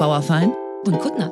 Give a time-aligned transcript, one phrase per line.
[0.00, 0.56] Bauerfein
[0.86, 1.30] und Kuttner.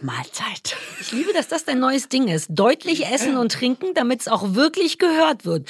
[0.00, 0.76] Mahlzeit.
[1.00, 2.46] Ich liebe, dass das dein neues Ding ist.
[2.48, 5.68] Deutlich essen und trinken, damit es auch wirklich gehört wird.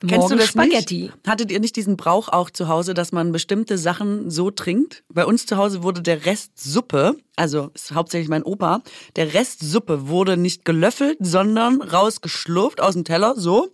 [0.00, 1.02] Kennst du Morgen das Spaghetti.
[1.02, 1.14] nicht?
[1.24, 5.04] Hattet ihr nicht diesen Brauch auch zu Hause, dass man bestimmte Sachen so trinkt?
[5.08, 8.82] Bei uns zu Hause wurde der Rest Suppe, also ist hauptsächlich mein Opa,
[9.14, 13.68] der Rest Suppe wurde nicht gelöffelt, sondern rausgeschlurft aus dem Teller, so.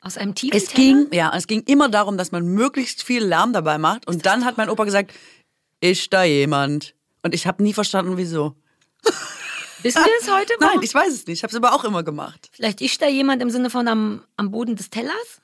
[0.00, 0.76] Aus einem tiefen Es Teller?
[0.76, 4.06] ging, ja, es ging immer darum, dass man möglichst viel Lärm dabei macht.
[4.06, 5.12] Und dann hat mein Opa gesagt,
[5.80, 6.94] ist da jemand?
[7.22, 8.54] Und ich habe nie verstanden, wieso.
[9.82, 10.52] Wissen wir es heute?
[10.60, 10.82] Nein, warum?
[10.82, 11.38] ich weiß es nicht.
[11.38, 12.48] Ich habe es aber auch immer gemacht.
[12.52, 15.40] Vielleicht ist da jemand im Sinne von am, am Boden des Tellers?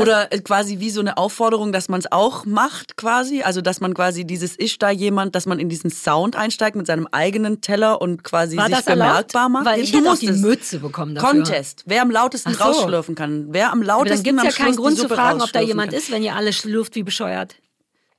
[0.00, 3.42] Oder äh, quasi wie so eine Aufforderung, dass man es auch macht, quasi.
[3.42, 6.86] Also, dass man quasi dieses ist da jemand, dass man in diesen Sound einsteigt mit
[6.86, 9.10] seinem eigenen Teller und quasi War sich das erlaubt?
[9.10, 9.66] bemerkbar macht.
[9.66, 10.30] Weil ich du auch die.
[10.32, 11.30] Mütze bekommen dafür.
[11.30, 11.82] Contest.
[11.86, 12.64] Wer am lautesten so.
[12.64, 13.48] rausschlürfen kann.
[13.50, 15.90] Wer am Aber lautesten dann gibt es ja keinen Grund zu fragen, ob da jemand
[15.90, 15.98] kann.
[15.98, 17.56] ist, wenn ihr alle schlürft wie bescheuert.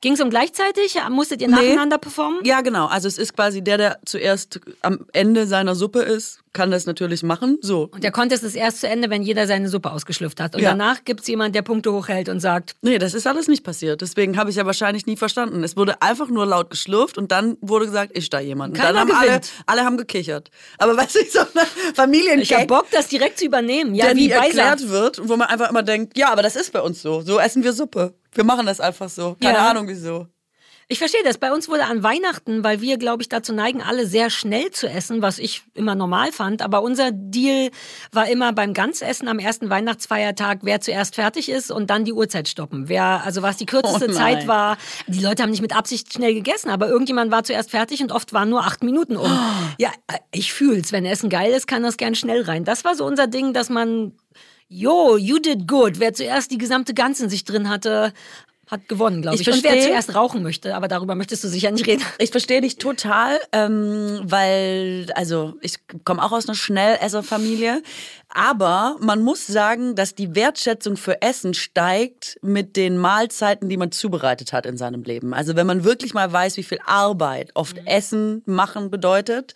[0.02, 0.98] Ging es um gleichzeitig?
[1.10, 2.40] Musstet ihr nacheinander performen?
[2.44, 2.88] Ja, genau.
[2.88, 7.22] Also es ist quasi der, der zuerst am Ende seiner Suppe ist, kann das natürlich
[7.24, 7.60] machen.
[7.62, 7.88] So.
[7.92, 10.56] Und der Contest ist erst zu Ende, wenn jeder seine Suppe ausgeschlürft hat.
[10.56, 10.72] Und Ja.
[10.72, 14.02] danach gibt es jemanden, der Punkte hochhält und sagt, Nee, das ist alles nicht passiert.
[14.02, 15.64] Deswegen habe ich ja wahrscheinlich nie verstanden.
[15.64, 18.74] Es wurde einfach nur laut geschlürft und dann wurde gesagt, ist da jemand.
[18.74, 20.50] Und Keiner dann haben alle, alle haben gekichert.
[20.80, 23.94] Aber weißt du, so eine Familiengag, ich hab Bock, das direkt zu übernehmen.
[23.94, 26.74] Ja, der wie nie erklärt wird, wo man einfach immer denkt, ja, aber das ist
[26.74, 27.22] bei uns so.
[27.22, 28.16] So essen wir Suppe.
[28.34, 29.36] Wir machen das einfach so.
[29.42, 29.70] Keine Ja.
[29.70, 30.28] Ahnung wieso.
[30.88, 31.38] Ich verstehe das.
[31.38, 34.90] Bei uns wurde an Weihnachten, weil wir, glaube ich, dazu neigen, alle sehr schnell zu
[34.90, 36.62] essen, was ich immer normal fand.
[36.62, 37.72] Aber unser Deal
[38.12, 42.50] war immer beim Ganzessen am ersten Weihnachtsfeiertag, wer zuerst fertig ist und dann die Uhrzeit
[42.50, 42.90] stoppen.
[42.90, 44.12] Wer, also was die kürzeste Oh.
[44.14, 48.02] Zeit war, die Leute haben nicht mit Absicht schnell gegessen, aber irgendjemand war zuerst fertig
[48.04, 49.32] und oft waren nur acht Minuten um.
[49.78, 50.92] Ja, äh, ich fühl's.
[50.92, 52.66] Wenn Essen geil ist, kann das gern schnell rein.
[52.66, 54.12] Das war so unser Ding, dass man
[54.74, 56.00] Jo, you did good.
[56.00, 58.14] Wer zuerst die gesamte Gans in sich drin hatte,
[58.68, 59.46] hat gewonnen, glaube ich.
[59.46, 62.02] Ich Und wer zuerst rauchen möchte, aber darüber möchtest du sicher nicht reden.
[62.20, 67.84] Ich verstehe dich total, ähm, weil, also ich komme auch aus einer Schnellesserfamilie,
[68.30, 73.92] aber man muss sagen, dass die Wertschätzung für Essen steigt mit den Mahlzeiten, die man
[73.92, 75.34] zubereitet hat in seinem Leben.
[75.34, 79.54] Also wenn man wirklich mal weiß, wie viel Arbeit oft Essen machen bedeutet.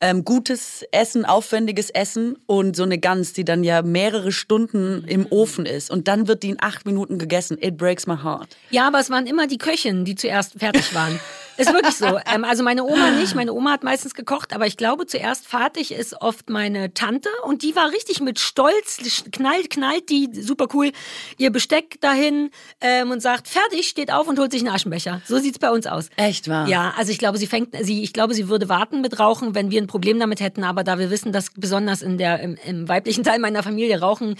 [0.00, 5.26] Ähm, gutes Essen, aufwendiges Essen und so eine Gans, die dann ja mehrere Stunden im
[5.30, 7.58] Ofen ist und dann wird die in acht Minuten gegessen.
[7.60, 8.56] It breaks my heart.
[8.70, 11.18] Ja, aber es waren immer die Köchinnen, die zuerst fertig waren.
[11.58, 12.18] Ist wirklich so.
[12.32, 13.34] Ähm, also meine Oma nicht.
[13.34, 17.62] Meine Oma hat meistens gekocht, aber ich glaube, zuerst fertig ist oft meine Tante und
[17.62, 18.98] die war richtig mit Stolz,
[19.32, 20.92] knallt, knallt die, super cool,
[21.36, 25.20] ihr Besteck dahin ähm, und sagt, fertig, steht auf und holt sich einen Aschenbecher.
[25.26, 26.10] So sieht's bei uns aus.
[26.16, 26.68] Echt wahr?
[26.68, 29.70] Ja, also ich glaube, sie fängt, sie, ich glaube, sie würde warten mit Rauchen, wenn
[29.70, 30.64] wir ein Problem damit hätten.
[30.64, 34.36] Aber da wir wissen, dass besonders in der, im, im weiblichen Teil meiner Familie Rauchen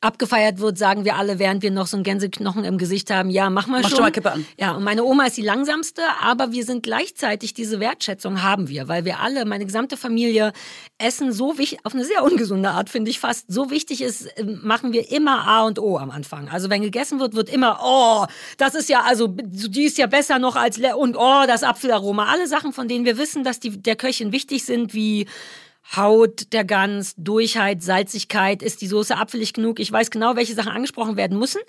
[0.00, 3.50] abgefeiert wird, sagen wir alle, während wir noch so einen Gänseknochen im Gesicht haben, ja,
[3.50, 3.96] mach mal Mach schon.
[3.96, 4.46] schon mal Kippe an.
[4.58, 8.88] Ja, und meine Oma ist die langsamste, aber wir sind gleichzeitig, diese Wertschätzung haben wir,
[8.88, 10.52] weil wir alle, meine gesamte Familie,
[10.98, 14.60] Essen so wichtig, auf eine sehr ungesunde Art, finde ich fast, so wichtig ist, ähm,
[14.62, 16.48] machen wir immer A und O am Anfang.
[16.48, 18.26] Also wenn gegessen wird, wird immer, oh,
[18.56, 22.26] das ist ja, also die ist ja besser noch als, Le und oh, das Apfelaroma.
[22.26, 25.26] Alle Sachen, von denen wir wissen, dass die der Köchin wichtig sind, wie
[25.96, 29.80] Haut der Gans, Durchheit, Salzigkeit, ist die Soße apfelig genug?
[29.80, 31.60] Ich weiß genau, welche Sachen angesprochen werden müssen.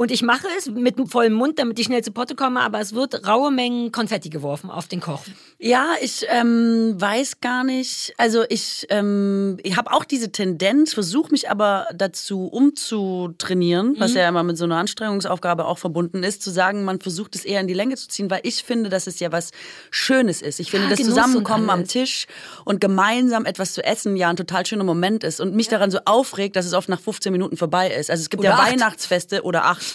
[0.00, 2.94] Und ich mache es mit vollem Mund, damit ich schnell zu Potte komme, aber es
[2.94, 5.20] wird raue Mengen Konfetti geworfen auf den Koch.
[5.58, 8.14] Ja, ich ähm, weiß gar nicht.
[8.16, 14.26] Also ich, ähm, ich habe auch diese Tendenz, versuche mich aber dazu umzutrainieren, was ja
[14.26, 17.66] immer mit so einer Anstrengungsaufgabe auch verbunden ist, zu sagen, man versucht es eher in
[17.66, 19.50] die Länge zu ziehen, weil ich finde, dass es ja was
[19.90, 20.60] Schönes ist.
[20.60, 21.86] Ich finde, Ja, das Genuss Zusammenkommen am.
[21.86, 22.26] Tisch
[22.64, 25.98] und gemeinsam etwas zu essen ja ein total schöner Moment ist und mich daran so
[26.06, 28.10] aufregt, dass es oft nach 15 Minuten vorbei ist.
[28.10, 28.72] Also es gibt Oder ja acht.
[28.72, 29.89] Weihnachtsfeste oder acht.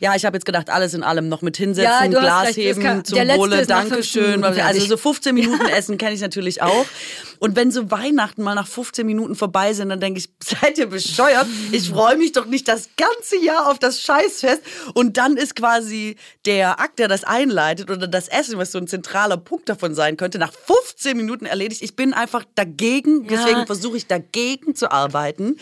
[0.00, 2.82] Ja, ich habe jetzt gedacht, alles in allem noch mit hinsetzen, Ja, Glas recht, heben,
[2.82, 4.44] kann- zum Wohle, ist nach 15 Dankeschön.
[4.44, 6.86] Also so 15 Minuten essen kenne ich natürlich auch.
[7.38, 10.86] Und wenn so Weihnachten mal nach 15 Minuten vorbei sind, dann denke ich, seid ihr
[10.86, 11.46] bescheuert?
[11.72, 14.60] Ich freue mich doch nicht das ganze Jahr auf das Scheißfest.
[14.94, 18.86] Und dann ist quasi der Akt, der das einleitet oder das Essen, was so ein
[18.86, 21.82] zentraler Punkt davon sein könnte, nach 15 Minuten erledigt.
[21.82, 23.30] Ich bin einfach dagegen, Ja.
[23.30, 25.56] deswegen versuche ich dagegen zu arbeiten.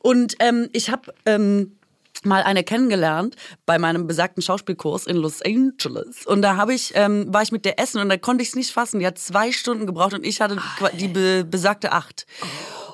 [0.00, 1.12] Und ähm, ich habe...
[1.26, 1.76] Ähm,
[2.24, 3.36] mal eine kennengelernt
[3.66, 6.26] bei meinem besagten Schauspielkurs in Los Angeles.
[6.26, 8.54] Und da habe ich, ähm, war ich mit der essen und da konnte ich es
[8.54, 9.00] nicht fassen.
[9.00, 12.26] Die hat zwei Stunden gebraucht und ich hatte qua- die be besagte acht.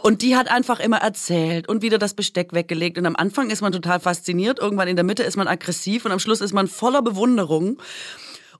[0.02, 2.98] Und die hat einfach immer erzählt und wieder das Besteck weggelegt.
[2.98, 6.12] Und am Anfang ist man total fasziniert, irgendwann in der Mitte ist man aggressiv und
[6.12, 7.78] am Schluss ist man voller Bewunderung.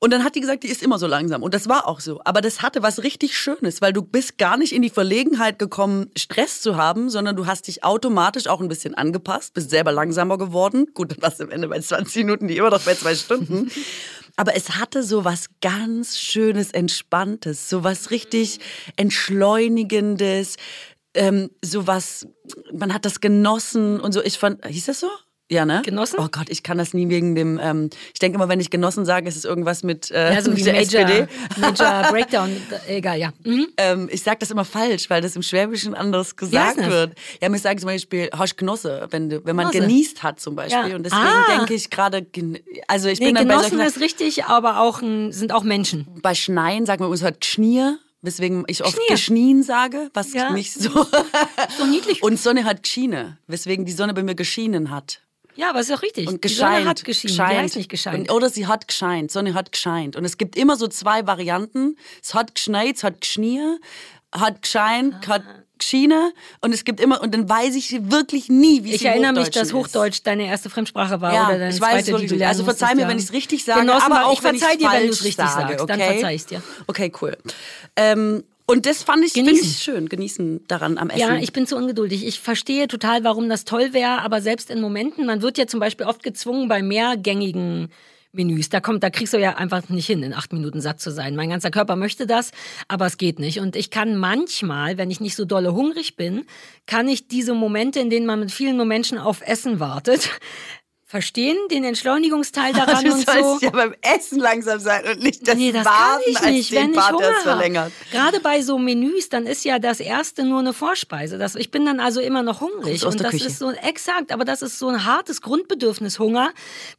[0.01, 1.43] Und dann hat die gesagt, die ist immer so langsam.
[1.43, 2.21] Und das war auch so.
[2.25, 6.11] Aber das hatte was richtig Schönes, weil du bist gar nicht in die Verlegenheit gekommen,
[6.17, 10.39] Stress zu haben, sondern du hast dich automatisch auch ein bisschen angepasst, bist selber langsamer
[10.39, 10.87] geworden.
[10.95, 13.71] Gut, dann warst du am Ende bei 20 Minuten, die immer noch bei zwei Stunden.
[14.37, 18.61] Aber es hatte so was ganz Schönes, Entspanntes, so was richtig
[18.95, 20.57] Entschleunigendes,
[21.15, 22.29] ähm, so was,
[22.73, 24.23] man hat das genossen und so.
[24.23, 25.09] Ich fand, hieß das so?
[25.51, 25.81] Ja, ne?
[25.83, 26.17] Genossen?
[26.21, 27.59] Oh Gott, ich kann das nie wegen dem.
[27.63, 30.51] Ähm, ich denke immer, wenn ich Genossen sage, ist es irgendwas mit, äh, Ja, so
[30.51, 31.29] mit der Major, SPD.
[31.59, 32.55] Major Breakdown.
[32.87, 33.33] Egal, ja.
[33.45, 33.67] Mhm.
[33.79, 36.87] Ähm, ich sage das immer falsch, weil das im Schwäbischen anders gesagt das?
[36.87, 37.13] wird.
[37.41, 39.81] Ja, mir sagen zum Beispiel Hosch Genosse, wenn, wenn man Genosse.
[39.89, 40.91] genießt hat zum Beispiel.
[40.91, 40.97] Ja.
[40.97, 41.57] Und deswegen Ah.
[41.57, 42.27] denke ich gerade,
[42.87, 45.63] also ich Nee, bin dann bei Genossen solchen, ist richtig, aber auch ein, sind auch
[45.63, 46.07] Menschen.
[46.21, 49.09] bei Schneien sagt man uns halt Gschnier, weswegen ich oft Gschnier.
[49.13, 50.51] Geschnien sage, was Ja.
[50.53, 50.91] nicht so.
[51.79, 52.23] So niedlich.
[52.23, 55.21] Und Sonne hat Geschiene, weswegen die Sonne bei mir geschienen hat.
[55.59, 56.29] Ja, aber ist auch richtig.
[56.29, 56.89] Und Die Sonne gescheint.
[56.89, 57.33] hat geschienen.
[57.35, 57.77] Die gescheint.
[57.77, 58.29] nicht gescheint.
[58.31, 59.31] Und, oder sie hat gescheint.
[59.33, 60.17] Sonne hat gescheint.
[60.17, 61.97] Und es gibt immer so zwei Varianten.
[62.23, 63.79] Es hat geschneit, es hat geschnier,
[64.33, 65.35] hat gescheint, Ah.
[65.35, 65.43] hat
[65.79, 66.33] geschiene.
[66.61, 69.51] Und es gibt immer, und dann weiß ich wirklich nie, wie es Ich erinnere mich,
[69.51, 72.95] dass Hochdeutsch deine erste Fremdsprache war Ja, oder deine ich weiß zweite, wirklich Also verzeih
[72.95, 73.09] mir, ja.
[73.09, 75.25] wenn ich es richtig sage, Genossen, aber auch ich wenn verzeih dir, wenn du es
[75.25, 75.81] richtig sage, sagst.
[75.83, 75.87] okay?
[75.99, 76.63] Dann verzeih ich dir.
[76.89, 77.37] Okay, cool.
[77.97, 79.67] Ähm, und das fand ich, Genießen.
[79.67, 81.21] ich schön, genießen daran am Essen.
[81.21, 82.27] Ja, ich bin zu ungeduldig.
[82.27, 85.81] Ich verstehe total, warum das toll wäre, aber selbst in Momenten, man wird ja zum
[85.81, 87.89] Beispiel oft gezwungen bei mehrgängigen
[88.33, 88.69] Menüs.
[88.69, 91.35] Da kommt, da kriegst du ja einfach nicht hin, in acht Minuten satt zu sein.
[91.35, 92.51] Mein ganzer Körper möchte das,
[92.89, 93.59] aber es geht nicht.
[93.59, 96.45] Und ich kann manchmal, wenn ich nicht so dolle hungrig bin,
[96.87, 100.29] kann ich diese Momente, in denen man mit vielen Menschen auf Essen wartet,
[101.09, 103.59] verstehen, den Entschleunigungsteil daran du und sollst so.
[103.63, 106.73] ja beim Essen langsam sein und nicht das Nee, das Warten kann ich als nicht,
[106.73, 107.93] den wenn ich Part, der es verlängert.
[108.13, 111.39] Gerade bei so Menüs, dann ist ja das erste nur eine Vorspeise.
[111.39, 113.07] Das, ich bin dann also immer noch hungrig.
[113.07, 113.47] Und das Küche.
[113.47, 116.51] ist so exakt, aber das ist so ein hartes Grundbedürfnis Hunger,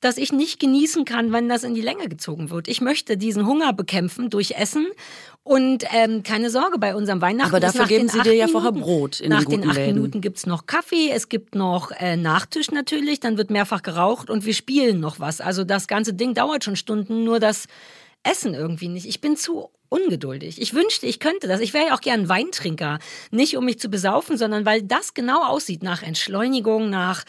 [0.01, 2.67] das ich nicht genießen kann, wenn das in die Länge gezogen wird.
[2.67, 4.87] Ich möchte diesen Hunger bekämpfen durch Essen.
[5.49, 7.49] Und ähm, keine Sorge, bei unserem Weihnachten.
[7.49, 9.95] Aber dafür geben sie dir ja vorher Brot in Nach den den acht Läden.
[9.95, 14.45] Minuten gibt's noch Kaffee, es gibt noch äh, Nachtisch natürlich, dann wird mehrfach geraucht und
[14.45, 15.41] wir spielen noch was.
[15.41, 17.65] Also das ganze Ding dauert schon Stunden, nur das
[18.21, 19.07] Essen irgendwie nicht.
[19.07, 20.61] Ich bin zu ungeduldig.
[20.61, 21.61] Ich wünschte, ich könnte das.
[21.61, 22.99] Ich wäre ja auch gern ein Weintrinker.
[23.31, 27.23] Nicht um mich zu besaufen, sondern weil das genau aussieht nach Entschleunigung, nach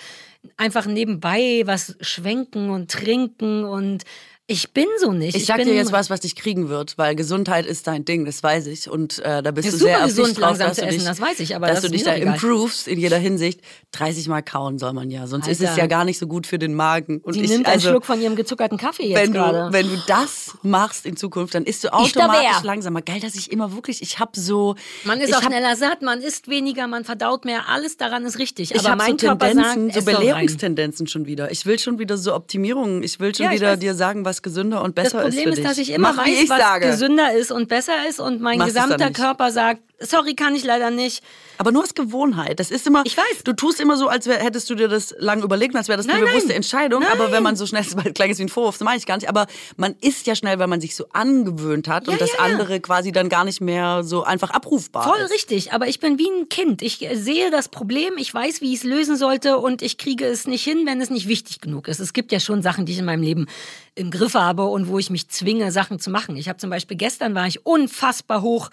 [0.59, 4.05] einfach nebenbei was schwenken und trinken und
[4.51, 5.37] ich bin so nicht.
[5.37, 8.25] Ich sag bin dir jetzt was, was dich kriegen wird, weil Gesundheit ist dein Ding,
[8.25, 8.91] das weiß ich.
[8.91, 11.07] Und äh, da bist Ist du sehr gesund, drauf, langsam dass zu du essen, dich,
[11.07, 12.35] das weiß ich, aber dass das du dich da egal.
[12.35, 13.61] improvest in jeder Hinsicht.
[13.93, 15.83] 30 Mal kauen soll man ja, sonst ist es Alter.
[15.83, 17.21] ja gar nicht so gut für den Magen.
[17.21, 19.73] Und Sie ich, nimmt also, einen Schluck von ihrem gezuckerten Kaffee jetzt wenn du, gerade.
[19.73, 23.03] wenn du das machst in Zukunft, dann isst du Ich automatisch langsamer.
[23.03, 24.75] Geil, dass ich immer wirklich, ich habe so...
[25.05, 28.41] Man ist ich auch schneller satt, man isst weniger, man verdaut mehr, alles daran ist
[28.41, 28.75] richtig.
[28.75, 30.13] Ich Aber mein so Körper Tendenzen, sagt, so.
[30.13, 31.53] Belehrungstendenzen schon wieder.
[31.53, 33.05] Ich will schon wieder so Optimierungen.
[33.05, 35.45] Ich will schon Ja, ich wieder dir sagen, was gesünder und Das besser ist Problem
[35.45, 35.67] für ist, dich.
[35.67, 36.87] dass ich immer Mach, weiß, ich was sage.
[36.87, 39.11] gesünder ist und besser ist und mein Machst gesamter.
[39.11, 41.23] Körper sagt, sorry, kann ich leider nicht.
[41.59, 42.59] Aber nur aus Gewohnheit.
[42.59, 43.03] Das ist immer.
[43.05, 43.45] Ich weiß.
[43.45, 46.09] Du tust immer so, als wär, hättest du dir das lang überlegt, als wäre das
[46.09, 46.57] eine Nein, bewusste nein.
[46.57, 47.03] Entscheidung.
[47.03, 47.13] Nein.
[47.13, 49.07] Aber wenn man so schnell ist, weil klang es wie ein Vorwurf, das meine ich
[49.07, 49.29] gar nicht.
[49.29, 52.37] Aber man ist ja schnell, weil man sich so angewöhnt hat Ja, und das ja,
[52.39, 52.45] ja.
[52.53, 55.33] andere quasi dann gar nicht mehr so einfach abrufbar Voll ist.
[55.33, 56.83] richtig, aber ich bin wie ein Kind.
[56.83, 60.25] Ich äh, sehe das Problem, ich weiß, wie ich es lösen sollte und ich kriege
[60.25, 62.01] es nicht hin, wenn es nicht wichtig genug ist.
[62.01, 63.47] Es gibt ja schon Sachen, die ich in meinem Leben
[63.95, 66.37] im Griff habe und wo ich mich zwinge, Sachen zu machen.
[66.37, 68.71] Ich habe zum Beispiel gestern war ich unfassbar hoch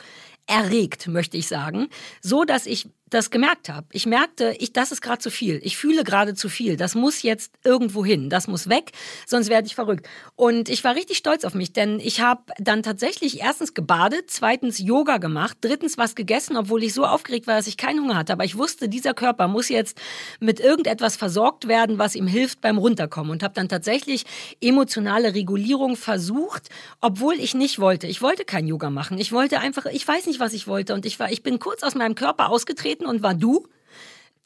[0.47, 1.89] erregt, möchte ich sagen,
[2.21, 3.87] so dass ich das gemerkt habe.
[3.91, 5.59] Ich merkte, ich, das ist gerade zu viel.
[5.63, 6.75] Ich fühle gerade zu viel.
[6.75, 8.29] Das muss jetzt irgendwo hin.
[8.29, 8.91] Das muss weg,
[9.25, 10.07] sonst werde ich verrückt.
[10.35, 14.79] Und ich war richtig stolz auf mich, denn ich habe dann tatsächlich erstens gebadet, zweitens
[14.79, 18.33] Yoga gemacht, drittens was gegessen, obwohl ich so aufgeregt war, dass ich keinen Hunger hatte.
[18.33, 19.97] Aber ich wusste, dieser Körper muss jetzt
[20.39, 23.31] mit irgendetwas versorgt werden, was ihm hilft beim Runterkommen.
[23.31, 24.25] Und habe dann tatsächlich
[24.61, 28.07] emotionale Regulierung versucht, obwohl ich nicht wollte.
[28.07, 29.17] Ich wollte kein Yoga machen.
[29.17, 30.93] Ich wollte einfach, ich weiß nicht, was ich wollte.
[30.93, 33.67] Und ich war, ich bin kurz aus meinem Körper ausgetreten und war du.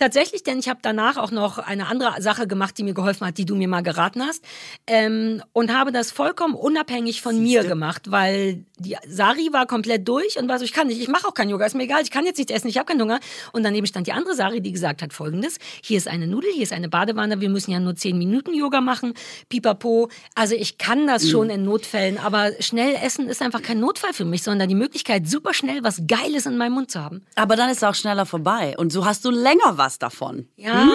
[0.01, 3.37] Tatsächlich, denn ich habe danach auch noch eine andere Sache gemacht, die mir geholfen hat,
[3.37, 4.43] die du mir mal geraten hast.
[4.87, 10.39] Ähm, und habe das vollkommen unabhängig von mir gemacht, weil die Sari war komplett durch
[10.39, 12.09] und war so, ich kann nicht, ich mache auch kein Yoga, ist mir egal, ich
[12.09, 13.19] kann jetzt nicht essen, ich habe keinen Hunger.
[13.51, 16.63] Und daneben stand die andere Sari, die gesagt hat folgendes, hier ist eine Nudel, hier
[16.63, 19.13] ist eine Badewanne, wir müssen ja nur zehn Minuten Yoga machen,
[19.49, 20.09] pipapo.
[20.33, 24.25] Also ich kann das schon in Notfällen, aber schnell essen ist einfach kein Notfall für
[24.25, 27.23] mich, sondern die Möglichkeit, super schnell was Geiles in meinem Mund zu haben.
[27.35, 28.73] Aber dann ist es auch schneller vorbei.
[28.79, 30.47] Und so hast du länger was davon.
[30.55, 30.87] Ja,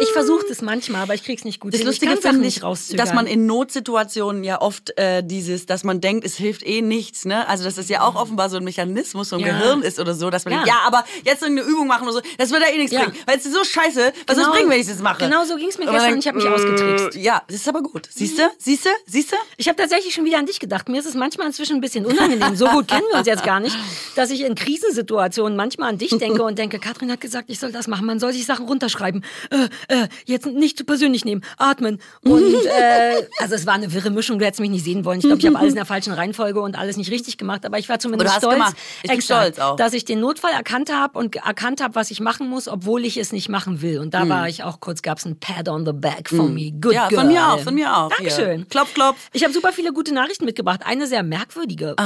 [0.00, 1.72] Ich versuche das manchmal, aber ich krieg's nicht gut.
[1.72, 1.86] Das hin.
[1.86, 3.04] Lustige Sachen finde nicht ich, rauszögern.
[3.04, 7.24] dass man in Notsituationen ja oft äh, dieses, dass man denkt, es hilft eh nichts,
[7.24, 7.46] ne?
[7.48, 9.48] Also dass das ja auch offenbar so ein Mechanismus vom Ja.
[9.48, 10.58] Gehirn ist oder so, dass man Ja.
[10.60, 13.00] denkt, ja, aber jetzt irgendeine Übung machen oder so, das wird ja eh nichts Ja.
[13.04, 15.24] bringen, weil es ist so scheiße, was soll es bringen, wenn ich das mache?
[15.24, 17.16] Genau so ging's mir gestern und ich habe mich äh, ausgetrickst.
[17.16, 18.08] Ja, das ist aber gut.
[18.12, 18.42] Siehst du?
[18.58, 18.90] Siehst du?
[19.06, 19.36] Siehst du?
[19.56, 20.88] Ich habe tatsächlich schon wieder an dich gedacht.
[20.88, 22.54] Mir ist es manchmal inzwischen ein bisschen unangenehm.
[22.56, 23.76] So gut kennen wir uns jetzt gar nicht,
[24.16, 27.72] dass ich in Krisensituationen manchmal an dich denke und denke, Katrin hat gesagt, ich soll
[27.72, 28.06] das machen.
[28.06, 29.24] Man soll sich Sachen runterschreiben.
[29.50, 31.42] Äh, äh, jetzt nicht zu persönlich nehmen.
[31.56, 32.00] Atmen.
[32.22, 34.38] Und äh, also es war eine wirre Mischung.
[34.38, 35.18] Du hättest mich nicht sehen wollen.
[35.18, 37.64] Ich glaube, ich habe alles in der falschen Reihenfolge und alles nicht richtig gemacht.
[37.66, 38.56] Aber ich war zumindest stolz.
[39.02, 39.76] Ich bin Exakt, stolz auch.
[39.76, 43.16] dass ich den Notfall erkannt habe und erkannt habe, was ich machen muss, obwohl ich
[43.16, 43.98] es nicht machen will.
[43.98, 46.70] Und da war ich auch kurz, gab es ein Pat on the back von mir.
[46.72, 46.94] Good Mm.
[46.94, 47.18] ja, girl.
[47.20, 48.08] von mir auch, von mir auch.
[48.10, 48.56] Dankeschön.
[48.58, 48.66] Hier.
[48.66, 49.18] Klopf, klopf.
[49.32, 50.80] Ich habe super viele gute Nachrichten mitgebracht.
[50.84, 51.96] Eine sehr merkwürdige.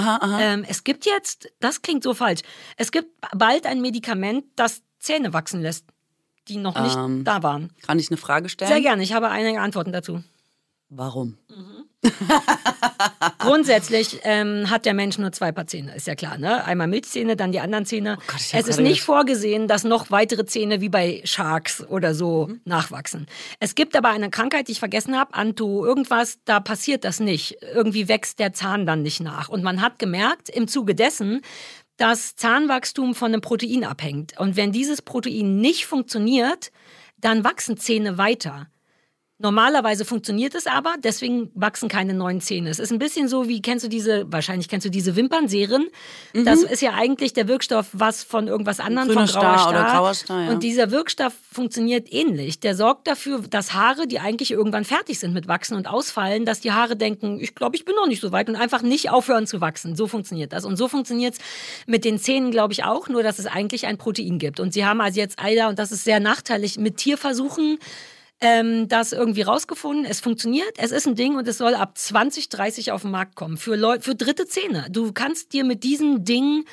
[0.41, 2.41] Ähm, es gibt jetzt, das klingt so falsch,
[2.77, 5.85] es gibt bald ein Medikament, das Zähne wachsen lässt,
[6.49, 7.25] die noch nicht Ähm.
[7.25, 7.71] da waren.
[7.87, 8.71] Kann ich eine Frage stellen?
[8.71, 10.23] Sehr gerne, ich habe einige Antworten dazu.
[10.89, 11.39] Warum?
[13.39, 16.39] Grundsätzlich ähm, hat der Mensch nur zwei Paar Zähne, ist ja klar.
[16.39, 16.65] Ne?
[16.65, 18.19] Einmal Milchzähne, dann die anderen Zähne.
[18.21, 22.47] Oh Gott, es ist nicht vorgesehen, dass noch weitere Zähne wie bei Sharks oder so
[22.49, 22.61] Mhm.
[22.65, 23.27] nachwachsen.
[23.61, 27.57] Es gibt aber eine Krankheit, die ich vergessen habe, Anto, irgendwas, da passiert das nicht.
[27.75, 29.49] Irgendwie wächst der Zahn dann nicht nach.
[29.49, 31.41] Und man hat gemerkt, im Zuge dessen,
[32.03, 34.37] dass Zahnwachstum von einem Protein abhängt.
[34.37, 36.73] Und wenn dieses Protein nicht funktioniert,
[37.19, 38.67] dann wachsen Zähne weiter.
[39.43, 42.71] Normalerweise funktioniert es aber, deswegen wachsen keine neuen Zähne.
[42.71, 45.89] Es ist ein bisschen so wie, kennst du diese, wahrscheinlich kennst du diese Wimpernserien.
[46.33, 49.93] Das ist ja eigentlich der Wirkstoff, was von irgendwas anderem, Grüner von grauer Star Star.
[49.93, 50.51] grauer Star, ja.
[50.51, 52.61] Und dieser Wirkstoff funktioniert ähnlich.
[52.61, 56.61] Der sorgt dafür, dass Haare, die eigentlich irgendwann fertig sind mit Wachsen und Ausfallen, dass
[56.61, 59.49] die Haare denken, ich glaube, ich bin noch nicht so weit und einfach nicht aufhören
[59.49, 59.97] zu wachsen.
[59.97, 60.65] So funktioniert das.
[60.65, 61.41] Und so funktioniert es
[61.87, 64.61] mit den Zähnen, glaube ich, auch, nur dass es eigentlich ein Protein gibt.
[64.61, 67.79] Und sie haben also jetzt leider, und das ist sehr nachteilig, mit Tierversuchen
[68.43, 70.05] ähm, das irgendwie rausgefunden.
[70.05, 73.57] Es funktioniert, es ist ein Ding und es soll ab 2030 auf den Markt kommen
[73.57, 74.87] für Leute, für dritte Zähne.
[74.91, 76.65] Du kannst dir mit diesem Ding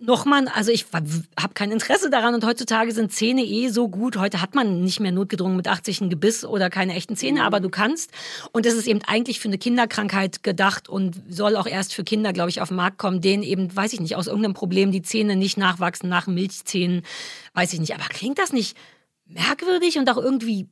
[0.00, 4.16] nochmal, also ich habe kein Interesse daran und heutzutage sind Zähne eh so gut.
[4.16, 7.60] Heute hat man nicht mehr notgedrungen mit 80 ein Gebiss oder keine echten Zähne, aber
[7.60, 8.10] du kannst.
[8.52, 12.32] Und es ist eben eigentlich für eine Kinderkrankheit gedacht und soll auch erst für Kinder,
[12.32, 15.02] glaube ich, auf den Markt kommen, denen eben, weiß ich nicht, aus irgendeinem Problem die
[15.02, 17.02] Zähne nicht nachwachsen nach Milchzähnen,
[17.54, 17.94] weiß ich nicht.
[17.94, 18.76] Aber klingt das nicht
[19.26, 20.68] merkwürdig und auch irgendwie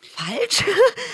[0.00, 0.64] falsch?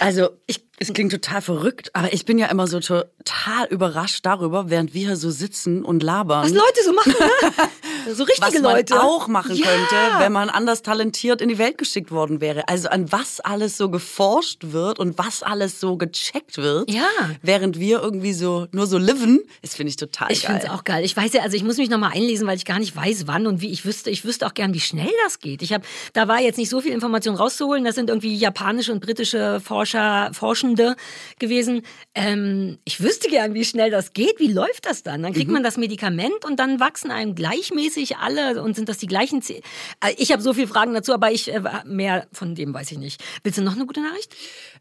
[0.01, 4.71] Also, ich, es klingt total verrückt, aber ich bin ja immer so total überrascht darüber,
[4.71, 6.43] während wir hier so sitzen und labern.
[6.45, 7.51] Was Leute so machen, ne?
[8.15, 8.99] So richtige was man Leute.
[9.03, 9.67] auch machen Ja.
[9.67, 12.67] könnte, wenn man anders talentiert in die Welt geschickt worden wäre.
[12.67, 17.03] Also an was alles so geforscht wird und was alles so gecheckt wird, Ja.
[17.43, 20.53] während wir irgendwie so nur so liven, das finde ich total Ich geil.
[20.61, 21.05] finde es auch geil.
[21.05, 23.47] Ich weiß ja, also ich muss mich nochmal einlesen, weil ich gar nicht weiß, wann
[23.47, 23.71] und wie.
[23.71, 25.61] Ich wüsste, ich wüsste auch gern, wie schnell das geht.
[25.61, 25.85] Ich habe,
[26.15, 27.85] da war jetzt nicht so viel Information rauszuholen.
[27.85, 30.31] Das sind irgendwie japanische und britische Forscher,
[30.77, 30.97] Forschende
[31.39, 31.83] gewesen.
[32.15, 34.39] Ähm, ich wüsste gern, wie schnell das geht.
[34.39, 35.23] Wie läuft das dann?
[35.23, 35.55] Dann kriegt Mhm.
[35.55, 39.61] man das Medikament und dann wachsen einem gleichmäßig alle und sind das die gleichen Zähne.
[40.05, 42.99] Äh, Ich habe so viele Fragen dazu, aber ich äh, mehr von dem weiß ich
[42.99, 43.23] nicht.
[43.43, 44.35] Willst du noch eine gute Nachricht?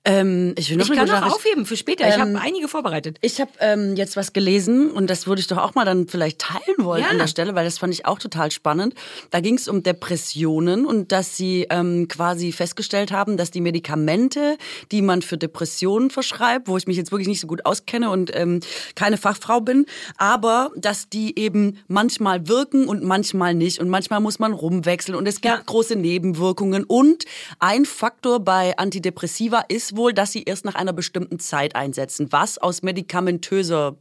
[0.05, 2.07] ähm, ich will noch Ich eine kann gute noch aufheben für später.
[2.07, 3.17] Ich Ähm, habe einige vorbereitet.
[3.21, 6.39] Ich habe ähm, jetzt was gelesen und das würde ich doch auch mal dann vielleicht
[6.39, 7.09] teilen wollen Ja.
[7.09, 8.93] an der Stelle, weil das fand ich auch total spannend.
[9.31, 14.57] Da ging es um Depressionen und dass sie ähm, quasi festgestellt haben, dass die Medikamente,
[14.91, 15.78] die man für Depressionen
[16.09, 18.59] verschreibt, wo ich mich jetzt wirklich nicht so gut auskenne und ähm,
[18.95, 19.85] keine Fachfrau bin,
[20.17, 23.79] aber dass die eben manchmal wirken und manchmal nicht.
[23.79, 25.17] Und manchmal muss man rumwechseln.
[25.17, 25.61] Und es gibt Ja.
[25.65, 26.83] große Nebenwirkungen.
[26.83, 27.25] Und
[27.59, 32.57] ein Faktor bei Antidepressiva ist wohl, dass sie erst nach einer bestimmten Zeit einsetzen, was
[32.57, 33.97] aus medikamentöser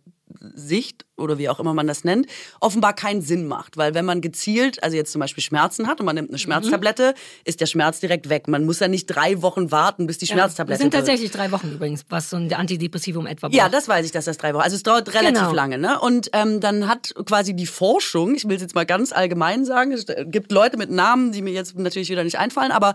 [0.55, 2.27] Sicht oder wie auch immer man das nennt,
[2.61, 3.77] offenbar keinen Sinn macht.
[3.77, 7.15] Weil wenn man gezielt, also jetzt zum Beispiel Schmerzen hat und man nimmt eine Schmerztablette,
[7.45, 8.49] ist der Schmerz direkt weg.
[8.49, 11.07] Man muss ja nicht drei Wochen warten, bis die Das Schmerztablette sind wirkt.
[11.07, 13.57] tatsächlich drei Wochen übrigens, was so ein Antidepressivum etwa braucht.
[13.57, 14.63] Ja, das weiß ich, dass das drei Wochen.
[14.63, 15.53] Also es dauert relativ Genau.
[15.53, 16.01] lange, ne?
[16.01, 19.93] Und ähm, dann hat quasi die Forschung, ich will es jetzt mal ganz allgemein sagen,
[19.93, 22.95] es gibt Leute mit Namen, die mir jetzt natürlich wieder nicht einfallen, aber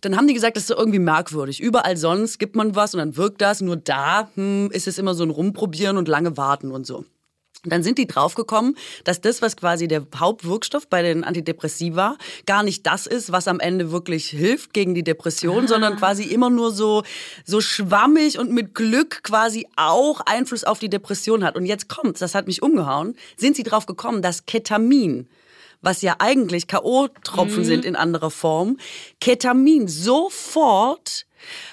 [0.00, 1.60] dann haben die gesagt, das ist irgendwie merkwürdig.
[1.60, 5.14] Überall sonst gibt man was und dann wirkt das, nur da hm, ist es immer
[5.14, 7.04] so ein Rumprobieren und lange warten und so.
[7.66, 12.62] Und dann sind die draufgekommen, dass das, was quasi der Hauptwirkstoff bei den Antidepressiva, gar
[12.62, 16.70] nicht das ist, was am Ende wirklich hilft gegen die Depression, sondern quasi immer nur
[16.70, 17.02] so,
[17.44, 21.56] so schwammig und mit Glück quasi auch Einfluss auf die Depression hat.
[21.56, 25.28] Und jetzt kommt's, das hat mich umgehauen, sind sie drauf gekommen, dass Ketamin,
[25.82, 28.76] was ja eigentlich K.O.-Tropfen sind in anderer Form,
[29.20, 31.26] Ketamin sofort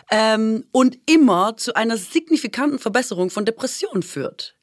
[0.09, 4.55] ähm, und immer zu einer signifikanten Verbesserung von Depressionen führt.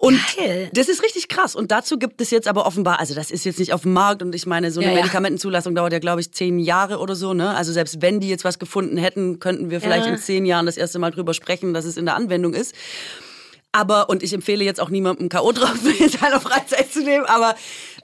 [0.00, 0.70] Und Geil.
[0.72, 1.54] das ist richtig krass.
[1.54, 4.22] Und dazu gibt es jetzt aber offenbar, also das ist jetzt nicht auf dem Markt
[4.22, 7.34] und ich meine, so eine ja, Medikamentenzulassung dauert ja, glaube ich, zehn Jahre oder so.
[7.34, 7.54] Ne?
[7.54, 10.12] Also selbst wenn die jetzt was gefunden hätten, könnten wir vielleicht ja.
[10.12, 12.74] in zehn Jahren das erste Mal drüber sprechen, dass es in der Anwendung ist.
[13.72, 17.54] Aber, und ich empfehle jetzt auch niemandem K.O.-Tropfen in seiner Freizeit zu nehmen, aber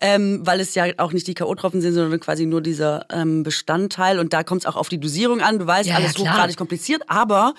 [0.02, 4.18] ähm, weil es ja auch nicht die K.O.-Tropfen sind, sondern quasi nur dieser ähm, Bestandteil.
[4.18, 5.58] Und da kommt es auch auf die Dosierung an.
[5.58, 7.54] Du weißt, ja, alles ja, hochgradig kompliziert, aber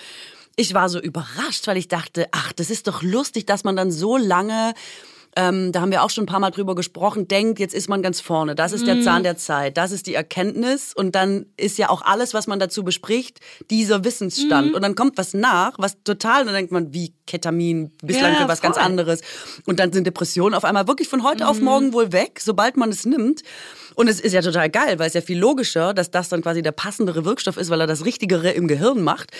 [0.57, 3.91] ich war so überrascht, weil ich dachte, ach, das ist doch lustig, dass man dann
[3.91, 4.73] so lange
[5.37, 8.01] ähm, da haben wir auch schon ein paar Mal drüber gesprochen, denkt, jetzt ist man
[8.01, 8.55] ganz vorne.
[8.55, 9.03] Das ist der mhm.
[9.03, 9.77] Zahn der Zeit.
[9.77, 10.93] Das ist die Erkenntnis.
[10.95, 14.69] Und dann ist ja auch alles, was man dazu bespricht, dieser Wissensstand.
[14.69, 14.73] Mhm.
[14.73, 18.41] Und dann kommt was nach, was total, und dann denkt man, wie Ketamin, bislang ja,
[18.41, 18.71] für was voll.
[18.71, 19.21] ganz anderes.
[19.67, 21.49] Und dann sind Depressionen auf einmal wirklich von heute mhm.
[21.51, 23.43] auf morgen wohl weg, sobald man es nimmt.
[23.97, 26.61] Und es ist ja total geil, weil es ja viel logischer, dass das dann quasi
[26.61, 29.31] der passendere Wirkstoff ist, weil er das Richtigere im Gehirn macht.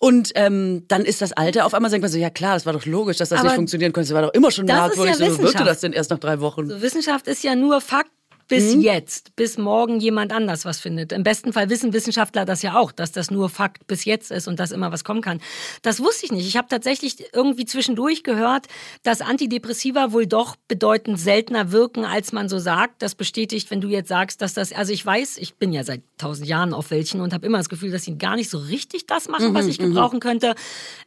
[0.00, 2.72] Und ähm, dann ist das Alte auf einmal, denkt man so, ja klar, das war
[2.72, 4.08] doch logisch, dass das Aber nicht funktionieren konnte.
[4.08, 5.18] Das war doch immer schon merkwürdig.
[5.18, 6.70] Ja so wirkte das denn erst nach drei Wochen?
[6.70, 8.10] So, Wissenschaft ist ja nur Fakt
[8.48, 8.80] bis mhm.
[8.80, 11.12] jetzt, bis morgen jemand anders was findet.
[11.12, 14.48] Im besten Fall wissen Wissenschaftler das ja auch, dass das nur Fakt bis jetzt ist
[14.48, 15.40] und dass immer was kommen kann.
[15.82, 16.48] Das wusste ich nicht.
[16.48, 18.66] Ich habe tatsächlich irgendwie zwischendurch gehört,
[19.02, 23.02] dass Antidepressiva wohl doch bedeutend seltener wirken, als man so sagt.
[23.02, 26.02] Das bestätigt, wenn du jetzt sagst, dass das, also ich weiß, ich bin ja seit
[26.16, 29.06] tausend Jahren auf welchen und habe immer das Gefühl, dass sie gar nicht so richtig
[29.06, 29.88] das machen, mhm, was ich mhm.
[29.88, 30.54] gebrauchen könnte.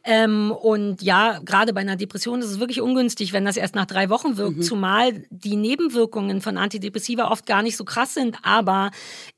[0.04, 3.86] Ähm, und ja, gerade bei einer Depression ist es wirklich ungünstig, wenn das erst nach
[3.86, 4.62] drei Wochen wirkt, mhm.
[4.62, 8.90] zumal die Nebenwirkungen von Antidepressiva oft gar nicht so krass sind, aber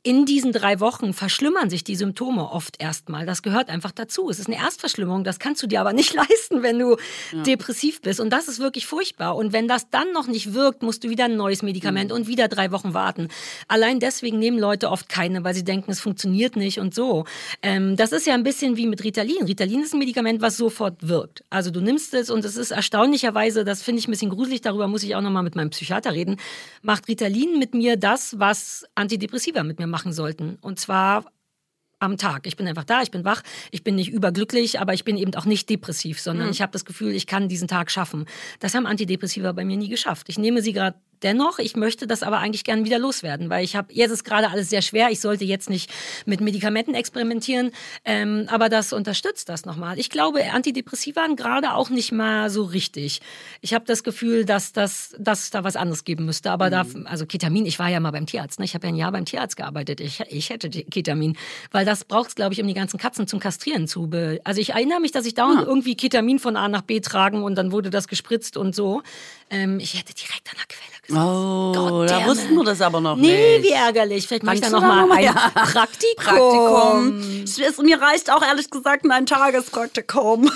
[0.02, 3.24] in diesen drei Wochen verschlimmern sich die Symptome oft erstmal.
[3.24, 4.28] Das gehört einfach dazu.
[4.28, 6.96] Es ist eine Erstverschlimmerung, das kannst du dir aber nicht leisten, wenn du
[7.32, 7.42] ja.
[7.44, 8.20] depressiv bist.
[8.20, 9.36] Und das ist wirklich furchtbar.
[9.36, 12.16] Und wenn das dann noch nicht wirkt, musst du wieder ein neues Medikament mhm.
[12.16, 13.28] und wieder drei Wochen warten.
[13.68, 17.24] Allein deswegen nehmen Leute oft keine, weil sie denken, es funktioniert nicht und so.
[17.62, 19.44] Ähm, das ist ja ein bisschen wie mit Ritalin.
[19.46, 21.44] Ritalin ist ein Medikament, was sofort wirkt.
[21.50, 24.88] Also du nimmst es und es ist erstaunlicherweise, das finde ich ein bisschen gruselig, darüber
[24.88, 26.36] muss ich auch nochmal mit meinem Psychiater reden,
[26.82, 30.56] macht Ritalin mit mir mir das, was Antidepressiva mit mir machen sollten.
[30.60, 31.24] Und zwar
[32.00, 32.46] am Tag.
[32.46, 35.34] Ich bin einfach da, ich bin wach, ich bin nicht überglücklich, aber ich bin eben
[35.34, 36.52] auch nicht depressiv, sondern mhm.
[36.52, 38.26] ich habe das Gefühl, ich kann diesen Tag schaffen.
[38.60, 40.28] Das haben Antidepressiva bei mir nie geschafft.
[40.28, 41.58] Ich nehme sie gerade dennoch.
[41.58, 44.70] Ich möchte das aber eigentlich gerne wieder loswerden, weil ich habe, jetzt ist gerade alles
[44.70, 45.10] sehr schwer.
[45.10, 45.90] Ich sollte jetzt nicht
[46.26, 47.72] mit Medikamenten experimentieren,
[48.04, 49.98] ähm, aber das unterstützt das nochmal.
[49.98, 53.20] Ich glaube, Antidepressiva waren gerade auch nicht mal so richtig.
[53.60, 56.50] Ich habe das Gefühl, dass, das, dass da was anderes geben müsste.
[56.50, 56.70] Aber mhm.
[56.70, 58.58] da, also Ketamin, ich war ja mal beim Tierarzt.
[58.58, 58.64] Ne?
[58.64, 60.00] Ich habe ja ein Jahr beim Tierarzt gearbeitet.
[60.00, 61.36] Ich, ich hätte Ketamin,
[61.70, 64.10] weil das braucht es, glaube ich, um die ganzen Katzen zum Kastrieren zu.
[64.44, 65.66] Also ich erinnere mich, dass ich dauernd ja.
[65.66, 69.02] irgendwie Ketamin von A nach B tragen und dann wurde das gespritzt und so.
[69.54, 73.16] Ähm, ich hätte direkt an der Quelle Oh, Gott, da wussten wir das aber noch
[73.16, 73.36] nee, nicht.
[73.36, 74.26] Nee, wie ärgerlich.
[74.26, 75.32] Vielleicht mache ich da noch mal ein ja.
[75.32, 76.24] Praktikum.
[76.24, 77.84] Praktikum.
[77.84, 80.50] Mir reicht auch ehrlich gesagt ein Tagespraktikum.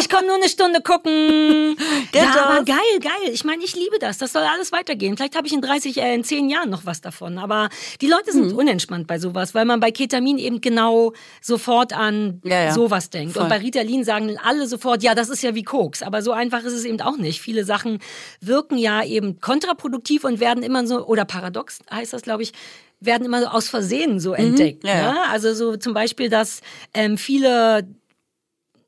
[0.00, 1.76] ich komme nur eine Stunde gucken.
[2.10, 2.36] Geht ja, das?
[2.36, 3.30] aber geil, geil.
[3.32, 4.18] Ich meine, ich liebe das.
[4.18, 5.16] Das soll alles weitergehen.
[5.16, 7.38] Vielleicht habe ich in 30, äh, in 10 Jahren noch was davon.
[7.38, 7.68] Aber
[8.00, 8.56] die Leute sind hm.
[8.56, 12.72] unentspannt bei sowas, weil man bei Ketamin eben genau sofort an ja, ja.
[12.72, 13.34] sowas denkt.
[13.34, 13.44] Voll.
[13.44, 16.02] Und bei Ritalin sagen alle sofort, ja, das ist ja wie Koks.
[16.02, 17.40] Aber so einfach ist es eben auch nicht.
[17.40, 17.93] Viele Sachen
[18.40, 22.52] wirken ja eben kontraproduktiv und werden immer so, oder paradox heißt das, glaube ich,
[23.00, 24.84] werden immer so aus Versehen so mhm, entdeckt.
[24.84, 25.18] Ja, ne?
[25.30, 26.60] Also so zum Beispiel, dass
[26.94, 27.86] ähm, viele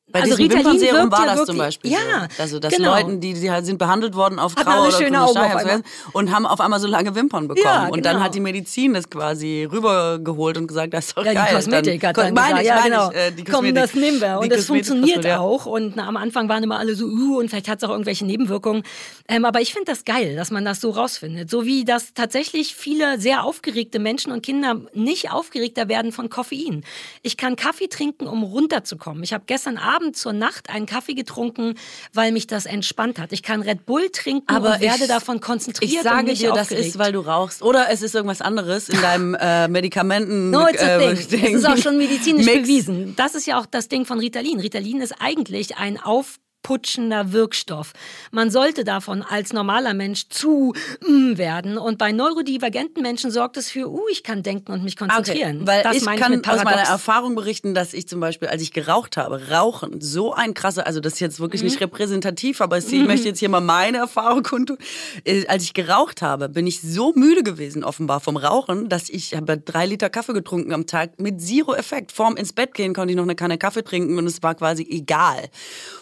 [0.09, 1.99] bei also diesem Wimpernserum war das zum Beispiel ja,
[2.37, 2.43] so.
[2.43, 2.95] Also, dass genau.
[2.95, 6.47] Leuten, die, die halt sind behandelt worden auf graue oder schöne Augen auf und haben
[6.47, 7.65] auf einmal so lange Wimpern bekommen.
[7.65, 7.95] Ja, genau.
[7.95, 8.25] Und dann genau.
[8.25, 11.47] hat die Medizin das quasi rübergeholt und gesagt, das ist doch ja, geil.
[11.51, 13.11] Die Kosmetik dann, hat dann meine gesagt, ich, ja, genau.
[13.11, 14.39] Ich, äh, die Komm, das nehmen wir.
[14.39, 15.41] Und das funktioniert ja.
[15.41, 15.67] auch.
[15.67, 18.25] Und na, am Anfang waren immer alle so, uh, und vielleicht hat es auch irgendwelche
[18.25, 18.85] Nebenwirkungen.
[19.29, 21.51] Ähm, aber ich finde das geil, dass man das so rausfindet.
[21.51, 26.85] So wie das tatsächlich viele sehr aufgeregte Menschen und Kinder nicht aufgeregter werden von Koffein.
[27.23, 29.25] Ich kann Kaffee trinken, um runterzukommen.
[29.25, 31.75] Ich habe gestern Abend Abend zur Nacht einen Kaffee getrunken,
[32.13, 33.33] weil mich das entspannt hat.
[33.33, 35.91] Ich kann Red Bull trinken aber werde davon konzentriert.
[35.91, 36.71] Ich sage dir, aufgeregt.
[36.73, 37.63] das ist, weil du rauchst.
[37.63, 40.51] Oder es ist irgendwas anderes in deinem äh, Medikamenten.
[40.51, 41.53] No, it's a äh, thing.
[41.53, 42.63] Das ist auch schon medizinisch Mix.
[42.63, 43.15] bewiesen.
[43.17, 44.61] Das ist ja auch das Ding von Ritalin.
[44.61, 47.93] Ritalin ist eigentlich ein Auf aufputschender Wirkstoff.
[48.33, 50.73] Man sollte davon als normaler Mensch zu
[51.07, 51.79] mm, werden.
[51.79, 55.59] Und bei neurodivergenten Menschen sorgt es für, uh, ich kann denken und mich konzentrieren.
[55.59, 58.63] Okay, weil das ich kann ich aus meiner Erfahrung berichten, dass ich zum Beispiel, als
[58.63, 61.69] ich geraucht habe, Rauchen, so ein krasser, also das ist jetzt wirklich mhm.
[61.69, 63.07] nicht repräsentativ, aber ich mhm.
[63.07, 64.79] möchte jetzt hier mal meine Erfahrung kundtun.
[65.25, 69.35] Äh, als ich geraucht habe, bin ich so müde gewesen, offenbar vom Rauchen, dass ich
[69.35, 72.13] habe drei Liter Kaffee getrunken am Tag mit Zero Effekt.
[72.13, 74.87] Vorm ins Bett gehen konnte ich noch eine Kanne Kaffee trinken und es war quasi
[74.91, 75.49] egal.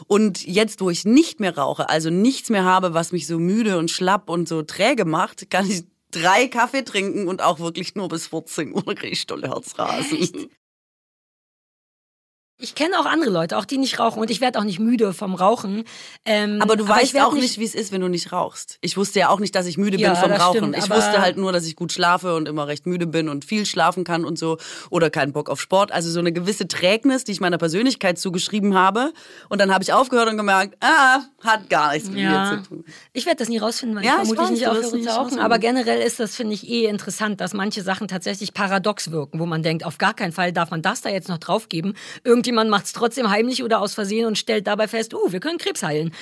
[0.07, 3.79] Und jetzt, wo ich nicht mehr rauche, also nichts mehr habe, was mich so müde
[3.79, 8.09] und schlapp und so träge macht, kann ich drei Kaffee trinken und auch wirklich nur
[8.09, 10.19] bis 14 Uhr kriege ich tolle Herzrasen.
[10.19, 10.37] Echt?
[12.57, 15.13] Ich kenne auch andere Leute, auch die nicht rauchen und ich werde auch nicht müde
[15.13, 15.83] vom Rauchen.
[16.25, 18.79] Ähm, Aber du weißt ich werd auch nicht, wie es ist, wenn du nicht rauchst.
[18.81, 20.59] Ich wusste ja auch nicht, dass ich müde Ja, bin vom Rauchen.
[20.59, 23.29] stimmt, ich aber- wusste halt nur, dass ich gut schlafe und immer recht müde bin
[23.29, 24.57] und viel schlafen kann und so.
[24.91, 25.91] Oder keinen Bock auf Sport.
[25.91, 29.13] Also so eine gewisse Trägnis, die ich meiner Persönlichkeit zugeschrieben habe.
[29.49, 32.69] Und dann habe ich aufgehört und gemerkt, ah, hat gar nichts mit mir Ja, zu
[32.69, 32.85] tun.
[33.13, 35.39] ich werde das nie rausfinden, weil Ja, ich ich vermutlich weiß, nicht aufhöre zu rauchen.
[35.41, 39.47] Aber generell ist das, finde ich, eh interessant, dass manche Sachen tatsächlich paradox wirken, wo
[39.47, 41.95] man denkt, auf gar keinen Fall darf man das da jetzt noch draufgeben.
[42.45, 45.57] Irgendjemand macht es trotzdem heimlich oder aus Versehen und stellt dabei fest, oh, wir können
[45.57, 46.13] Krebs heilen.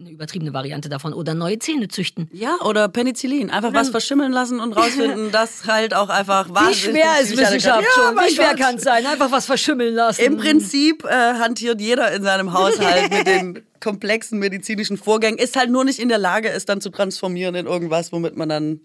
[0.00, 1.12] Eine übertriebene Variante davon.
[1.12, 2.30] Oder neue Zähne züchten.
[2.32, 3.50] Ja, oder Penicillin.
[3.50, 7.82] Einfach was verschimmeln lassen und rausfinden, dass halt auch einfach Wie wahnsinnig schwer ist Wissenschaft
[7.82, 8.16] Ja, schon?
[8.16, 9.04] Wie schwer kann es sein?
[9.04, 10.22] Einfach was verschimmeln lassen.
[10.22, 15.68] Im Prinzip äh, hantiert jeder in seinem Haushalt mit den komplexen medizinischen Vorgängen, ist halt
[15.68, 18.80] nur nicht in der Lage, es dann zu transformieren in irgendwas, womit man dann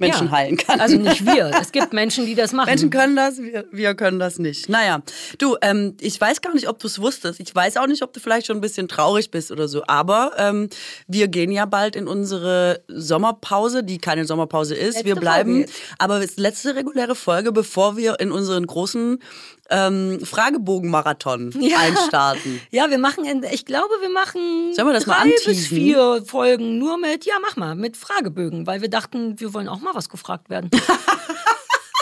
[0.00, 0.32] Menschen Ja.
[0.32, 0.80] heilen kann.
[0.80, 1.50] Also nicht wir.
[1.60, 2.68] Es gibt Menschen, die das machen.
[2.70, 4.68] Menschen können das, wir, wir können das nicht.
[4.68, 5.02] Naja,
[5.38, 7.38] du, ähm, ich weiß gar nicht, ob du es wusstest.
[7.40, 9.82] Ich weiß auch nicht, ob du vielleicht schon ein bisschen traurig bist oder so.
[9.86, 10.68] Aber ähm,
[11.06, 14.94] wir gehen ja bald in unsere Sommerpause, die keine Sommerpause ist.
[14.94, 15.66] Letzte wir bleiben,
[15.98, 19.18] aber es ist letzte reguläre Folge, bevor wir in unseren großen
[19.70, 21.78] ähm, Fragebogen-Marathon Ja.
[21.78, 22.60] einstarten.
[22.70, 25.76] Ja, wir machen, in, ich glaube, wir machen Sollen wir das mal drei bis anteasen?
[25.76, 29.80] vier Folgen nur mit, ja, mach mal, mit Fragebögen, weil wir dachten, wir wollen auch
[29.80, 30.70] mal was gefragt werden.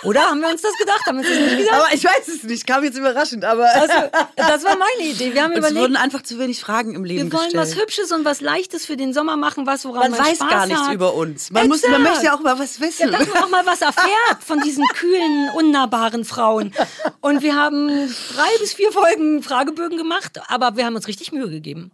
[0.04, 1.00] Oder haben wir uns das gedacht?
[1.06, 1.74] Haben wir uns das nicht gesagt?
[1.76, 3.92] Aber ich weiß es nicht, kam jetzt überraschend, aber Also,
[4.36, 5.34] das war meine Idee.
[5.34, 7.62] Wir haben es überlegt, wurden einfach zu wenig Fragen im Leben wir wollen gestellt.
[7.76, 10.48] was Hübsches und was Leichtes für den Sommer machen, was woran man man weiß Spaß
[10.50, 10.94] gar nichts hat.
[10.94, 11.50] über uns.
[11.50, 12.08] Man, muss, man Exakt.
[12.10, 13.10] möchte ja auch mal was Ja, wissen.
[13.10, 16.72] dass man auch mal was erfährt von diesen kühlen, unnahbaren Frauen.
[17.20, 21.50] Und wir haben drei bis vier Folgen Fragebögen gemacht, aber wir haben uns richtig Mühe
[21.50, 21.90] gegeben.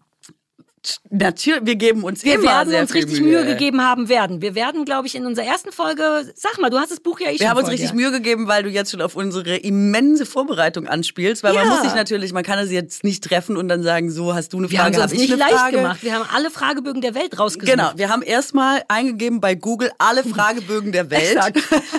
[1.11, 3.45] Natürlich, wir geben uns Wir immer werden sehr uns viel richtig Mühe.
[3.45, 4.43] gegeben haben werden.
[4.43, 7.31] Wir werden, glaube ich, in unserer ersten Folge, sag mal, du hast das Buch ja
[7.31, 7.97] eh Wir haben uns richtig dir.
[7.97, 11.71] Mühe gegeben, weil du jetzt schon auf unsere immense Vorbereitung anspielst, weil man Ja.
[11.75, 14.59] muss sich natürlich, man kann es jetzt nicht treffen und dann sagen, so hast du
[14.59, 15.77] eine Wir haben Frage, habe ich nicht leicht Frage.
[15.79, 16.03] gemacht.
[16.03, 17.71] Wir haben alle Fragebögen der Welt rausgesucht.
[17.71, 21.39] Genau, wir haben erstmal eingegeben bei Google alle Fragebögen der Welt.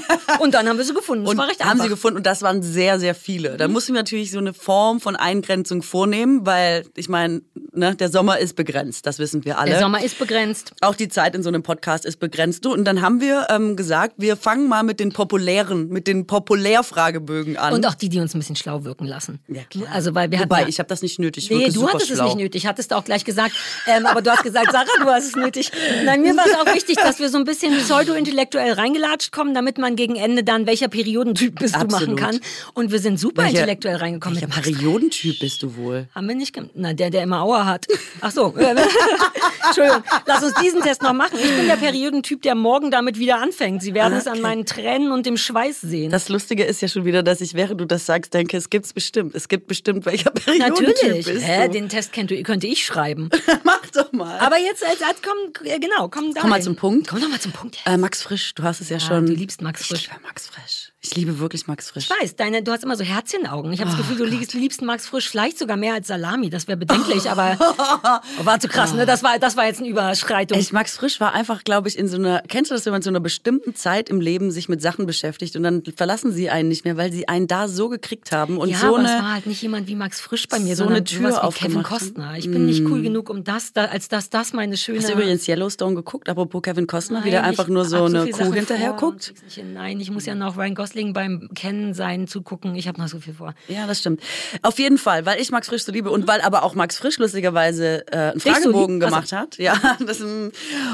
[0.39, 1.24] Und dann haben wir sie gefunden.
[1.26, 1.86] Das Und war recht haben einfach.
[1.86, 3.54] sie gefunden und das waren sehr, sehr viele.
[3.54, 3.58] Mhm.
[3.58, 7.41] Da mussten wir natürlich so eine Form von Eingrenzung vornehmen, weil ich meine,
[7.74, 9.71] ne, der Sommer ist begrenzt, das wissen wir alle.
[9.71, 10.73] Der Sommer ist begrenzt.
[10.81, 12.65] Auch die Zeit in so einem Podcast ist begrenzt.
[12.65, 17.57] Und dann haben wir ähm, gesagt, wir fangen mal mit den populären, mit den Populärfragebögen
[17.57, 17.73] an.
[17.73, 19.39] Und auch die, die uns ein bisschen schlau wirken lassen.
[19.47, 19.88] ja, klar.
[19.91, 21.49] Also, weil wir Wobei, hatten ich habe das nicht nötig.
[21.49, 22.27] Ich Nee, du hattest schlau.
[22.27, 23.53] es nicht nötig, hattest du auch gleich gesagt.
[23.88, 25.71] Ähm, aber du hast gesagt, Sarah, du hast es nötig.
[26.03, 29.77] Nein, mir war es auch wichtig, dass wir so ein bisschen pseudo-intellektuell reingelatscht kommen, damit
[29.77, 32.19] man gegen Ende dann, welcher Periodentyp bist du machen Absolut.
[32.19, 32.39] kann.
[32.73, 34.41] Und wir sind super Welcher- intellektuell reingekommen.
[34.41, 36.07] Welcher Periodentyp bist du wohl?
[36.13, 36.71] haben wir nicht gemacht.
[36.75, 37.85] Na, der, der immer Aua hat.
[38.21, 38.53] Ach so.
[39.65, 40.04] Entschuldigung.
[40.25, 41.38] Lass uns diesen Test noch machen.
[41.41, 43.82] Ich bin der Periodentyp, der morgen damit wieder anfängt.
[43.82, 46.12] Sie werden es an meinen Tränen und dem Schweiß sehen.
[46.12, 48.93] Das Lustige ist ja schon wieder, dass ich, während du das sagst, denke, es gibt's
[48.93, 49.36] bestimmt.
[49.36, 51.25] Es gibt bestimmt, welcher Periodentyp Natürlich.
[51.25, 51.71] bist Hä, du.
[51.73, 53.30] den Test könnte, könnte ich schreiben.
[53.63, 54.38] Mach doch mal.
[54.39, 56.41] Aber jetzt, als, als komm, äh, genau, komm da.
[56.41, 57.08] Komm mal zum Punkt.
[57.08, 57.78] Komm doch mal zum Punkt.
[57.86, 59.25] Äh, Max Frisch, du hast es ja schon.
[59.25, 60.08] du liebst Max Ich Frisch.
[60.10, 60.91] liebe Max Frisch.
[61.05, 62.09] Ich liebe wirklich Max Frisch.
[62.09, 63.71] Ich weiß, deine, du hast immer so Herzchenaugen.
[63.71, 66.49] Ich habe das Gefühl, du liebst, liebst Max Frisch vielleicht sogar mehr als Salami.
[66.49, 69.05] Das wäre bedenklich, aber oh, war zu krass, ne?
[69.05, 70.57] Das war, das war jetzt eine Überschreitung.
[70.57, 73.03] Ich, Max Frisch war einfach, glaube ich, in so einer, kennst du das, wenn man
[73.03, 76.69] zu einer bestimmten Zeit im Leben sich mit Sachen beschäftigt und dann verlassen sie einen
[76.69, 79.21] nicht mehr, weil sie einen da so gekriegt haben und ja, so aber es eine,
[79.21, 81.67] war halt nicht jemand wie Max Frisch bei mir, so sondern eine Tür sowas wie
[81.67, 81.83] Kevin.
[81.83, 82.35] Kostner.
[82.35, 84.97] Ich bin nicht cool genug, um das, da, als dass das meine schöne...
[84.97, 88.05] Hast du übrigens Yellowstone geguckt, apropos Kevin Costner, wie Nein, der einfach nur so hab
[88.05, 89.35] eine Kuh Sachen hinterher vor guckt?
[89.71, 92.75] Nein, ich muss ja noch Ryan Gosling beim Kennen sein zugucken.
[92.75, 93.53] Ich habe noch so viel vor.
[93.67, 94.21] Ja, das stimmt.
[94.62, 97.17] Auf jeden Fall, weil ich Max Frisch so liebe und weil aber auch Max Frisch
[97.17, 99.05] lustigerweise äh, einen so Fragebogen lieb?
[99.05, 99.58] gemacht hat.
[99.58, 100.51] Ja, das, ähm,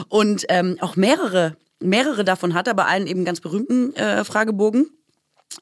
[0.10, 4.90] und ähm, auch mehrere, mehrere davon hat, aber einen eben ganz berühmten äh, Fragebogen.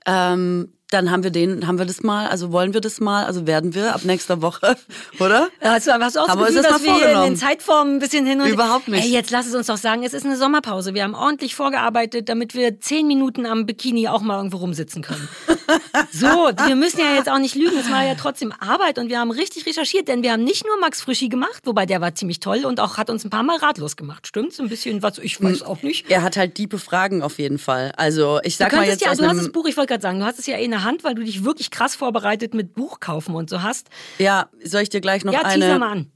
[0.06, 3.46] Ähm, dann haben wir den, haben wir das mal, also wollen wir das mal, also
[3.46, 4.76] werden wir ab nächster Woche,
[5.20, 5.50] oder?
[5.62, 7.96] Hast du, hast du auch Haben wir uns Gefühl, das dass wir in den Zeitformen
[7.96, 9.04] ein bisschen hin und Überhaupt nicht.
[9.04, 10.96] Ey, jetzt lass es uns doch sagen, es ist eine Sommerpause.
[10.96, 15.28] Wir haben ordentlich vorgearbeitet, damit wir zehn Minuten am Bikini auch mal irgendwo rumsitzen können.
[16.12, 17.78] so, wir müssen ja jetzt auch nicht lügen.
[17.78, 20.80] Es war ja trotzdem Arbeit und wir haben richtig recherchiert, denn wir haben nicht nur
[20.80, 23.58] Max Frischi gemacht, wobei der war ziemlich toll und auch hat uns ein paar Mal
[23.58, 24.26] ratlos gemacht.
[24.26, 24.60] Stimmt's?
[24.60, 26.10] Ein bisschen was, ich weiß auch nicht.
[26.10, 27.92] Er hat halt diepe Fragen auf jeden Fall.
[27.96, 30.26] Also ich sag mal jetzt ja, du hast das Buch, ich wollte gerade sagen, du
[30.26, 33.00] hast es ja eh in der Hand, weil du dich wirklich krass vorbereitet mit Buch
[33.00, 33.90] kaufen und so hast.
[34.18, 36.12] ja, soll ich dir gleich noch Ja, eine, mal an.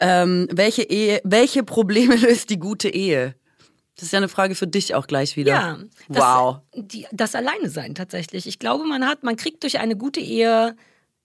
[0.00, 3.34] ähm, welche Ehe, welche Probleme löst die gute Ehe?
[3.96, 5.52] Das ist ja eine Frage für dich auch gleich wieder.
[5.52, 6.58] Ja, das, wow.
[6.74, 8.46] Die, das Alleine sein tatsächlich.
[8.48, 10.74] Ich glaube, man hat, man kriegt durch eine gute Ehe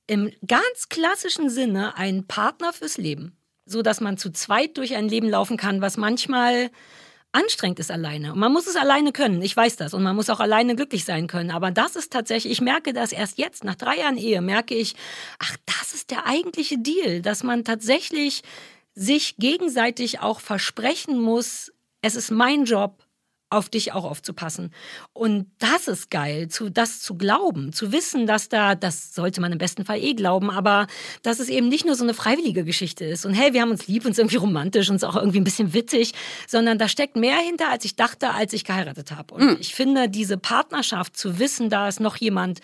[0.05, 5.09] im ganz klassischen Sinne einen Partner fürs Leben, so dass man zu zweit durch ein
[5.09, 6.69] Leben laufen kann, was manchmal
[7.31, 8.33] anstrengend ist alleine.
[8.33, 9.93] Und man muss es alleine können, ich weiß das.
[9.93, 11.51] Und man muss auch alleine glücklich sein können.
[11.51, 14.95] Aber das ist tatsächlich, ich merke das erst jetzt, nach drei Jahren Ehe, merke ich,
[15.39, 18.41] ach, das ist der eigentliche Deal, dass man tatsächlich
[18.95, 23.03] sich gegenseitig auch versprechen muss, es ist mein Job,
[23.49, 24.71] auf dich auch aufzupassen.
[25.13, 29.51] Und das ist geil, zu, das zu glauben, zu wissen, dass da, das sollte man
[29.51, 30.87] im besten Fall eh glauben, aber
[31.23, 33.87] dass es eben nicht nur so eine freiwillige Geschichte ist und hey, wir haben uns
[33.87, 36.13] lieb, uns irgendwie romantisch, uns auch irgendwie ein bisschen witzig,
[36.47, 39.33] sondern da steckt mehr hinter, als ich dachte, als ich geheiratet habe.
[39.33, 39.57] Und mhm.
[39.59, 42.59] ich finde, diese Partnerschaft zu wissen, da ist noch jemand,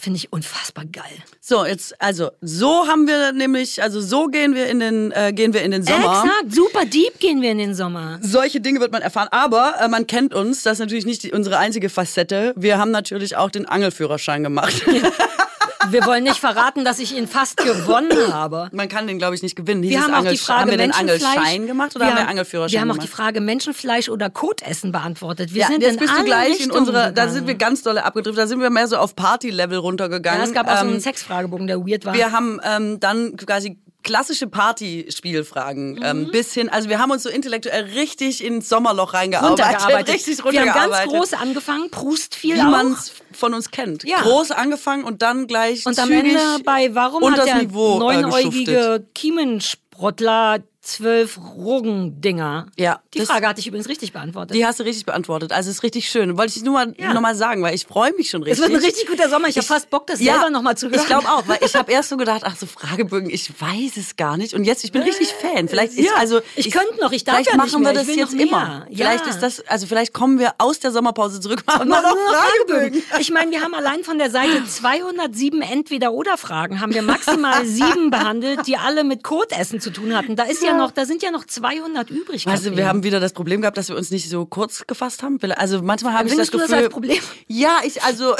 [0.00, 1.04] Finde ich unfassbar geil.
[1.40, 5.52] So, jetzt, also, so haben wir nämlich, also so gehen wir in den, äh, gehen
[5.52, 6.22] wir in den Sommer.
[6.22, 8.20] Exakt, super deep gehen wir in den Sommer.
[8.22, 9.26] Solche Dinge wird man erfahren.
[9.32, 12.54] Aber äh, man kennt uns, das ist natürlich nicht die, unsere einzige Facette.
[12.56, 14.84] Wir haben natürlich auch den Angelführerschein gemacht.
[15.90, 18.68] Wir wollen nicht verraten, dass ich ihn fast gewonnen habe.
[18.72, 19.82] Man kann den, glaube ich, nicht gewinnen.
[19.82, 22.72] wir haben auch die Frage, haben wir den Angelschein gemacht oder wir haben wir Angelführerschein
[22.72, 25.54] Wir haben auch die Frage Menschenfleisch oder Kotessen beantwortet.
[25.54, 27.14] Wir ja, sind jetzt bist du gleich Richtungen in unserer, gegangen.
[27.14, 30.40] da sind wir ganz dolle abgedriftet, da sind wir mehr so auf Party-Level runtergegangen.
[30.40, 32.14] Ja, es gab auch so einen Ähm, Sexfragebogen, der weird war.
[32.14, 36.02] Wir haben ähm, dann quasi klassische Partyspielfragen Mhm.
[36.02, 39.64] ähm, bis hin, also wir haben uns so intellektuell richtig ins Sommerloch reingearbeitet.
[39.66, 40.14] runtergearbeitet.
[40.14, 41.12] Richtig wir haben ganz runtergearbeitet.
[41.12, 44.04] groß angefangen, Prust viel wie man es von uns kennt.
[44.04, 44.22] Ja.
[44.22, 47.98] Groß angefangen und dann gleich Und am Ende bei Warum hat das der Niveau äh,
[47.98, 49.04] neunäugige.
[49.14, 52.66] Kiemensprottler zwölf Roggendinger?
[52.76, 54.56] Ja, Die Frage hatte ich übrigens richtig beantwortet.
[54.56, 55.52] Die hast du richtig beantwortet.
[55.52, 56.36] Also es ist richtig schön.
[56.36, 57.12] Wollte ich nur mal, Ja.
[57.12, 58.68] noch mal sagen, weil ich freue mich schon es richtig.
[58.70, 59.48] wird ein richtig guter Sommer.
[59.48, 60.98] Ich, habe fast Bock, das selber noch mal zu hören.
[61.00, 64.16] Ich glaube auch, weil ich habe erst so gedacht, ach so Fragebögen, ich weiß es
[64.16, 64.54] gar nicht.
[64.54, 65.68] Und jetzt, ich bin richtig Fan.
[65.68, 68.06] Vielleicht ist Ja, also ich könnte noch, ich darf Vielleicht ja nicht machen wir ich
[68.06, 68.86] das jetzt immer.
[68.90, 68.96] Ja.
[68.96, 73.02] Vielleicht ist das, also vielleicht kommen wir aus der Sommerpause zurück machen noch Fragebögen.
[73.02, 73.02] Fragebögen.
[73.20, 78.66] Ich meine, wir haben allein von der Seite 207 Entweder-Oder-Fragen, haben wir maximal sieben behandelt,
[78.66, 80.36] die alle mit Kotessen zu tun hatten.
[80.36, 82.46] Da ist ja, noch, da sind ja noch 200 übrig.
[82.46, 82.86] Also wir Katrin.
[82.86, 85.38] haben wieder das Problem gehabt, dass wir uns nicht so kurz gefasst haben.
[85.52, 86.76] Also manchmal habe ich das Findest du Gefühl.
[86.76, 87.18] das als Problem?
[87.46, 88.34] Ja, ich also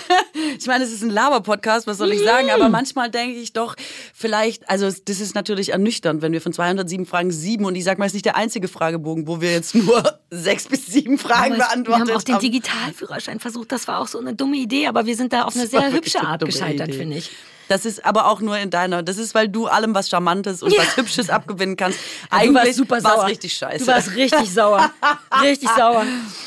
[0.58, 2.50] ich meine, es ist ein Laber-Podcast, was soll ich sagen?
[2.50, 3.74] Aber manchmal denke ich doch,
[4.14, 7.98] vielleicht, also das ist natürlich ernüchternd, wenn wir von 207 Fragen sieben und ich sag
[7.98, 11.54] mal, es ist nicht der einzige Fragebogen, wo wir jetzt nur sechs bis sieben Fragen
[11.54, 13.72] Aber beantwortet Wir haben auch den Digitalführerschein versucht.
[13.72, 16.20] Das war auch so eine dumme Idee, aber wir sind da auf eine sehr hübsche
[16.20, 17.30] Art gescheitert, finde ich.
[17.72, 19.02] Das ist aber auch nur in deiner.
[19.02, 20.80] Das ist, weil du allem was Charmantes und Ja.
[20.82, 21.98] was Hübsches abgewinnen kannst.
[22.30, 23.26] du Eigentlich warst super war's sauer.
[23.28, 23.86] richtig scheiße.
[23.86, 24.90] Du warst richtig sauer.
[25.42, 26.04] Richtig sauer.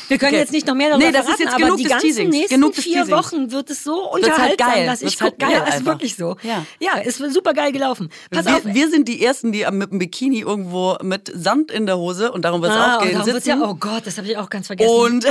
[0.08, 0.40] Wir können Okay.
[0.40, 2.30] jetzt nicht noch mehr darüber Nee, das ist jetzt aber genug die des ganzen Teasings.
[2.30, 3.10] nächsten Genug vier Teasings.
[3.10, 4.86] Wochen wird es so halt unterhaltsam, geil.
[4.86, 5.52] dass ich halt gucke.
[5.52, 6.36] geil ja, ist wirklich so.
[6.42, 6.64] Ja.
[6.78, 8.10] ja, ist super geil gelaufen.
[8.30, 8.64] Pass auf.
[8.64, 12.30] wir, wir sind die Ersten, die mit dem Bikini irgendwo mit Sand in der Hose,
[12.30, 14.48] und darum wird es ah, auch gehen, sitzen ja, oh Gott, das habe ich auch
[14.48, 14.94] ganz vergessen.
[14.94, 15.26] und,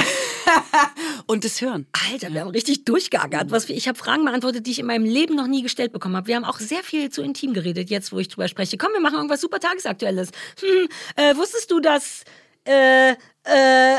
[1.28, 1.88] und das hören.
[2.12, 3.52] Alter, wir haben richtig durchgeackert.
[3.52, 6.16] Was wir, ich habe Fragen beantwortet, die ich in meinem Leben noch nie gestellt bekommen
[6.16, 6.28] habe.
[6.28, 8.78] Wir haben auch sehr viel zu intim geredet, jetzt wo ich drüber spreche.
[8.78, 10.30] Komm, wir machen irgendwas super Tagesaktuelles.
[10.60, 12.24] Hm, äh, wusstest du, dass...
[12.66, 13.16] Äh, äh,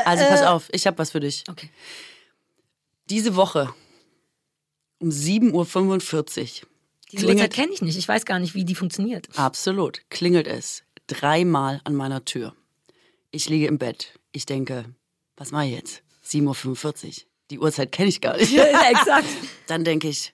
[0.05, 1.43] Also äh, pass auf, ich habe was für dich.
[1.49, 1.69] Okay.
[3.09, 3.73] Diese Woche
[4.99, 5.53] um 7.45
[6.63, 6.67] Uhr
[7.11, 7.97] Diese Uhrzeit kenne ich nicht.
[7.97, 9.27] Ich weiß gar nicht, wie die funktioniert.
[9.35, 10.01] Absolut.
[10.09, 12.53] Klingelt es dreimal an meiner Tür.
[13.31, 14.19] Ich liege im Bett.
[14.31, 14.85] Ich denke,
[15.35, 16.03] was mache ich jetzt?
[16.25, 17.13] 7.45 Uhr.
[17.51, 18.51] Die Uhrzeit kenne ich gar nicht.
[18.53, 19.27] ja, exakt.
[19.67, 20.33] Dann denke ich,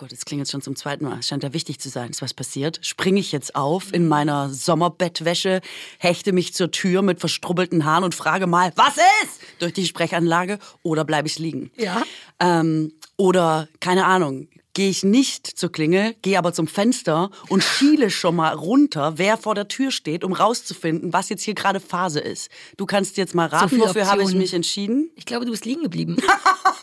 [0.00, 1.18] Gott, jetzt klingelt es schon zum zweiten Mal.
[1.18, 2.08] Es scheint da wichtig zu sein.
[2.08, 2.78] Ist was passiert?
[2.80, 5.60] Springe ich jetzt auf in meiner Sommerbettwäsche,
[5.98, 9.40] hechte mich zur Tür mit verstrubbelten Haaren und frage mal, was ist?
[9.58, 11.70] Durch die Sprechanlage oder bleibe ich liegen?
[11.76, 12.02] Ja.
[12.38, 18.08] Ähm, oder, keine Ahnung, gehe ich nicht zur Klingel, gehe aber zum Fenster und schiele
[18.08, 22.20] schon mal runter, wer vor der Tür steht, um rauszufinden, was jetzt hier gerade Phase
[22.20, 22.50] ist.
[22.78, 25.10] Du kannst jetzt mal raten, viele wofür habe ich mich entschieden?
[25.14, 26.16] Ich glaube, du bist liegen geblieben.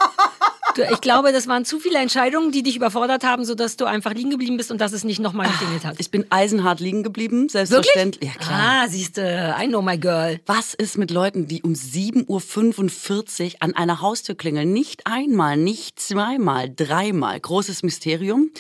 [0.78, 4.14] Du, ich glaube, das waren zu viele Entscheidungen, die dich überfordert haben, sodass du einfach
[4.14, 5.96] liegen geblieben bist und dass es nicht nochmal geklingelt hat.
[5.98, 8.32] Ich bin eisenhart liegen geblieben, selbstverständlich.
[8.32, 8.84] Ja, klar.
[8.84, 10.40] Ah, siehst du, I know my girl.
[10.46, 14.72] Was ist mit Leuten, die um 7.45 Uhr an einer Haustür klingeln?
[14.72, 17.40] Nicht einmal, nicht zweimal, dreimal.
[17.40, 18.52] Großes Mysterium.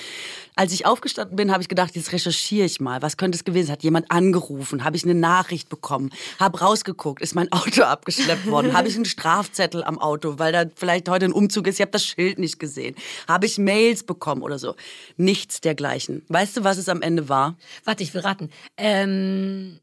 [0.57, 3.03] Als ich aufgestanden bin, habe ich gedacht, jetzt recherchiere ich mal.
[3.03, 3.73] Was könnte es gewesen sein?
[3.73, 4.83] Hat jemand angerufen?
[4.83, 6.09] Habe ich eine Nachricht bekommen?
[6.39, 7.21] Habe rausgeguckt.
[7.21, 8.73] Ist mein Auto abgeschleppt worden?
[8.73, 11.75] Habe ich einen Strafzettel am Auto, weil da vielleicht heute ein Umzug ist?
[11.75, 12.95] Ich habe das Schild nicht gesehen.
[13.27, 14.75] Habe ich Mails bekommen oder so?
[15.15, 16.25] Nichts dergleichen.
[16.27, 17.55] Weißt du, was es am Ende war?
[17.83, 18.49] Warte, ich will raten.
[18.77, 19.79] Ähm.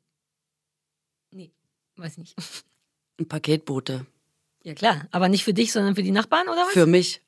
[1.30, 1.52] Nee,
[1.94, 2.34] weiß nicht.
[3.20, 4.06] Ein Paketbote.
[4.64, 5.06] Ja, klar.
[5.12, 6.72] Aber nicht für dich, sondern für die Nachbarn, oder was?
[6.72, 7.20] Für mich.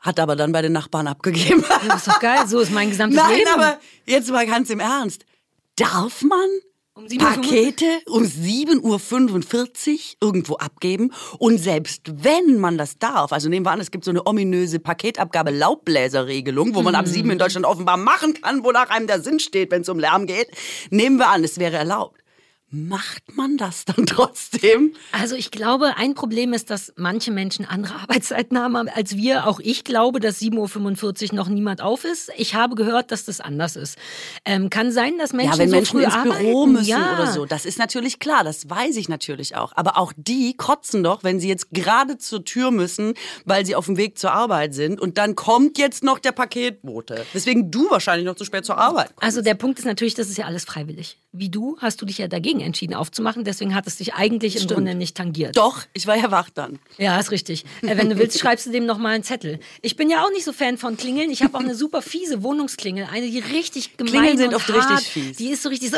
[0.00, 1.64] Hat aber dann bei den Nachbarn abgegeben.
[1.86, 2.46] Das ist doch geil.
[2.46, 3.50] So ist mein gesamtes Nein, Leben.
[3.54, 5.24] aber jetzt mal ganz im Ernst.
[5.76, 6.48] Darf man
[6.94, 7.28] Um 7.45 Uhr?
[7.34, 11.12] Pakete um 7.45 Uhr irgendwo abgeben?
[11.38, 14.78] Und selbst wenn man das darf, also nehmen wir an, es gibt so eine ominöse
[14.78, 19.70] Paketabgabe-Laubbläserregelung, wo man ab 7 in Deutschland offenbar machen kann, wonach einem der Sinn steht,
[19.70, 20.48] wenn es um Lärm geht.
[20.90, 22.20] Nehmen wir an, es wäre erlaubt.
[22.70, 24.94] Macht man das dann trotzdem?
[25.12, 29.46] Also ich glaube, ein Problem ist, dass manche Menschen andere Arbeitszeiten haben als wir.
[29.46, 32.30] Auch ich glaube, dass 7.45 Uhr noch niemand auf ist.
[32.36, 33.96] Ich habe gehört, dass das anders ist.
[34.44, 36.44] Ähm, kann sein, dass Menschen ja, wenn so Menschen früh ins arbeiten.
[36.44, 37.14] Büro müssen ja.
[37.14, 37.46] oder so.
[37.46, 39.72] Das ist natürlich klar, das weiß ich natürlich auch.
[39.74, 43.14] Aber auch die kotzen doch, wenn sie jetzt gerade zur Tür müssen,
[43.46, 47.24] weil sie auf dem Weg zur Arbeit sind und dann kommt jetzt noch der Paketbote.
[47.32, 49.08] Deswegen du wahrscheinlich noch zu spät zur Arbeit.
[49.08, 49.22] kommst.
[49.22, 51.18] Also der Punkt ist natürlich, das ist ja alles freiwillig.
[51.32, 54.66] Wie du hast du dich ja dagegen entschieden aufzumachen, deswegen hat es dich eigentlich im
[54.68, 55.56] Grunde nicht tangiert.
[55.56, 56.78] Doch, ich war ja wach dann.
[56.96, 57.64] Ja, ist richtig.
[57.82, 59.60] Äh, wenn du willst, schreibst du dem noch mal einen Zettel.
[59.82, 61.30] Ich bin ja auch nicht so Fan von Klingeln.
[61.30, 64.90] Ich habe auch eine super fiese Wohnungsklingel, eine die richtig gemein Klingeln sind oft hart,
[65.00, 65.36] richtig fies.
[65.36, 65.96] Die ist so richtig so,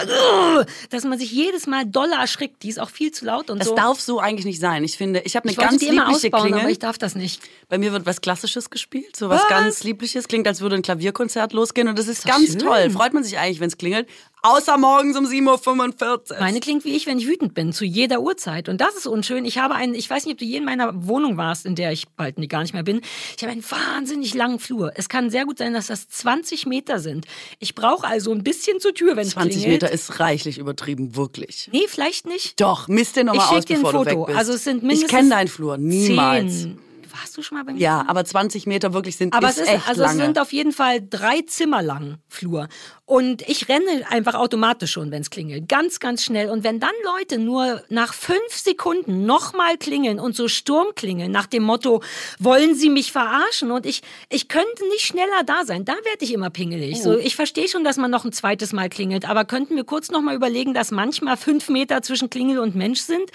[0.90, 2.62] dass man sich jedes Mal doller erschrickt.
[2.62, 3.74] Die ist auch viel zu laut und Das so.
[3.74, 4.84] darf so eigentlich nicht sein.
[4.84, 6.60] Ich finde, ich habe eine ich ganz die immer liebliche ausbauen, Klingel.
[6.60, 7.42] aber ich darf das nicht.
[7.68, 9.48] Bei mir wird was Klassisches gespielt, so was, Was?
[9.48, 10.28] ganz Liebliches.
[10.28, 12.58] Klingt, als würde ein Klavierkonzert losgehen und das ist, doch ganz schön.
[12.58, 12.90] toll.
[12.90, 14.08] Freut man sich eigentlich, wenn es klingelt.
[14.42, 16.40] Außer morgens um 7.45 Uhr.
[16.40, 18.68] Meine klingt wie ich, wenn ich wütend bin, zu jeder Uhrzeit.
[18.70, 19.44] Und das ist unschön.
[19.44, 21.92] Ich habe einen, ich weiß nicht, ob du je in meiner Wohnung warst, in der
[21.92, 23.02] ich bald nie- gar nicht mehr bin.
[23.36, 24.92] Ich habe einen wahnsinnig langen Flur.
[24.94, 27.26] Es kann sehr gut sein, dass das 20 Meter sind.
[27.58, 29.82] Ich brauche also ein bisschen zur Tür, wenn es 20 klingelt.
[29.82, 31.68] Meter ist reichlich übertrieben, wirklich.
[31.72, 32.58] Nee, vielleicht nicht.
[32.60, 34.20] Doch, misst dir Ich nochmal aus, dir ein bevor du Foto.
[34.22, 34.38] weg bist.
[34.38, 36.62] Also es sind ich mindestens kenne deinen Flur, niemals.
[36.62, 36.78] Zehn.
[37.12, 37.80] Warst du schon mal bei mir?
[37.80, 40.20] Ja, aber 20 Meter wirklich sind Aber ist es ist, echt also lange.
[40.20, 42.68] es sind auf jeden Fall drei Zimmer lang Flur.
[43.10, 45.68] Und ich renne einfach automatisch schon, wenn es klingelt.
[45.68, 46.48] Ganz, ganz schnell.
[46.48, 51.48] Und wenn dann Leute nur nach fünf Sekunden nochmal klingeln und so Sturm klingeln, nach
[51.48, 52.04] dem Motto,
[52.38, 53.72] wollen sie mich verarschen?
[53.72, 55.84] Und ich, ich könnte nicht schneller da sein.
[55.84, 57.02] Da werde ich immer pingelig.
[57.02, 59.28] So, ich verstehe schon, dass man noch ein zweites Mal klingelt.
[59.28, 63.28] Aber könnten wir kurz nochmal überlegen, dass manchmal fünf Meter zwischen Klingel und Mensch sind?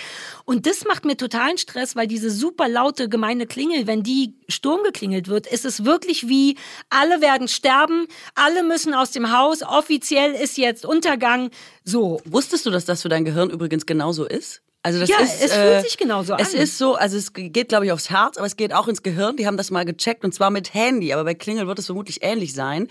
[0.45, 4.83] Und das macht mir totalen Stress, weil diese super laute, gemeine Klingel, wenn die Sturm
[4.83, 6.55] geklingelt wird, ist es wirklich wie,
[6.89, 11.49] alle werden sterben, alle müssen aus dem Haus, offiziell ist jetzt Untergang.
[11.84, 12.21] So.
[12.25, 14.62] Wusstest du, dass das für dein Gehirn übrigens genauso ist?
[14.84, 16.62] Also das Ja, ist, es äh, fühlt sich genauso Es an.
[16.62, 19.36] ist so, also es geht, glaube ich, aufs Herz, aber es geht auch ins Gehirn.
[19.36, 21.12] Die haben das mal gecheckt und zwar mit Handy.
[21.12, 22.88] Aber bei Klingel wird es vermutlich ähnlich sein.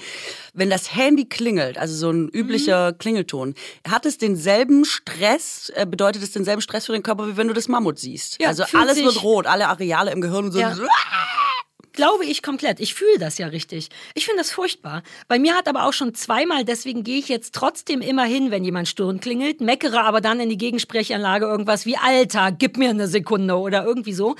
[0.55, 2.99] Wenn das Handy klingelt, also so ein üblicher Mhm.
[2.99, 3.55] Klingelton,
[3.89, 7.55] hat es denselben Stress, äh, bedeutet es denselben Stress für den Körper, wie wenn du
[7.55, 8.41] das Mammut siehst.
[8.43, 10.59] Ja, also alles wird rot, alle Areale im Gehirn und so.
[10.59, 10.75] Ja.
[11.95, 12.81] Glaube ich komplett.
[12.81, 13.89] Ich fühle das ja richtig.
[14.15, 15.05] Ich finde das furchtbar.
[15.29, 18.65] Bei mir hat aber auch schon zweimal, deswegen gehe ich jetzt trotzdem immer hin, wenn
[18.65, 23.07] jemand Sturm klingelt, meckere aber dann in die Gegensprechanlage irgendwas wie Alter, gib mir eine
[23.07, 24.35] Sekunde oder irgendwie so.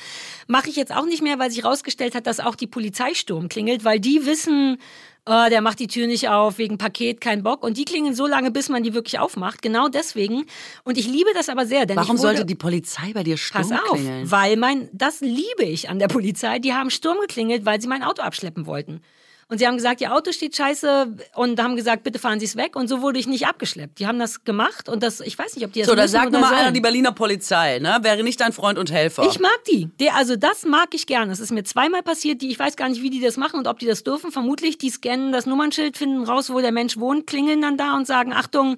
[0.49, 3.49] Mache ich jetzt auch nicht mehr, weil sich herausgestellt hat, dass auch die Polizei Sturm
[3.49, 4.79] klingelt, weil die wissen,
[5.27, 7.63] oh, der macht die Tür nicht auf, wegen Paket, kein Bock.
[7.63, 9.63] Und die klingeln so lange, bis man die wirklich aufmacht.
[9.63, 10.47] Genau deswegen.
[10.85, 11.87] Und ich liebe das aber sehr.
[11.87, 14.31] Denn Warum wurde, sollte die Polizei bei dir Sturm Pass auf, klingeln?
[14.31, 16.59] weil mein, das liebe ich an der Polizei.
[16.59, 19.01] Die haben Sturm geklingelt, weil sie mein Auto abschleppen wollten.
[19.55, 22.57] Und sie haben gesagt, ihr Auto steht scheiße und haben gesagt, bitte fahren Sie es
[22.57, 22.75] weg.
[22.75, 24.01] Und so wurde ich nicht abgeschleppt.
[24.01, 26.13] Die haben das gemacht und das, ich weiß nicht, ob die das So, da müssen
[26.13, 27.99] sag oder nur mal einer, die Berliner Polizei, ne?
[28.03, 29.25] Wäre nicht dein Freund und Helfer.
[29.31, 29.91] Ich mag die.
[30.01, 31.31] Der, also das mag ich gerne.
[31.31, 33.69] Es ist mir zweimal passiert, die, ich weiß gar nicht, wie die das machen und
[33.69, 34.33] ob die das dürfen.
[34.33, 38.09] Vermutlich, die scannen das Nummernschild, finden raus, wo der Mensch wohnt, klingeln dann da und
[38.09, 38.77] sagen, Achtung,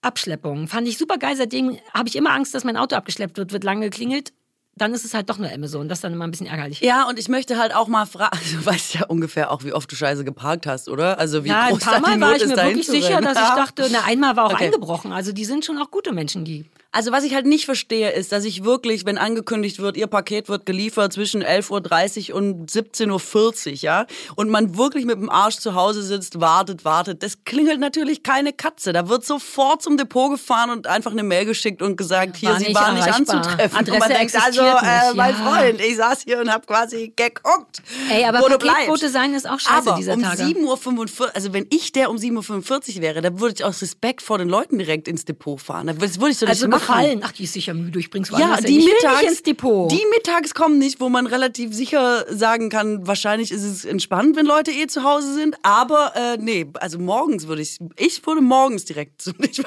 [0.00, 0.68] Abschleppung.
[0.68, 1.36] Fand ich super geil.
[1.36, 4.32] Seitdem habe ich immer Angst, dass mein Auto abgeschleppt wird, wird lange geklingelt.
[4.76, 5.88] Dann ist es halt doch nur Amazon.
[5.88, 6.80] Das ist dann immer ein bisschen ärgerlich.
[6.80, 9.90] Ja, und ich möchte halt auch mal fragen, du weißt ja ungefähr auch, wie oft
[9.90, 11.18] du Scheiße geparkt hast, oder?
[11.18, 13.38] Also wie Ja, ein groß paar da die Mal war ich mir wirklich sicher, dass
[13.38, 14.66] ich dachte, na, einmal war auch Okay.
[14.66, 15.12] eingebrochen.
[15.12, 16.64] Also die sind schon auch gute Menschen, die.
[16.94, 20.48] Also was ich halt nicht verstehe, ist, dass ich wirklich, wenn angekündigt wird, ihr Paket
[20.48, 25.56] wird geliefert zwischen 11.30 Uhr und 17.40 Uhr, ja, und man wirklich mit dem Arsch
[25.56, 28.92] zu Hause sitzt, wartet, wartet, das klingelt natürlich keine Katze.
[28.92, 32.58] Da wird sofort zum Depot gefahren und einfach eine Mail geschickt und gesagt, hier, War
[32.60, 33.76] sie nicht war nicht anzutreffen.
[33.76, 35.52] und man Adresse denkt, also, äh, nicht, mein ja.
[35.52, 39.88] Freund, ich saß hier und habe quasi geguckt, Ey, aber Paketbote sein ist auch scheiße
[39.88, 40.44] Aber dieser um Tage.
[40.44, 44.22] 7.45 Uhr, also wenn ich der um 7.45 Uhr wäre, dann würde ich aus Respekt
[44.22, 45.88] vor den Leuten direkt ins Depot fahren.
[45.98, 46.83] Das würde ich so Also nicht machen.
[46.86, 47.20] Gefallen.
[47.24, 47.98] Ach, die ist sicher müde.
[47.98, 48.80] Ich bring's Ja, woanders hin.
[48.80, 49.90] die mittags, ins Depot.
[49.90, 54.46] die mittags kommen nicht, wo man relativ sicher sagen kann, wahrscheinlich ist es entspannt, wenn
[54.46, 55.56] Leute eh zu Hause sind.
[55.62, 59.22] Aber äh, nee, also morgens würde ich, ich würde morgens direkt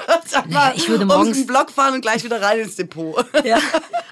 [0.06, 3.24] einfach Naja, ich würde morgens- Block fahren und gleich wieder rein ins Depot.
[3.44, 3.58] ja,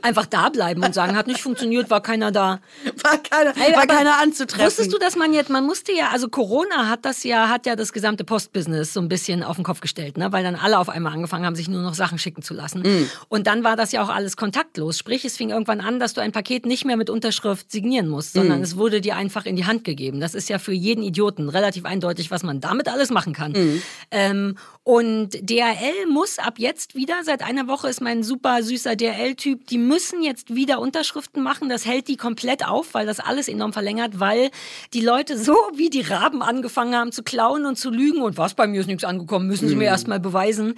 [0.02, 2.60] einfach da bleiben und sagen, hat nicht funktioniert, war keiner da.
[3.02, 4.66] War keiner, Ey, war keiner anzutreffen.
[4.66, 7.76] Wusstest du, dass man jetzt, man musste ja, also Corona hat das ja, hat ja
[7.76, 10.32] das gesamte Postbusiness so ein bisschen auf den Kopf gestellt, ne?
[10.32, 12.82] weil dann alle auf einmal angefangen haben, sich nur noch Sachen schicken zu lassen.
[13.00, 13.10] Mm.
[13.28, 14.98] Und dann war das ja auch alles kontaktlos.
[14.98, 18.32] Sprich, es fing irgendwann an, dass du ein Paket nicht mehr mit Unterschrift signieren musst,
[18.32, 18.64] sondern Mm.
[18.64, 20.20] es wurde dir einfach in die Hand gegeben.
[20.20, 23.52] Das ist ja für jeden Idioten relativ eindeutig, was man damit alles machen kann.
[23.52, 23.82] Mm.
[24.10, 29.66] Ähm, und DHL muss ab jetzt wieder, seit einer Woche ist mein super süßer DHL-Typ,
[29.66, 31.68] die müssen jetzt wieder Unterschriften machen.
[31.68, 34.50] Das hält die komplett auf, weil das alles enorm verlängert, weil
[34.94, 38.54] die Leute so wie die Raben angefangen haben zu klauen und zu lügen und was,
[38.54, 40.74] bei mir ist nichts angekommen, müssen sie mir erst mal beweisen.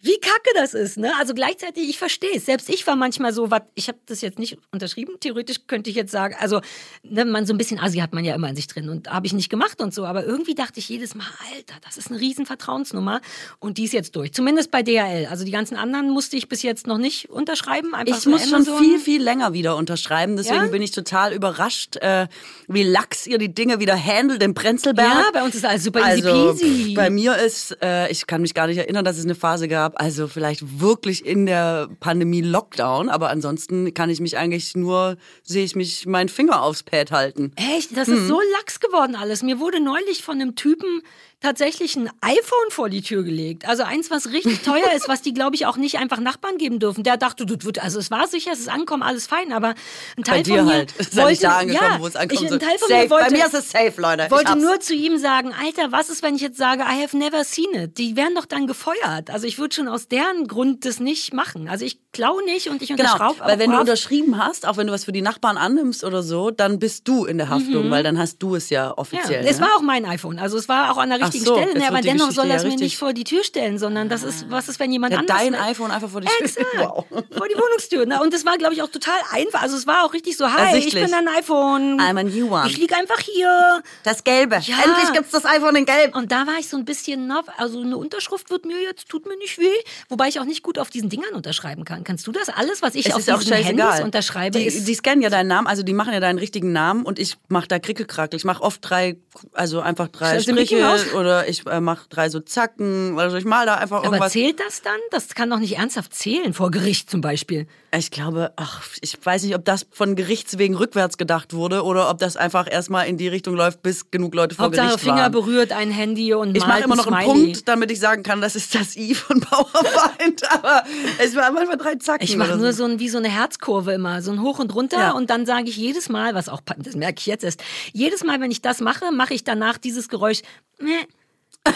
[0.00, 1.12] Wie kacke das ist, ne?
[1.18, 2.46] Also gleichzeitig, ich verstehe es.
[2.46, 5.14] Selbst ich war manchmal so, wat, ich habe das jetzt nicht unterschrieben.
[5.18, 6.60] Theoretisch könnte ich jetzt sagen, also
[7.02, 9.26] ne, man so ein bisschen Asi hat man ja immer in sich drin und habe
[9.26, 10.04] ich nicht gemacht und so.
[10.04, 13.20] Aber irgendwie dachte ich jedes Mal, Alter, das ist eine riesen Vertrauensnummer
[13.58, 14.32] und die ist jetzt durch.
[14.32, 15.26] Zumindest bei DHL.
[15.30, 17.94] Also die ganzen anderen musste ich bis jetzt noch nicht unterschreiben.
[17.94, 18.66] Einfach ich muss Amazon.
[18.66, 20.36] schon viel, viel länger wieder unterschreiben.
[20.36, 20.66] Deswegen ja?
[20.68, 22.28] bin ich total überrascht, äh,
[22.68, 25.08] wie lax ihr die Dinge wieder handelt im Prenzlberg.
[25.08, 26.94] Ja, bei uns ist alles super easy also, peasy.
[26.94, 29.87] Bei mir ist, äh, ich kann mich gar nicht erinnern, dass es eine Phase gab,
[29.88, 30.00] gab.
[30.00, 35.64] Also vielleicht wirklich in der Pandemie Lockdown, aber ansonsten kann ich mich eigentlich nur, sehe
[35.64, 37.52] ich mich meinen Finger aufs Pad halten.
[37.56, 37.96] Echt?
[37.96, 38.28] Das ist hm.
[38.28, 39.42] so lax geworden alles.
[39.42, 41.02] Mir wurde neulich von einem Typen
[41.40, 43.68] tatsächlich ein iPhone vor die Tür gelegt.
[43.68, 46.80] Also eins, was richtig teuer ist, was die, glaube ich, auch nicht einfach Nachbarn geben
[46.80, 47.04] dürfen.
[47.04, 49.74] Der dachte, das wird, also es war sicher, es ist angekommen, alles fein, aber
[50.16, 51.16] ein Teil Bei dir von mir halt.
[51.16, 52.14] Wollte, ja, es.
[52.32, 53.02] Ich, ein Teil von safe.
[53.04, 54.30] mir wollte, Bei mir ist es safe, Leute.
[54.30, 57.44] wollte nur zu ihm sagen, Alter, was ist, wenn ich jetzt sage, I have never
[57.44, 57.98] seen it?
[57.98, 59.30] Die werden doch dann gefeuert.
[59.30, 61.68] Also ich würde schon aus deren Grund das nicht machen.
[61.68, 63.34] Also ich klaue nicht und ich unterschraube.
[63.34, 66.24] Genau, weil wenn du unterschrieben hast, auch wenn du was für die Nachbarn annimmst oder
[66.24, 67.90] so, dann bist du in der Haftung, mhm.
[67.90, 69.44] weil dann hast du es ja offiziell.
[69.44, 69.66] Ja, es ne?
[69.66, 70.40] war auch mein iPhone.
[70.40, 71.78] Also es war auch an der richtigen so, Stelle.
[71.78, 71.88] Ne?
[71.88, 74.68] Aber dennoch soll das ja mir nicht vor die Tür stellen, sondern das ist, was
[74.68, 75.36] ist, wenn jemand ja, anders...
[75.38, 76.46] Dein iPhone einfach vor die Tür.
[76.46, 77.04] Exakt, wow.
[77.08, 78.06] vor die Wohnungstür.
[78.06, 78.20] Ne?
[78.22, 79.62] Und das war, glaube ich, auch total einfach.
[79.62, 82.00] Also es war auch richtig so, hi, ich bin ein iPhone.
[82.00, 82.68] I'm a new one.
[82.68, 83.82] Ich liege einfach hier.
[84.02, 84.56] Das Gelbe.
[84.62, 84.76] Ja.
[84.84, 86.16] Endlich gibt's das iPhone in Gelb.
[86.16, 89.36] Und da war ich so ein bisschen, also eine Unterschrift wird mir jetzt, tut mir
[89.36, 89.66] nicht weh.
[90.08, 92.04] Wobei ich auch nicht gut auf diesen Dingern unterschreiben kann.
[92.04, 92.48] Kannst du das?
[92.48, 95.82] Alles, was ich es auf diesen Handys unterschreibe, die, die scannen ja deinen Namen, also
[95.82, 98.36] die machen ja deinen richtigen Namen und ich mache da Krickelkrackel.
[98.36, 99.16] Ich mache oft drei,
[99.52, 100.86] also einfach drei Striche
[101.18, 103.36] oder ich äh, mache drei so Zacken oder so.
[103.36, 104.20] Ich mal da einfach irgendwas.
[104.20, 104.98] Aber zählt das dann?
[105.10, 107.66] Das kann doch nicht ernsthaft zählen, vor Gericht zum Beispiel.
[107.96, 112.18] Ich glaube, ach, ich weiß nicht, ob das von Gerichtswegen rückwärts gedacht wurde oder ob
[112.18, 115.32] das einfach erstmal in die Richtung läuft, bis genug Leute vor Hauptsache Gericht Finger waren.
[115.32, 118.56] berührt ein Handy und Ich mache immer noch einen Punkt, damit ich sagen kann, das
[118.56, 120.42] ist das I von Bauerfeind.
[120.52, 120.84] Aber
[121.18, 122.24] es war manchmal drei Zacken.
[122.24, 124.98] Ich mache nur so ein, wie so eine Herzkurve immer, so ein Hoch und runter
[124.98, 125.10] ja.
[125.12, 127.62] und dann sage ich jedes Mal, was auch, das merke ich jetzt erst,
[127.92, 130.42] jedes Mal, wenn ich das mache, mache ich danach dieses Geräusch.
[130.78, 131.06] Meh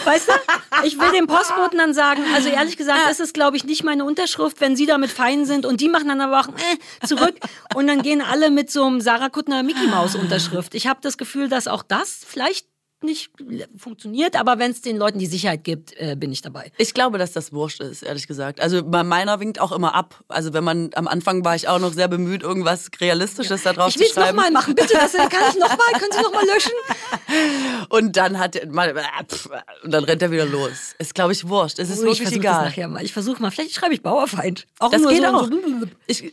[0.05, 0.33] Weißt du?
[0.85, 4.05] Ich will dem Postboten dann sagen, also ehrlich gesagt, das ist, glaube ich, nicht meine
[4.05, 7.35] Unterschrift, wenn sie damit fein sind und die machen dann aber auch äh, zurück
[7.75, 10.75] und dann gehen alle mit so einem Sarah Kuttner Mickey Maus Unterschrift.
[10.75, 12.67] Ich habe das Gefühl, dass auch das vielleicht
[13.03, 13.31] nicht
[13.77, 16.71] funktioniert, aber wenn es den Leuten die Sicherheit gibt, äh, bin ich dabei.
[16.77, 18.61] Ich glaube, dass das wurscht ist, ehrlich gesagt.
[18.61, 20.23] Also bei meiner winkt auch immer ab.
[20.27, 23.73] Also wenn man am Anfang war ich auch noch sehr bemüht, irgendwas Realistisches ja.
[23.73, 24.09] da drauf zu schreiben.
[24.09, 24.93] Ich will es nochmal machen, bitte.
[24.93, 26.71] Das kann ich nochmal, können Sie nochmal löschen?
[27.89, 29.03] Und dann hat mal äh,
[29.83, 30.95] und dann rennt er wieder los.
[30.97, 31.79] Ist glaube ich wurscht.
[31.79, 32.71] Es ist oh, wirklich ich egal.
[32.87, 33.03] Mal.
[33.03, 33.51] Ich versuche mal.
[33.51, 34.67] Vielleicht schreibe ich Bauerfeind.
[34.79, 35.47] Auch das geht so auch.
[35.47, 36.19] So, ich,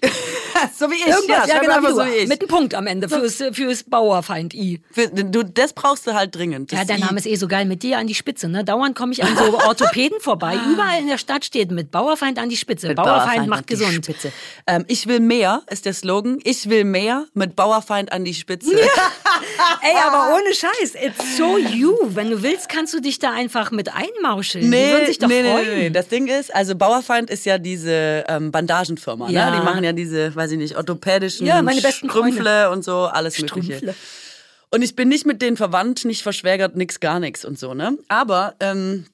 [0.78, 1.06] so wie ich.
[1.06, 2.28] Irgendwas, ja, ja genau, so wie ich.
[2.28, 4.80] Mit einem Punkt am Ende fürs, fürs Bauerfeind I.
[4.90, 6.59] Für, du, das brauchst du halt dringend.
[6.70, 8.48] Ja, dein Name ist eh so geil mit dir an die Spitze.
[8.48, 8.64] Ne?
[8.64, 10.58] Dauernd komme ich an so Orthopäden vorbei.
[10.72, 12.88] Überall in der Stadt steht mit Bauerfeind an die Spitze.
[12.88, 14.04] Mit Bauerfeind, Bauerfeind macht gesund.
[14.04, 14.32] Spitze.
[14.66, 16.38] Ähm, ich will mehr ist der Slogan.
[16.44, 18.72] Ich will mehr mit Bauerfeind an die Spitze.
[18.72, 18.86] Ja.
[19.82, 20.94] Ey, aber ohne Scheiß.
[20.94, 21.96] It's so you.
[22.08, 24.68] Wenn du willst, kannst du dich da einfach mit einmauscheln.
[24.68, 25.68] Nee, Die würden sich doch nee, freuen.
[25.68, 25.90] Nee, nee.
[25.90, 29.28] Das Ding ist, also Bauerfeind ist ja diese ähm, Bandagenfirma.
[29.30, 29.50] Ja.
[29.50, 29.58] Ne?
[29.58, 32.70] Die machen ja diese, weiß ich nicht, orthopädischen ja, meine besten Strümpfle Freunde.
[32.70, 33.94] und so, alles Mögliche.
[34.72, 37.98] Und ich bin nicht mit denen verwandt, nicht verschwägert, nix, gar nichts und so, ne?
[38.08, 39.06] Aber ähm,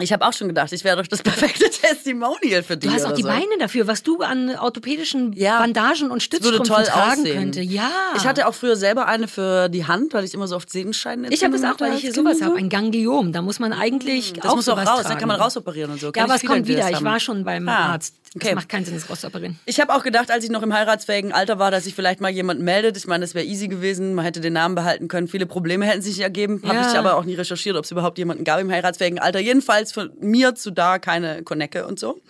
[0.00, 2.88] ich habe auch schon gedacht, ich wäre doch das perfekte Testimonial für dich.
[2.88, 3.28] Du hast auch die so.
[3.28, 5.58] Beine dafür, was du an orthopädischen Ja.
[5.58, 7.36] Bandagen und Stützstrümpfen toll tragen aussehen.
[7.36, 7.60] könnte.
[7.60, 7.90] Ja.
[8.16, 11.26] Ich hatte auch früher selber eine für die Hand, weil ich immer so oft Sehnenscheiden
[11.30, 13.32] Ich habe das auch, weil ich hier sowas habe, ein Gangliom.
[13.32, 15.08] Da muss man eigentlich Das auch muss auch raus, tragen.
[15.08, 16.06] da kann man rausoperieren und so.
[16.06, 16.88] Ja, Kenn aber es kommt wieder.
[16.90, 18.14] Ich war schon beim Ah, Arzt.
[18.36, 18.48] Okay.
[18.50, 19.58] Es macht keinen Sinn, das rauszuoperieren.
[19.66, 22.30] Ich habe auch gedacht, als ich noch im heiratsfähigen Alter war, dass sich vielleicht mal
[22.30, 22.96] jemand meldet.
[22.96, 24.14] Ich meine, das wäre easy gewesen.
[24.14, 25.28] Man hätte den Namen behalten können.
[25.28, 26.60] Viele Probleme hätten sich ergeben.
[26.64, 26.90] Habe Ja.
[26.90, 29.38] ich aber auch nie recherchiert, ob es überhaupt jemanden gab im heiratsfähigen Alter.
[29.40, 32.20] Jedenfalls von mir zu da keine Konecke und so.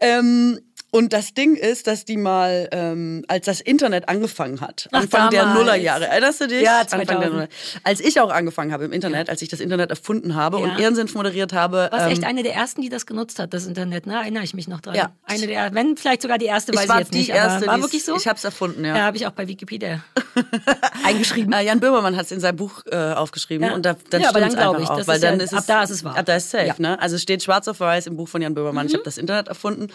[0.00, 0.58] Ähm,
[0.94, 5.30] und das Ding ist, dass die mal, ähm, als das Internet angefangen hat, Ach, Anfang
[5.30, 5.58] der damals.
[5.58, 6.62] Nullerjahre, erinnerst du dich?
[6.62, 7.32] Ja, Anfang der 2000.
[7.34, 7.48] Nuller.
[7.82, 10.64] Als ich auch angefangen habe im Internet, als ich das Internet erfunden habe Ja.
[10.64, 11.88] und Ehrensenf moderiert habe.
[11.90, 14.14] Du warst ähm, echt eine der ersten, die das genutzt hat, das Internet, ne?
[14.14, 14.94] Erinnere ich mich noch dran.
[14.94, 15.10] Ja.
[15.24, 17.30] Eine der, wenn vielleicht sogar die erste, weiß ich ich, war jetzt die nicht.
[17.30, 18.14] erste, war wirklich so?
[18.14, 18.94] Ich habe es erfunden, ja.
[18.96, 20.04] ja, habe ich auch bei Wikipedia
[21.04, 21.52] eingeschrieben.
[21.52, 23.74] Äh, Jan Böhmermann hat es in seinem Buch äh, aufgeschrieben Ja.
[23.74, 25.66] und da, dann Ja, aber dann glaub einfach ich, auch, weil dann ist ab es,
[25.66, 26.16] da ist es wahr.
[26.16, 26.74] Ab da ist safe, Ja.
[26.76, 26.82] Mhm.
[26.82, 27.00] ne?
[27.00, 28.86] Also es steht schwarz auf weiß im Buch von Jan Böhmermann.
[28.86, 29.88] Ich habe das Internet erfunden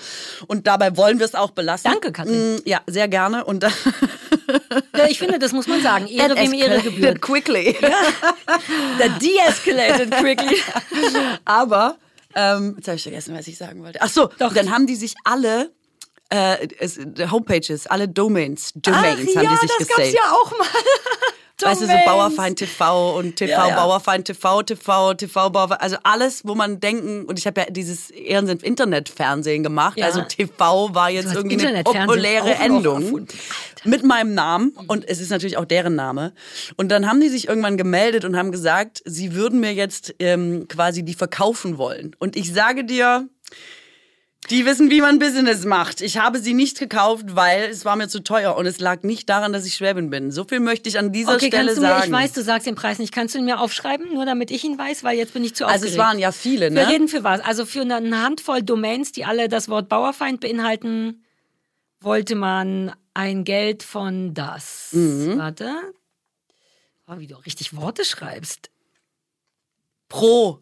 [0.47, 1.91] und dabei wollen wir es auch belassen.
[1.91, 2.55] Danke, Katrin.
[2.55, 3.63] Mm, Ja, sehr gerne und
[4.97, 6.07] Ja, ich finde, das muss man sagen.
[6.07, 7.21] Ehre wem Ehre gebührt.
[7.21, 7.75] quickly.
[8.99, 10.57] Der de-escalated quickly.
[11.45, 11.97] Aber
[12.35, 13.99] ähm, jetzt habe ich vergessen, was ich sagen wollte.
[14.01, 14.53] Ach so, Doch.
[14.53, 15.71] dann haben die sich alle
[16.29, 16.99] äh, es,
[17.31, 19.97] Homepages, alle Domains, Domains Ach haben ja, die sich das gesaved.
[19.97, 20.67] gab's ja auch mal.
[21.65, 21.93] Weißt du, so.
[22.05, 23.75] Bauerfeind TV und TV, Ja, ja.
[23.75, 28.09] Bauerfeind TV, TV, TV, Bauerfeind, also alles, wo man denken, und ich habe ja dieses
[28.11, 30.05] Ehrensenf Internetfernsehen gemacht, Ja.
[30.05, 33.27] also TV war jetzt irgendwie eine populäre Endung
[33.83, 36.33] mit meinem Namen und es ist natürlich auch deren Name.
[36.75, 40.67] Und dann haben die sich irgendwann gemeldet und haben gesagt, sie würden mir jetzt ähm,
[40.67, 42.15] quasi die verkaufen wollen.
[42.19, 43.27] Und ich sage dir,
[44.49, 46.01] die wissen, wie man Business macht.
[46.01, 49.27] Ich habe sie nicht gekauft, weil es war mir zu teuer und es lag nicht
[49.29, 50.31] daran, dass ich Schwäbin bin.
[50.31, 52.03] So viel möchte ich an dieser Okay, Stelle kannst du mir, sagen.
[52.05, 53.13] ich weiß, du sagst den Preis nicht.
[53.13, 55.65] Kannst du ihn mir aufschreiben, nur damit ich ihn weiß, weil jetzt bin ich zu
[55.65, 55.93] also aufgeregt.
[55.93, 56.89] es waren ja viele, Für ne?
[56.89, 57.41] jeden für was.
[57.41, 61.23] Also für eine Handvoll Domains, die alle das Wort Bauerfeind beinhalten,
[61.99, 64.89] wollte man ein Geld von das.
[64.93, 65.37] Mhm.
[65.37, 65.73] Warte.
[67.07, 68.69] Oh, wie du richtig Worte schreibst.
[70.09, 70.61] Pro.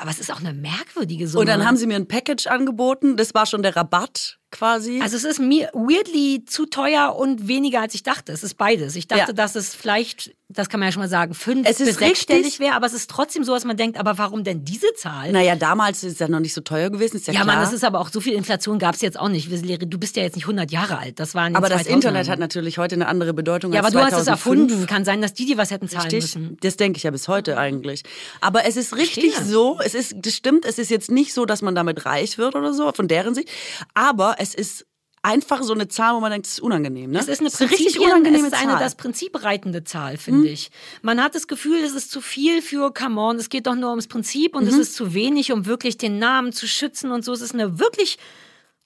[0.00, 1.40] Aber es ist auch eine merkwürdige Summe.
[1.40, 3.16] Und dann haben sie mir ein Package angeboten.
[3.16, 5.00] Das war schon der Rabatt quasi.
[5.02, 8.32] also es ist mir weirdly zu teuer und weniger als ich dachte.
[8.32, 8.96] Es ist beides.
[8.96, 9.32] Ich dachte, Ja.
[9.32, 12.60] dass es vielleicht, das kann man ja schon mal sagen, fünf Es ist bis sechsstellig
[12.60, 15.32] wäre, aber es ist trotzdem so, dass man denkt, aber warum denn diese Zahl?
[15.32, 17.56] naja, damals ist es ja noch nicht so teuer gewesen, ist ja, Ja, klar.
[17.56, 19.50] Mann, das ist aber auch so viel Inflation gab es jetzt auch nicht.
[19.50, 21.18] Du bist ja jetzt nicht 100 Jahre alt.
[21.20, 21.88] Das war in den aber das 2000ern.
[21.94, 24.70] Internet hat natürlich heute eine andere Bedeutung Ja, aber als du hast es 2005.
[24.70, 24.86] erfunden.
[24.86, 26.22] Kann sein, dass die dir was hätten zahlen Richtig?
[26.36, 26.56] müssen.
[26.60, 28.02] Das denke ich ja bis heute eigentlich.
[28.40, 29.52] Aber es ist richtig Verstehe.
[29.52, 32.54] so, es ist, das stimmt, es ist jetzt nicht so, dass man damit reich wird
[32.54, 33.48] oder so, von deren Sicht.
[33.94, 34.86] Aber es ist
[35.22, 37.10] einfach so eine Zahl, wo man denkt, es ist unangenehm.
[37.10, 37.18] Ne?
[37.18, 38.80] Es ist eine, richtig Prinzipien- unangenehme es ist eine Zahl.
[38.80, 40.70] Das Prinzip reitende Zahl, finde ich.
[41.00, 43.88] Man hat das Gefühl, es ist zu viel für Come on, es geht doch nur
[43.90, 44.68] ums Prinzip und Mhm.
[44.68, 47.32] es ist zu wenig, um wirklich den Namen zu schützen und so.
[47.32, 48.18] Es ist eine wirklich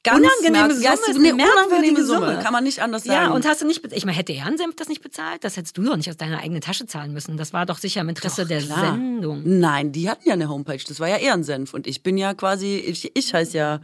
[0.05, 0.95] Ganz unangenehme Summe.
[0.95, 2.39] Ist eine unangenehme Summe, Summe.
[2.43, 3.27] kann man nicht anders sagen.
[3.27, 5.43] Ja, und hast du nicht, ich meine, hätte Ehrensenf das nicht bezahlt?
[5.43, 7.37] Das hättest du doch nicht aus deiner eigenen Tasche zahlen müssen.
[7.37, 8.93] Das war doch sicher im Interesse der Klar.
[8.93, 9.43] Sendung.
[9.45, 10.79] Nein, die hatten ja eine Homepage.
[10.87, 11.75] Das war ja Ehrensenf.
[11.75, 13.81] Und ich bin ja quasi, ich, ich heiße ja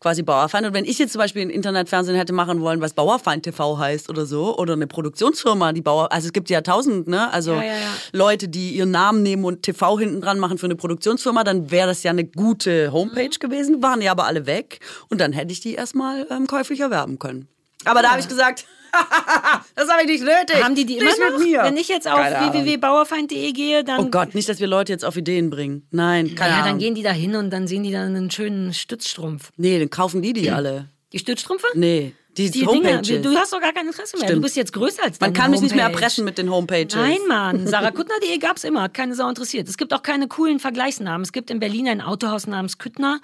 [0.00, 0.66] quasi Bauerfeind.
[0.66, 4.08] Und wenn ich jetzt zum Beispiel ein Internetfernsehen hätte machen wollen, was Bauerfeind TV heißt
[4.08, 7.30] oder so, oder eine Produktionsfirma, die Bauer, also es gibt ja tausend, ne?
[7.30, 7.78] Also Ja, ja, ja.
[8.12, 11.88] Leute, die ihren Namen nehmen und TV hinten dran machen für eine Produktionsfirma, dann wäre
[11.88, 13.38] das ja eine gute Homepage Mhm.
[13.38, 13.82] gewesen.
[13.82, 14.80] Waren ja aber alle weg.
[15.10, 17.48] Und dann hätte ich die erstmal ähm, käuflich erwerben können.
[17.84, 18.66] Aber da habe ich gesagt,
[19.74, 20.62] das habe ich nicht nötig.
[20.64, 21.38] Haben die die immer Nicht mit noch?
[21.40, 21.62] mir.
[21.62, 25.16] Wenn ich jetzt auf www.bauerfeind.de gehe, dann Oh Gott, nicht, dass wir Leute jetzt auf
[25.16, 25.86] Ideen bringen.
[25.90, 26.68] Nein, keine ja, Ahnung.
[26.70, 29.50] dann gehen die da hin und dann sehen die dann einen schönen Stützstrumpf.
[29.56, 30.86] Nee, dann kaufen die die alle.
[31.12, 31.66] Die Stützstrümpfe?
[31.74, 33.08] Nee, die, Die Homepages.
[33.08, 34.26] Dinge, du hast doch gar kein Interesse mehr.
[34.26, 34.42] Du Stimmt.
[34.42, 36.94] bist jetzt größer als Man kann mich nicht mehr erpressen mit den Homepages.
[36.94, 37.66] Nein, Mann.
[37.66, 38.82] Sarahkuttner.de gab's immer.
[38.82, 39.68] Hat keine Sau interessiert.
[39.68, 41.22] Es gibt auch keine coolen Vergleichsnamen.
[41.22, 43.20] Es gibt in Berlin ein Autohaus namens Küttner.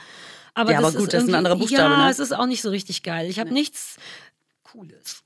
[0.55, 2.11] Aber Ja, das aber gut, ist das ist ein anderer Buchstabe, Ja, ne?
[2.11, 3.29] es ist auch nicht so richtig geil.
[3.29, 3.97] Ich habe nichts
[4.63, 5.24] Cooles.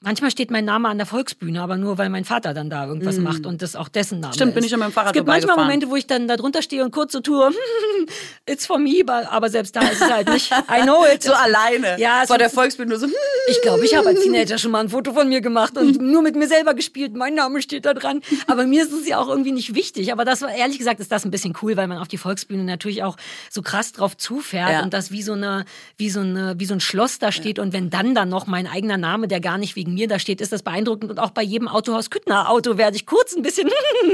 [0.00, 3.18] Manchmal steht mein Name an der Volksbühne, aber nur weil mein Vater dann da irgendwas
[3.18, 4.34] macht und das auch dessen Name.
[4.34, 4.54] Stimmt, ist.
[4.56, 5.66] bin ich mit dem Fahrrad Es gibt manchmal vorbeigefahren.
[5.68, 7.50] Momente, wo ich dann da drunter stehe und kurz so tue,
[8.46, 10.50] it's for me, aber- selbst da ist es halt nicht.
[10.52, 11.22] I know it.
[11.32, 11.98] So alleine.
[12.00, 13.06] Ja, es Vor der Volksbühne nur so.
[13.06, 13.12] hm.
[13.48, 16.22] Ich glaube, ich habe als Teenager schon mal ein Foto von mir gemacht und nur
[16.22, 17.14] mit mir selber gespielt.
[17.14, 18.22] Mein Name steht da dran.
[18.46, 20.10] Aber mir ist es ja auch irgendwie nicht wichtig.
[20.12, 22.64] Aber das war, ehrlich gesagt, ist das ein bisschen cool, weil man auf die Volksbühne
[22.64, 23.16] natürlich auch
[23.50, 24.82] so krass drauf zufährt Ja.
[24.82, 25.64] und das wie so eine,
[25.96, 27.58] wie so eine, wie so ein Schloss da steht.
[27.58, 30.40] Und wenn dann dann noch mein eigener Name, der gar nicht wegen mir da steht,
[30.40, 31.10] ist das beeindruckend.
[31.10, 33.68] Und auch bei jedem Autohaus Küttner Auto werde ich kurz ein bisschen,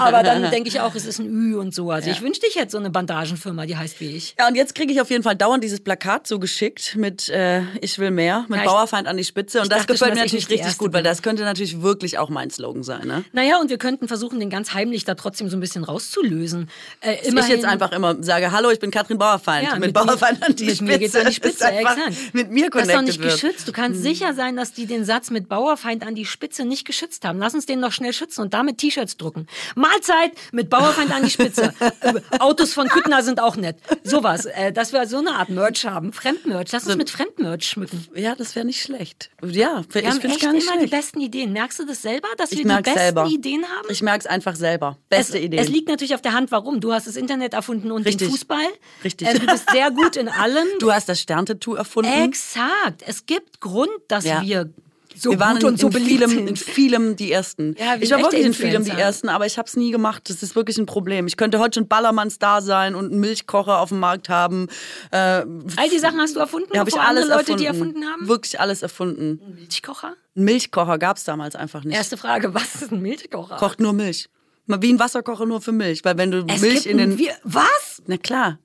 [0.00, 1.90] aber dann denke ich auch, es ist ein Ü und so.
[1.90, 4.34] Also ich wünschte, ich hätte so eine Bandagenfirma, die heißt wie ich.
[4.38, 7.62] Ja, und jetzt kriege ich auf jeden Fall dauernd dieses Plakat so geschickt mit äh,
[7.80, 9.60] Ich will mehr, mit Ja, ich- Bauerfeind an die Spitze.
[9.60, 11.10] Und das gefällt schon, mir natürlich richtig gut, weil bin.
[11.10, 13.06] das könnte natürlich wirklich auch mein Slogan sein.
[13.06, 13.24] Ne?
[13.32, 16.68] Naja, und wir könnten versuchen, den ganz heimlich da trotzdem so ein bisschen rauszulösen.
[17.00, 19.66] Äh, Dass ich immerhin- jetzt einfach immer sage, hallo, ich bin Katrin Bauerfeind.
[19.68, 20.84] Ja, mit, mit Bauerfeind an die mit Spitze.
[20.84, 21.98] mir geht's an die Spitze, exakt.
[22.32, 23.32] Mit mir Das ist doch connected nicht wird.
[23.32, 23.48] Hm.
[23.48, 23.68] geschützt.
[23.68, 27.24] Du kannst sicher sein, dass die den Satz mit Bauerfeind an die Spitze nicht geschützt
[27.24, 27.38] haben.
[27.38, 29.46] Lass uns den doch schnell schützen und damit T-Shirts drucken.
[29.74, 31.72] Mahlzeit mit Bauerfeind an die Spitze.
[32.00, 33.76] Äh, Autos von Küttner sind auch nett.
[34.04, 34.46] Sowas.
[34.46, 36.12] Äh, dass wir so eine Art Merch haben.
[36.12, 36.70] Fremdmerch.
[36.72, 38.06] Lass uns mit Fremdmerch schmücken.
[38.14, 39.30] Ja, das wäre nicht schlecht.
[39.42, 40.90] Ja, ich Wir haben finde echt gar nicht immer die schlecht.
[40.92, 41.52] besten Ideen.
[41.52, 43.26] Merkst du das selber, dass wir Ich die besten selber.
[43.26, 43.88] Ideen haben?
[43.90, 44.98] Ich merke es einfach selber.
[45.08, 45.58] Beste es, Idee.
[45.58, 46.80] Es liegt natürlich auf der Hand, warum.
[46.80, 48.28] Du hast das Internet erfunden und Richtig.
[48.28, 48.64] den Fußball.
[49.04, 49.28] Richtig.
[49.28, 50.66] Äh, du bist sehr gut in allem.
[50.80, 52.10] Du hast das Sterntattoo erfunden.
[52.24, 53.02] Exakt.
[53.06, 54.41] Es gibt Grund, dass Ja.
[54.42, 54.70] Wir
[55.14, 57.76] so wir waren gut in, und so in, beliebt vielem, in vielem die Ersten.
[57.78, 58.90] Ja, ich war wirklich in vielem die.
[58.90, 60.28] Ersten, aber ich habe es nie gemacht.
[60.28, 61.26] Das ist wirklich ein Problem.
[61.26, 64.68] Ich könnte heute schon Ballermanns da sein und einen Milchkocher auf dem Markt haben.
[65.10, 67.60] Äh, All die Sachen hast du erfunden, ja, habe ich alles Leute erfunden.
[67.60, 68.28] die erfunden haben?
[68.28, 69.40] Wirklich alles erfunden.
[69.54, 70.14] Milchkocher?
[70.34, 71.96] Einen Milchkocher gab es damals einfach nicht.
[71.96, 73.56] Erste Frage, was ist ein Milchkocher?
[73.56, 74.28] Kocht nur Milch.
[74.66, 76.04] Wie ein Wasserkocher nur für Milch.
[76.04, 77.12] Weil wenn du es Milch in den...
[77.12, 78.02] ein, was?
[78.06, 78.58] Na klar.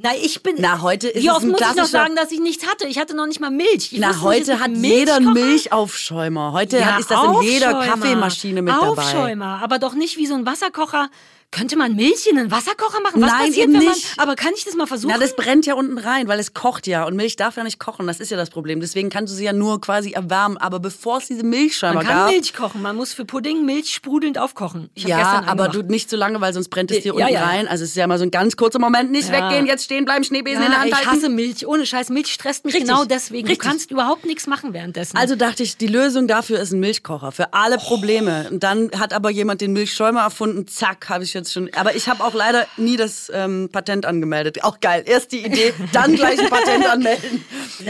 [0.00, 0.54] Na, ich bin.
[0.58, 2.86] Na, heute ist Wie es oft ein muss ich noch sagen, dass ich nichts hatte?
[2.86, 3.92] Ich hatte noch nicht mal Milch.
[3.92, 5.32] Ich Na, es heute hat einen jeder einen.
[5.32, 6.52] Milchaufschäumer.
[6.52, 7.84] Heute Ja, hat, ist das in jeder Aufschäumer.
[7.96, 8.86] Kaffeemaschine mit dabei.
[8.86, 11.10] Aufschäumer, aber doch nicht wie so ein Wasserkocher.
[11.50, 13.22] Könnte man Milch in einen Wasserkocher machen?
[13.22, 14.06] Was Nein, passiert, eben wenn man, nicht.
[14.18, 15.14] Aber kann ich das mal versuchen?
[15.14, 17.78] Na, das brennt ja unten rein, weil es kocht ja und Milch darf ja nicht
[17.80, 18.06] kochen.
[18.06, 18.80] Das ist ja das Problem.
[18.80, 20.58] Deswegen kannst du sie ja nur quasi erwärmen.
[20.58, 22.82] Aber bevor es diese Milchschäumer man kann gab, Milch kochen.
[22.82, 24.90] Man muss für Pudding Milch sprudelnd aufkochen.
[24.94, 27.44] Ich ja, aber du nicht so lange, weil sonst brennt es dir Ja, unten ja.
[27.46, 27.66] rein.
[27.66, 29.48] Also es ist ja mal so ein ganz kurzer Moment, nicht Ja.
[29.48, 31.10] weggehen, jetzt stehen bleiben, Schneebesen in der Hand ich halten.
[31.10, 31.66] hasse Milch.
[31.66, 32.10] Ohne Scheiß.
[32.10, 32.90] Milch stresst mich Richtig.
[32.90, 33.48] genau deswegen.
[33.48, 33.64] Richtig.
[33.64, 35.16] Du kannst überhaupt nichts machen währenddessen.
[35.16, 38.48] Also dachte ich, die Lösung dafür ist ein Milchkocher für alle Probleme.
[38.50, 40.66] Und dann hat aber jemand den Milchschäumer erfunden.
[40.68, 41.70] Zack, habe ich jetzt schon.
[41.74, 44.64] Aber ich habe auch leider nie das ähm, Patent angemeldet.
[44.64, 45.02] Auch geil.
[45.06, 47.44] Erst die Idee, dann gleich ein Patent anmelden.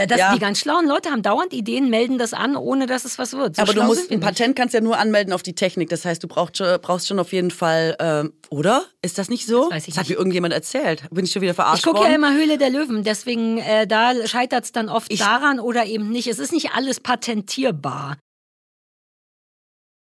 [0.06, 0.34] Das, Ja.
[0.34, 3.56] Die ganz schlauen Leute haben dauernd Ideen, melden das an, ohne dass es was wird.
[3.56, 4.20] So aber du musst ein.
[4.20, 5.88] Patent kannst ja nur anmelden auf die Technik.
[5.88, 8.84] Das heißt, du brauchst schon, brauchst schon auf jeden Fall, ähm, oder?
[9.02, 9.64] Ist das nicht so?
[9.64, 10.10] Das weiß ich hat nicht.
[10.10, 11.04] mir irgendjemand erzählt.
[11.10, 14.14] Bin ich schon wieder verarscht Ich gucke ja immer Höhle der Löwen, deswegen äh, da
[14.26, 16.26] scheitert es dann oft daran oder eben nicht.
[16.26, 18.16] Es ist nicht alles patentierbar.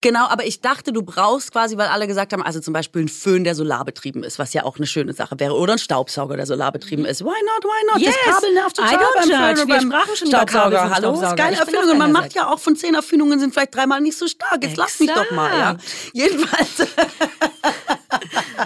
[0.02, 3.10] Genau, aber ich dachte, du brauchst quasi, weil alle gesagt haben, also zum Beispiel ein
[3.10, 6.46] Föhn, der solarbetrieben ist, was ja auch eine schöne Sache wäre, oder ein Staubsauger, der
[6.46, 7.22] solarbetrieben ist.
[7.22, 8.02] Why not, why not?
[8.02, 9.68] Yes, das Kabel nervt total I don't beim judge.
[9.68, 10.80] Wir beim sprachen schon Kabel Staubsauger.
[10.80, 11.36] vom Hallo, ist Staubsauger.
[11.36, 11.90] geile Erfindung.
[11.92, 14.64] Und man macht ja auch von zehn Erfindungen sind vielleicht dreimal nicht so stark.
[14.64, 15.52] Jetzt lass mich doch mal.
[15.52, 15.72] Ja.
[15.72, 16.10] Exakt.
[16.14, 16.70] Jedenfalls,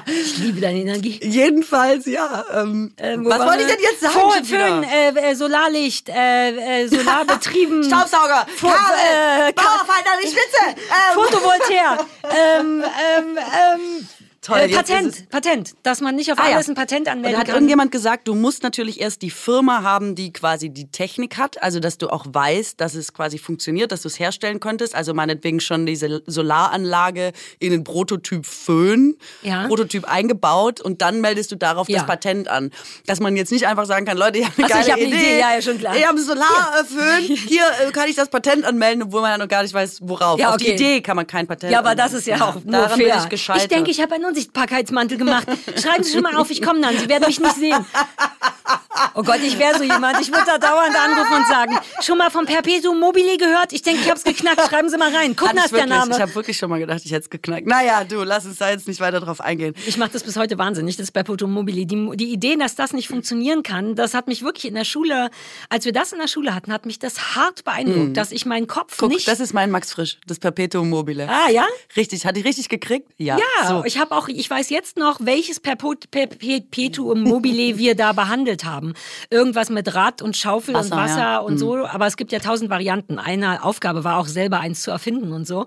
[0.08, 1.20] Ich liebe deine Energie.
[1.24, 2.44] jedenfalls, ja.
[2.54, 4.16] Ähm, Ähm, was wollte ich denn jetzt sagen?
[4.16, 4.44] Wieder?
[4.46, 7.84] Föhn äh, äh, Solarlicht, äh, äh, solarbetrieben.
[7.88, 10.42] Staubsauger, Fo- Kabel, äh, Bauerfalter, die Spitze.
[10.94, 12.06] Ähm, Photovoltaik.
[12.24, 12.84] ähm,
[13.18, 14.08] ähm, ähm,
[14.44, 16.56] Toll, äh, Patent, Patent, dass man nicht auf Ah, ja.
[16.56, 17.56] alles ein Patent anmelden da hat kann.
[17.56, 21.80] irgendjemand gesagt, du musst natürlich erst die Firma haben, die quasi die Technik hat, also
[21.80, 24.96] dass du auch weißt, dass es quasi funktioniert, dass du es herstellen könntest.
[24.96, 29.68] Also meinetwegen schon diese Solaranlage in den Prototyp Föhn, Ja.
[29.68, 32.00] Prototyp eingebaut und dann meldest du darauf Ja.
[32.00, 32.72] das Patent an.
[33.06, 34.92] Dass man jetzt nicht einfach sagen kann, Leute, ich habe eine Ach so, ich geile
[34.94, 35.18] hab eine Idee.
[35.26, 35.40] Idee.
[35.40, 35.96] Ja, ja, schon klar.
[35.96, 39.48] Ich habe einen Solarföhn, hier äh, kann ich das Patent anmelden, obwohl man ja noch
[39.48, 40.40] gar nicht weiß, worauf.
[40.40, 40.76] Ja, Auf die okay.
[40.76, 42.20] Idee kann man kein Patent Ja, aber das anmelden.
[42.34, 43.14] ist ja auch nur daran fair.
[43.16, 43.64] bin ich gescheitert.
[43.64, 45.48] ich denke, ich habe einen Unsichtbarkeitsmantel gemacht.
[45.80, 46.98] Schreiben Sie schon mal auf, ich komme dann.
[46.98, 47.86] Sie werden mich nicht sehen.
[49.16, 50.20] Oh Gott, ich wäre so jemand.
[50.22, 53.74] Ich würde da dauernd anrufen und sagen, schon mal vom Perpetuum mobile gehört?
[53.74, 54.62] Ich denke, ich habe es geknackt.
[54.70, 55.36] Schreiben Sie mal rein.
[55.36, 55.86] Kuttner ist der.
[55.88, 56.14] Name.
[56.16, 57.68] Ich habe wirklich schon mal gedacht, ich hätte es geknackt.
[57.68, 59.74] Naja, du, lass uns da jetzt nicht weiter drauf eingehen.
[59.86, 61.86] Ich mache das bis heute wahnsinnig, das Perpetuum mobile.
[61.86, 65.30] Die, die Idee, dass das nicht funktionieren kann, das hat mich wirklich in der Schule,
[65.70, 68.68] als wir das in der Schule hatten, hat mich das hart beeindruckt, dass ich meinen
[68.68, 68.98] Kopf Mhm.
[68.98, 69.28] Guck, nicht...
[69.28, 71.28] das ist mein Max Frisch, das Perpetuum mobile.
[71.30, 71.66] ah, ja?
[71.96, 73.10] Richtig, hat die richtig gekriegt?
[73.18, 73.38] Ja.
[73.38, 73.84] Ja, So.
[73.86, 78.83] ich habe auch, ich weiß jetzt noch, welches Perpetuum mobile wir da behandelt haben.
[79.30, 81.38] Irgendwas mit Rad und Schaufel Wasser, und Wasser ja.
[81.40, 81.86] und so.
[81.86, 83.20] Aber es gibt ja tausend Varianten.
[83.20, 85.66] Eine Aufgabe war auch selber eins zu erfinden und so.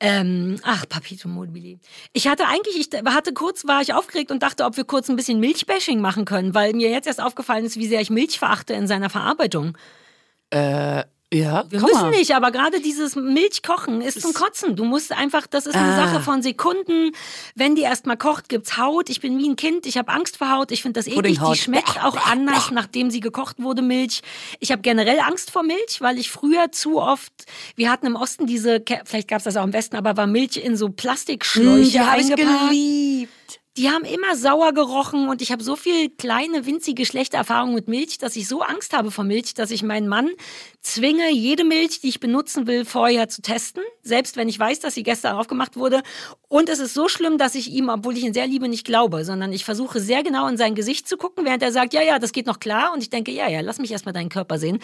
[0.00, 1.78] Ähm, ach, Perpetuum mobile.
[2.12, 5.16] Ich hatte eigentlich, ich hatte kurz, war ich aufgeregt und dachte, ob wir kurz ein
[5.16, 8.74] bisschen Milchbashing machen können, weil mir jetzt erst aufgefallen ist, wie sehr ich Milch verachte
[8.74, 9.76] in seiner Verarbeitung.
[11.32, 12.10] Ja, Wir müssen mal.
[12.10, 14.76] nicht, aber gerade dieses Milchkochen ist zum Kotzen.
[14.76, 16.06] Du musst einfach, das ist eine Ah.
[16.06, 17.12] Sache von Sekunden.
[17.54, 19.10] Wenn die erstmal kocht, gibt's Haut.
[19.10, 20.72] Ich bin wie ein Kind, ich habe Angst vor Haut.
[20.72, 21.38] Ich finde das eklig.
[21.38, 24.22] Die schmeckt auch anders, nachdem sie gekocht wurde, Milch.
[24.58, 27.32] Ich habe generell Angst vor Milch, weil ich früher zu oft,
[27.76, 30.76] wir hatten im Osten diese, vielleicht gab's das auch im Westen, aber war Milch in
[30.76, 32.70] so Plastikschläuche ich eingepackt.
[32.70, 33.32] geliebt.
[33.76, 37.86] Die haben immer sauer gerochen und ich habe so viel kleine, winzige, schlechte Erfahrungen mit
[37.86, 40.30] Milch, dass ich so Angst habe vor Milch, dass ich meinen Mann
[40.88, 43.82] zwinge, jede Milch, die ich benutzen will, vorher zu testen.
[44.02, 46.02] Selbst wenn ich weiß, dass sie gestern aufgemacht wurde.
[46.48, 49.24] Und es ist so schlimm, dass ich ihm, obwohl ich ihn sehr liebe, nicht glaube,
[49.24, 52.18] sondern ich versuche sehr genau in sein Gesicht zu gucken, während er sagt, ja, ja,
[52.18, 52.92] das geht noch klar.
[52.94, 54.78] Und ich denke, ja, ja, lass mich erstmal deinen Körper sehen.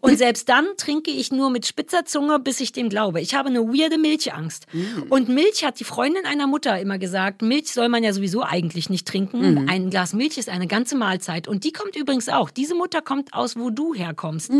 [0.00, 3.20] Und selbst dann trinke ich nur mit spitzer Zunge, bis ich dem glaube.
[3.20, 4.66] Ich habe eine weirde Milchangst.
[5.08, 8.88] Und Milch hat die Freundin einer Mutter immer gesagt, Milch soll man ja sowieso eigentlich
[8.90, 9.68] nicht trinken.
[9.68, 11.48] Ein Glas Milch ist eine ganze Mahlzeit.
[11.48, 12.50] Und die kommt übrigens auch.
[12.50, 14.52] Diese Mutter kommt aus, wo du herkommst.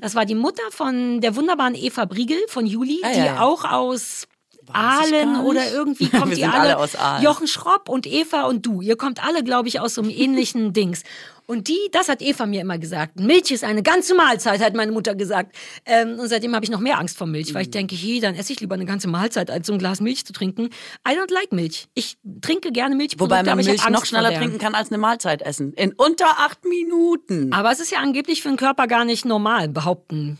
[0.00, 3.40] Das war die Mutter von der wunderbaren Eva Briegel von Juli, Ah, die ja, ja.
[3.40, 4.26] auch aus
[4.72, 6.60] Aalen oder irgendwie kommt ihr sind alle.
[6.62, 7.22] alle aus Aalen.
[7.24, 8.80] Jochen Schropp und Eva und du.
[8.80, 11.02] Ihr kommt alle, glaube ich, aus so einem ähnlichen Dings.
[11.46, 13.18] Und die, das hat Eva mir immer gesagt.
[13.20, 15.54] Milch ist eine ganze Mahlzeit, hat meine Mutter gesagt.
[15.84, 18.34] Ähm, und seitdem habe ich noch mehr Angst vor Milch, weil ich denke, hey, dann
[18.34, 20.66] esse ich lieber eine ganze Mahlzeit, als so ein Glas Milch zu trinken.
[21.06, 21.88] I don't like Milch.
[21.94, 25.72] Ich trinke gerne Milchprodukte, Wobei man Milch noch schneller trinken kann als eine Mahlzeit essen.
[25.74, 27.52] In unter acht Minuten.
[27.52, 30.38] Aber es ist ja angeblich für den Körper gar nicht normal, behaupten.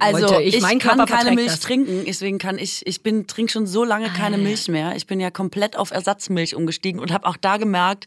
[0.00, 1.60] Also Leute, ich- ich, mein kann keine Milch das.
[1.60, 4.94] trinken, deswegen kann ich, ich bin trinke schon so lange keine Milch mehr.
[4.94, 8.06] Ich bin ja komplett auf Ersatzmilch umgestiegen und habe auch da gemerkt,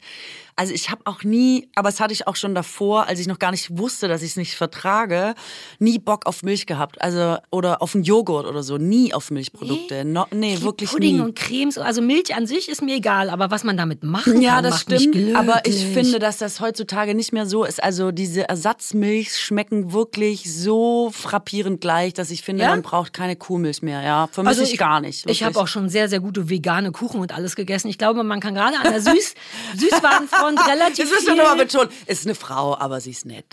[0.56, 3.40] also ich habe auch nie, aber das hatte ich auch schon davor, als ich noch
[3.40, 5.34] gar nicht wusste, dass ich es nicht vertrage,
[5.80, 7.02] nie Bock auf Milch gehabt.
[7.02, 10.06] Also oder auf einen Joghurt oder so, nie auf Milchprodukte.
[10.06, 11.22] No, nee, wirklich Pudding nie.
[11.22, 14.56] und Cremes, also Milch an sich ist mir egal, aber was man damit machen Ja,
[14.56, 15.36] kann, das macht mich stimmt.
[15.36, 17.82] Aber ich finde, dass das heutzutage nicht mehr so ist.
[17.84, 22.70] Also diese Ersatzmilch schmecken wirklich so frappierend gleich, dass ich finde, Ja?
[22.70, 24.02] man braucht keine Kuhmilch mehr.
[24.04, 25.26] Ja, vermisse ich, gar nicht.
[25.26, 25.64] Also Ich habe wirklich.
[25.64, 27.88] auch schon sehr, sehr gute vegane Kuchen und alles gegessen.
[27.88, 29.34] Ich glaube, man kann gerade an der Süß
[30.42, 33.46] Süßwarenfront relativ Jetzt müssen wir nochmal betonen, ist eine Frau, aber sie ist nett.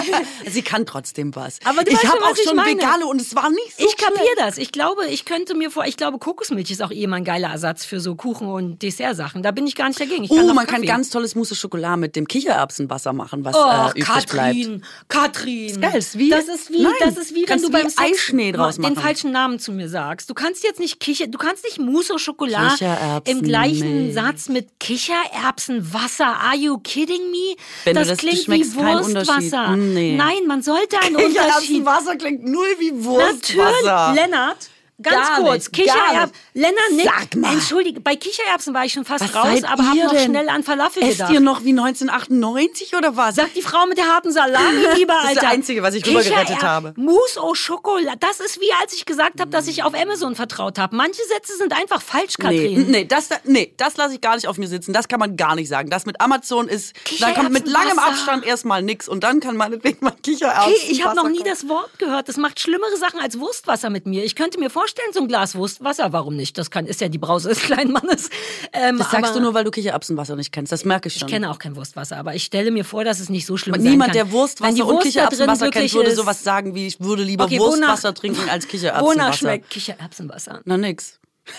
[0.50, 1.58] sie kann trotzdem was.
[1.64, 2.78] Aber du ich habe auch ich schon meine.
[2.80, 4.58] vegane und es war nicht so Ich kapiere das.
[4.58, 7.48] Ich glaube, ich könnte mir vor, ich glaube, Kokosmilch ist auch eh mal ein geiler
[7.50, 9.42] Ersatz für so Kuchen und Dessertsachen.
[9.42, 10.24] Da bin ich gar nicht dagegen.
[10.24, 10.86] Ich kann Oh, auch man kann Kaffee.
[10.86, 13.58] ganz tolles Mousse Schokolade mit dem Kichererbsenwasser machen, was Oh,
[13.94, 14.28] äh, übrig bleibt.
[14.28, 15.80] Katrin, Katrin.
[15.80, 18.52] geil, ist wie- das ist wie, Nein, das ist wie wenn du beim Sex Eischnee
[18.52, 18.96] draus den machen.
[18.96, 20.30] falschen Namen zu mir sagst.
[20.30, 24.12] Du kannst jetzt nicht Kicher, du kannst nicht Mousse Kichererbsen, im gleichen.
[24.12, 26.29] Satz mit Kichererbsenwasser.
[26.38, 27.56] Are you kidding me?
[27.84, 29.68] Wenn du das das- klingt wie Wurstwasser.
[29.68, 29.94] Unterschied.
[29.94, 30.16] Nee.
[30.16, 31.36] Nein, man sollte einen Unterschied.
[31.36, 33.62] Kichererbsenwasser klingt null wie Wurstwasser.
[34.06, 34.70] Natürlich, Lennart.
[35.02, 36.32] Ganz Gar kurz, Kichererbsen.
[36.54, 37.52] Lennart, Nick, Sag mal.
[37.52, 40.62] entschuldige, bei Kichererbsen war ich schon fast Was raus, aber hab ihr noch schnell an
[40.62, 41.32] Falafel Esst gedacht.
[41.32, 43.36] ihr noch wie 1998 oder was?
[43.36, 45.22] Sagt die Frau mit der harten Salami lieber, Alter.
[45.22, 46.94] Das ist das Einzige, was ich rübergerettet Kicherer- habe.
[46.96, 48.16] Mousse au Chocolat.
[48.22, 50.94] Das ist wie als ich gesagt habe, dass ich auf Amazon vertraut habe.
[50.96, 52.90] Manche Sätze sind einfach falsch, Nee, Katrin.
[52.90, 54.92] nee, das, nee, das lasse ich gar nicht auf mir sitzen.
[54.92, 55.90] Das kann man gar nicht sagen.
[55.90, 57.98] Das mit Amazon ist, da kommt mit langem.
[57.98, 60.72] Abstand erstmal nix und dann kann meinetwegen mal Kichererbsen.
[60.72, 62.28] Okay, ich habe noch nie das Wort gehört.
[62.28, 64.24] Das macht schlimmere Sachen als Wurstwasser mit mir.
[64.24, 66.56] Ich könnte mir vorstellen, so ein Glas Wurstwasser, warum nicht?
[66.58, 68.30] Das kann, ist ja die Brause des kleinen Mannes.
[68.72, 70.72] Ähm, Das sagst du nur, weil du Kichererbsenwasser nicht kennst.
[70.72, 71.28] Das merke ich schon.
[71.28, 73.74] Ich kenne auch kein Wurstwasser, aber ich stelle mir vor, dass es nicht so schlimm
[73.74, 77.00] sein Niemand, der Wurstwasser und Wurst drin Kichererbsenwasser kennt, würde ist- sowas sagen wie, ich
[77.00, 79.20] würde lieber Okay, Wurstwasser wonach- trinken als Kichererbsenwasser.
[79.20, 80.60] Wonach schmeckt Kichererbsenwasser?
[80.64, 81.18] Na nix.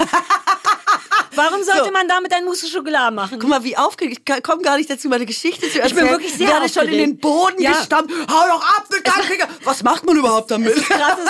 [1.35, 1.91] Warum sollte So.
[1.91, 3.39] man damit ein Mousse au Chocolat machen?
[3.39, 4.21] Guck mal, wie aufgeregt.
[4.37, 6.01] Ich komme gar nicht dazu, meine Geschichte zu erzählen.
[6.01, 7.71] bin wirklich sehr werde schon in den Boden Ja.
[7.71, 8.13] gestampft.
[8.29, 9.47] Hau doch ab deinem Kicher.
[9.63, 10.75] Was macht man überhaupt damit?
[10.75, 11.25] krasses,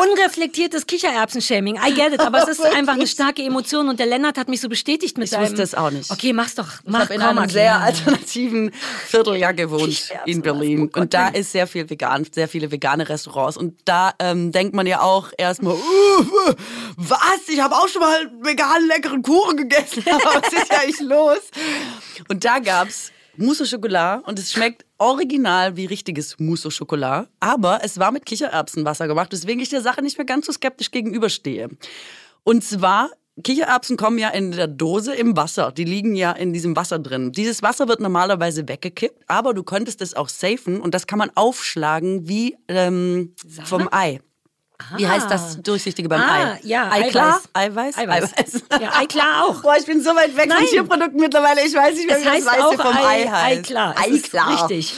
[0.00, 1.76] unreflektiertes Kichererbsen-Shaming.
[1.76, 4.60] I get it, aber es ist einfach eine starke Emotion und der Lennart hat mich
[4.60, 5.42] so bestätigt mit Ich seinem...
[5.48, 6.10] wusste es auch nicht.
[6.10, 6.68] Okay, mach's doch.
[6.84, 8.72] Ich Mach, habe in einem sehr alternativen
[9.06, 10.90] Vierteljahr gewohnt in Berlin.
[10.94, 13.56] Oh und da ist sehr viel vegan, sehr viele vegane Restaurants.
[13.56, 16.54] Und da ähm, denkt man ja auch erstmal, uh,
[16.96, 17.18] was?
[17.48, 20.04] Ich habe auch schon mal veganen leckeren Kuchen gegessen.
[20.06, 21.40] was ist ja eigentlich los?
[22.28, 27.28] Und da gab's Mousse au Chocolat und es schmeckt original wie richtiges Mousse au Chocolat.
[27.40, 30.90] Aber es war mit Kichererbsenwasser gemacht, weswegen ich der Sache nicht mehr ganz so skeptisch
[30.90, 31.70] gegenüberstehe.
[32.44, 33.10] Und zwar,
[33.42, 35.72] Kichererbsen kommen ja in der Dose im Wasser.
[35.72, 37.32] Die liegen ja in diesem Wasser drin.
[37.32, 41.30] Dieses Wasser wird normalerweise weggekippt, aber du könntest es auch safen und das kann man
[41.34, 43.34] aufschlagen wie ähm,
[43.64, 44.20] vom Ei.
[44.96, 46.60] Wie heißt das Durchsichtige beim Ah, Ei?
[46.62, 47.40] ja, Ei klar?
[47.52, 47.96] Eiweiß.
[47.98, 48.22] Eiweiß?
[48.32, 48.62] Eiweiß.
[48.80, 49.60] Ja, Ei klar auch.
[49.62, 50.58] Boah, ich bin so weit weg Nein.
[50.58, 51.64] von Tierprodukten mittlerweile.
[51.66, 53.58] Ich weiß nicht mehr, Es wie das Weiße vom Ei, Ei, heißt.
[53.58, 53.94] Ei klar.
[53.98, 54.50] Ei klar.
[54.52, 54.94] richtig.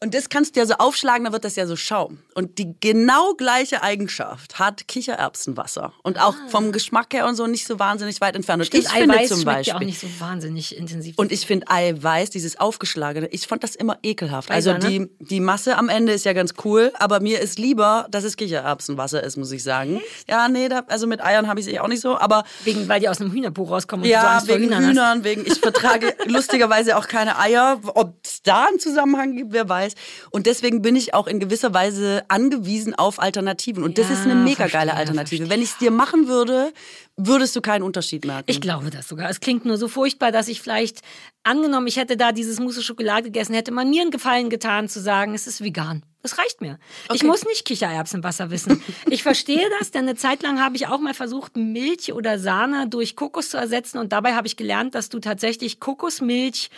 [0.00, 2.18] Und das kannst du ja so aufschlagen, dann wird das ja so Schaum.
[2.34, 5.92] Und die genau gleiche Eigenschaft hat Kichererbsenwasser.
[6.04, 8.60] Und auch vom Geschmack her und so nicht so wahnsinnig weit entfernt.
[8.60, 9.72] Und Stimmt, ich finde Eiweiß zum schmeckt Beispiel.
[9.72, 11.18] ja auch nicht so wahnsinnig intensiv.
[11.18, 14.52] Und ich finde Eiweiß, dieses aufgeschlagene, ich fand das immer ekelhaft.
[14.52, 18.06] Also Eiser, die, die Masse am Ende ist ja ganz cool, aber mir ist lieber,
[18.12, 20.00] dass es Kichererbsenwasser ist, muss ich sagen.
[20.28, 22.88] Ja, nee, da, also mit Eiern habe ich es eh auch nicht so, aber wegen,
[22.88, 24.84] weil die aus einem Hühnerpo rauskommen und du ja, vor wegen Hühnern.
[24.84, 27.80] Hühnern, wegen ich vertrage lustigerweise auch keine Eier.
[27.94, 29.87] Ob es da einen Zusammenhang gibt, wer weiß.
[30.30, 33.82] Und deswegen bin ich auch in gewisser Weise angewiesen auf Alternativen.
[33.82, 35.38] Und das Ja, ist eine mega verstehe, geile Alternative.
[35.46, 35.50] verstehe.
[35.50, 36.72] Wenn ich es dir machen würde,
[37.16, 38.44] würdest du keinen Unterschied merken.
[38.50, 39.28] Ich glaube das sogar.
[39.30, 41.00] Es klingt nur so furchtbar, dass ich vielleicht,
[41.42, 45.00] angenommen, ich hätte da dieses Mousse Schokolade gegessen, hätte man mir einen Gefallen getan, zu
[45.00, 46.04] sagen, es ist vegan.
[46.22, 46.78] Das reicht mir.
[47.06, 47.26] Ich Okay.
[47.26, 48.82] muss nicht Kichererbsenwasser wissen.
[49.08, 52.88] Ich verstehe das, denn eine Zeit lang habe ich auch mal versucht, Milch oder Sahne
[52.88, 53.98] durch Kokos zu ersetzen.
[53.98, 56.70] Und dabei habe ich gelernt, dass du tatsächlich Kokosmilch,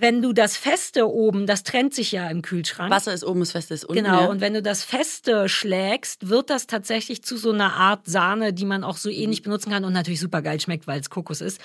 [0.00, 2.90] wenn du das Feste oben, das trennt sich ja im Kühlschrank.
[2.90, 4.04] Wasser ist oben, das Feste ist unten.
[4.04, 4.26] Genau, ja.
[4.26, 8.64] und wenn du das Feste schlägst, wird das tatsächlich zu so einer Art Sahne, die
[8.64, 11.60] man auch so ähnlich benutzen kann und natürlich super geil schmeckt, weil es Kokos ist.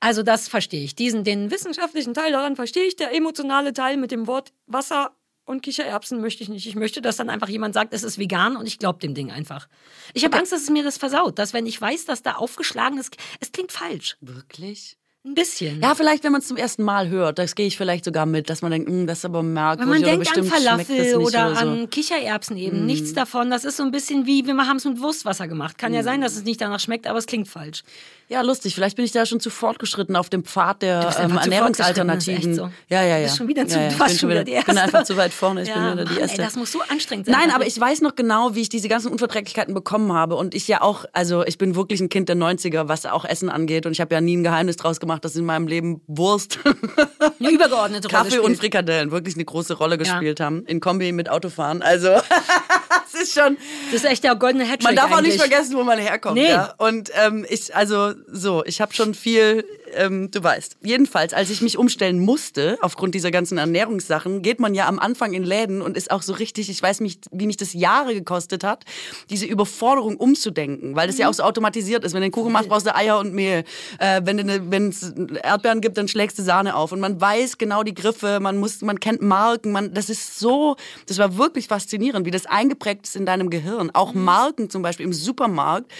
[0.00, 0.94] Also das verstehe ich.
[0.94, 2.96] Diesen, den wissenschaftlichen Teil daran verstehe ich.
[2.96, 5.12] Der emotionale Teil mit dem Wort Wasser
[5.46, 6.66] und Kichererbsen möchte ich nicht.
[6.66, 9.30] Ich möchte, dass dann einfach jemand sagt, es ist vegan und ich glaube dem Ding
[9.30, 9.68] einfach.
[10.12, 12.98] Ich habe Angst, dass es mir das versaut, dass wenn ich weiß, dass da aufgeschlagen
[12.98, 14.16] ist, es klingt falsch.
[14.20, 14.98] Wirklich?
[15.26, 15.80] Ein bisschen.
[15.82, 18.48] Ja, vielleicht, wenn man es zum ersten Mal hört, das gehe ich vielleicht sogar mit,
[18.48, 20.62] dass man denkt, "Hm, das ist aber Wenn merkwürdig man oder denkt an bestimmt das
[20.64, 21.60] Falafel oder oder so.
[21.62, 23.50] an Kichererbsen eben, nichts davon.
[23.50, 25.78] Das ist so ein bisschen wie, wir haben es mit Wurstwasser gemacht.
[25.78, 27.82] Kann ja sein, dass es nicht danach schmeckt, aber es klingt falsch.
[28.28, 28.74] Ja, lustig.
[28.74, 32.54] Vielleicht bin ich da schon zu fortgeschritten auf dem Pfad der ähm, Ernährungsalternativen.
[32.56, 32.70] so.
[32.88, 33.28] Ja, ja, ja.
[33.28, 33.88] Schon wieder zu- ja, ja.
[33.92, 34.82] Ich bin schon wieder die Ich bin Erste.
[34.96, 35.62] einfach zu weit vorne.
[35.62, 36.38] Ich Ja, bin wieder die Erste.
[36.40, 37.36] Ey, das muss so anstrengend sein.
[37.38, 40.34] Nein, aber ich weiß noch genau, wie ich diese ganzen Unverträglichkeiten bekommen habe.
[40.34, 43.48] Und ich ja auch, also ich bin wirklich ein Kind der 90er, was auch Essen
[43.48, 43.86] angeht.
[43.86, 46.58] Und ich habe ja nie ein Geheimnis draus gemacht, dass in meinem Leben Wurst,
[47.38, 48.58] eine übergeordnete Rolle Kaffee und spielt.
[48.58, 50.64] Frikadellen wirklich eine große Rolle gespielt haben.
[50.66, 51.80] In Kombi mit Autofahren.
[51.82, 52.08] Also,
[53.20, 53.56] es ist schon,
[53.92, 55.34] Das ist echt der goldene Hattrick man darf auch eigentlich.
[55.34, 56.36] nicht vergessen, wo man herkommt.
[56.36, 56.48] Nee.
[56.50, 56.74] Ja?
[56.78, 59.64] Und ähm, ich, also so, ich habe schon viel
[59.96, 60.78] ähm, du weißt.
[60.82, 65.32] Jedenfalls, als ich mich umstellen musste, aufgrund dieser ganzen Ernährungssachen, geht man ja am Anfang
[65.32, 68.64] in Läden und ist auch so richtig, ich weiß nicht, wie mich das Jahre gekostet
[68.64, 68.84] hat,
[69.30, 72.12] diese Überforderung umzudenken, weil das ja auch so automatisiert ist.
[72.12, 73.64] Wenn du einen Kuchen machst, brauchst du Eier und Mehl.
[73.98, 76.92] Äh, wenn es Erdbeeren gibt, dann schlägst du Sahne auf.
[76.92, 80.76] Und man weiß genau die Griffe, man muss, man kennt Marken, man, das ist so,
[81.06, 83.90] das war wirklich faszinierend, wie das eingeprägt ist in deinem Gehirn.
[83.92, 84.24] Auch mhm.
[84.24, 85.90] Marken zum Beispiel im Supermarkt.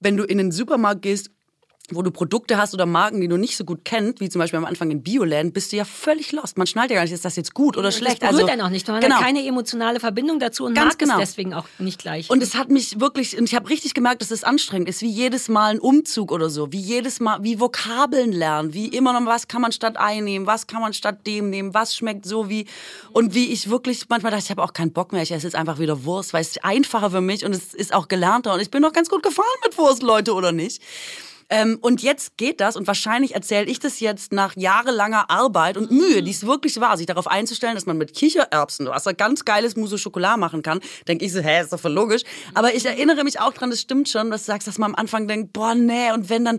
[0.00, 1.30] Wenn du in den Supermarkt gehst
[1.90, 4.58] wo du Produkte hast oder Marken, die du nicht so gut kennst, wie zum Beispiel
[4.58, 6.58] am Anfang in Bioland, bist du ja völlig lost.
[6.58, 8.22] Man schnallt ja gar nicht, ist das jetzt gut oder schlecht.
[8.22, 8.86] Das berührt also, einen auch nicht.
[8.88, 9.16] Man genau.
[9.16, 11.14] hat keine emotionale Verbindung dazu und Ganz mag genau.
[11.14, 12.28] es deswegen auch nicht gleich.
[12.28, 15.08] Und es hat mich wirklich, und ich habe richtig gemerkt, dass es anstrengend ist, wie
[15.08, 19.26] jedes Mal ein Umzug oder so, wie jedes Mal, wie Vokabeln lernen, wie immer noch,
[19.26, 22.66] was kann man statt einnehmen, was kann man statt dem nehmen, was schmeckt so wie,
[23.12, 25.56] und wie ich wirklich manchmal dachte, ich habe auch keinen Bock mehr, ich esse jetzt
[25.56, 28.70] einfach wieder Wurst, weil es einfacher für mich und es ist auch gelernter und ich
[28.70, 30.82] bin noch ganz gut gefahren mit Wurst, Leute, oder nicht?
[31.50, 35.90] Ähm, und jetzt geht das und wahrscheinlich erzähle ich das jetzt nach jahrelanger Arbeit und
[35.90, 39.44] Mühe, die es wirklich war, sich darauf einzustellen, dass man mit Kichererbsen was ein ganz
[39.44, 40.80] geiles Mousse Schokolade machen kann.
[41.06, 42.22] Denke ich so, hä, ist doch voll logisch.
[42.54, 44.94] Aber ich erinnere mich auch dran, das stimmt schon, dass du sagst, dass man am
[44.96, 46.58] Anfang denkt, boah, nee, und wenn dann,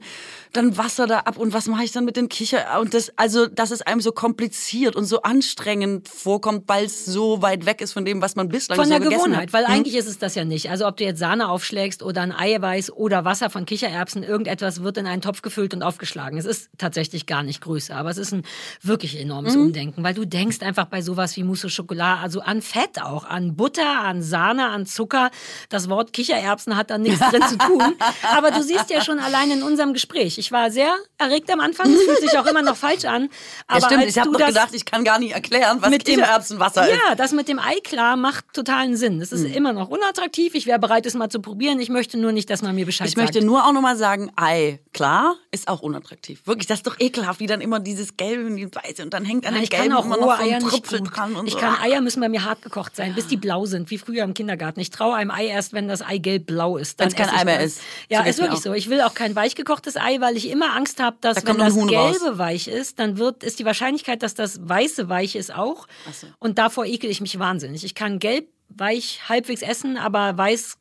[0.54, 2.80] dann Wasser da ab und was mache ich dann mit den Kicher?
[2.80, 7.42] Und das, also, dass es einem so kompliziert und so anstrengend vorkommt, weil es so
[7.42, 9.54] weit weg ist von dem, was man bislang von so der Gewohnheit, hat.
[9.54, 9.74] weil hm?
[9.74, 10.70] eigentlich ist es das ja nicht.
[10.70, 14.98] Also ob du jetzt Sahne aufschlägst oder ein Eiweiß oder Wasser von Kichererbsen, irgendetwas wird
[14.98, 16.38] in einen Topf gefüllt und aufgeschlagen.
[16.38, 18.44] Es ist tatsächlich gar nicht größer, aber es ist ein
[18.82, 19.62] wirklich enormes mhm.
[19.64, 23.56] Umdenken, weil du denkst einfach bei sowas wie Mousse Schokolade, also an Fett auch, an
[23.56, 25.32] Butter, an Sahne, an Zucker.
[25.70, 27.96] Das Wort Kichererbsen hat da nichts drin zu tun.
[28.36, 30.38] Aber du siehst ja schon allein in unserem Gespräch.
[30.38, 33.30] Ich war sehr erregt am Anfang, es fühlt sich auch immer noch falsch an.
[33.68, 36.86] Aber ja, stimmt, ich habe noch gedacht, ich kann gar nicht erklären, was mit Kichererbsenwasser
[36.86, 37.02] dem, ist.
[37.08, 39.22] Ja, das mit dem Ei klar macht totalen Sinn.
[39.22, 39.54] Es ist mhm.
[39.54, 40.56] immer noch unattraktiv.
[40.56, 41.80] Ich wäre bereit, es mal zu probieren.
[41.80, 43.30] Ich möchte nur nicht, dass man mir Bescheid ich sagt.
[43.30, 46.46] Ich möchte nur auch noch mal sagen, Ei, klar klar, ist auch unattraktiv.
[46.46, 49.26] Wirklich, das ist doch ekelhaft, wie dann immer dieses Gelbe und die Weiße und dann
[49.26, 51.60] hängt an dem Gelben auch immer noch so ein Trüpfel dran und Ich so.
[51.60, 54.34] kann Eier müssen bei mir hart gekocht sein, bis die blau sind, wie früher im
[54.34, 54.80] Kindergarten.
[54.80, 57.00] Ich traue einem Ei erst, wenn das Ei gelb-blau ist.
[57.00, 57.82] Wenn es kein Ei mehr ist.
[58.10, 58.74] Ja, ist wirklich so.
[58.74, 61.58] Ich will auch kein weich gekochtes Ei, weil ich immer Angst habe, dass da wenn
[61.58, 62.38] das Gelbe raus.
[62.38, 65.88] weich ist, dann wird, ist die Wahrscheinlichkeit, dass das Weiße weich ist auch.
[66.12, 66.28] So.
[66.40, 67.84] Und davor ekel ich mich wahnsinnig.
[67.84, 70.79] Ich kann gelb weich halbwegs essen, aber weiß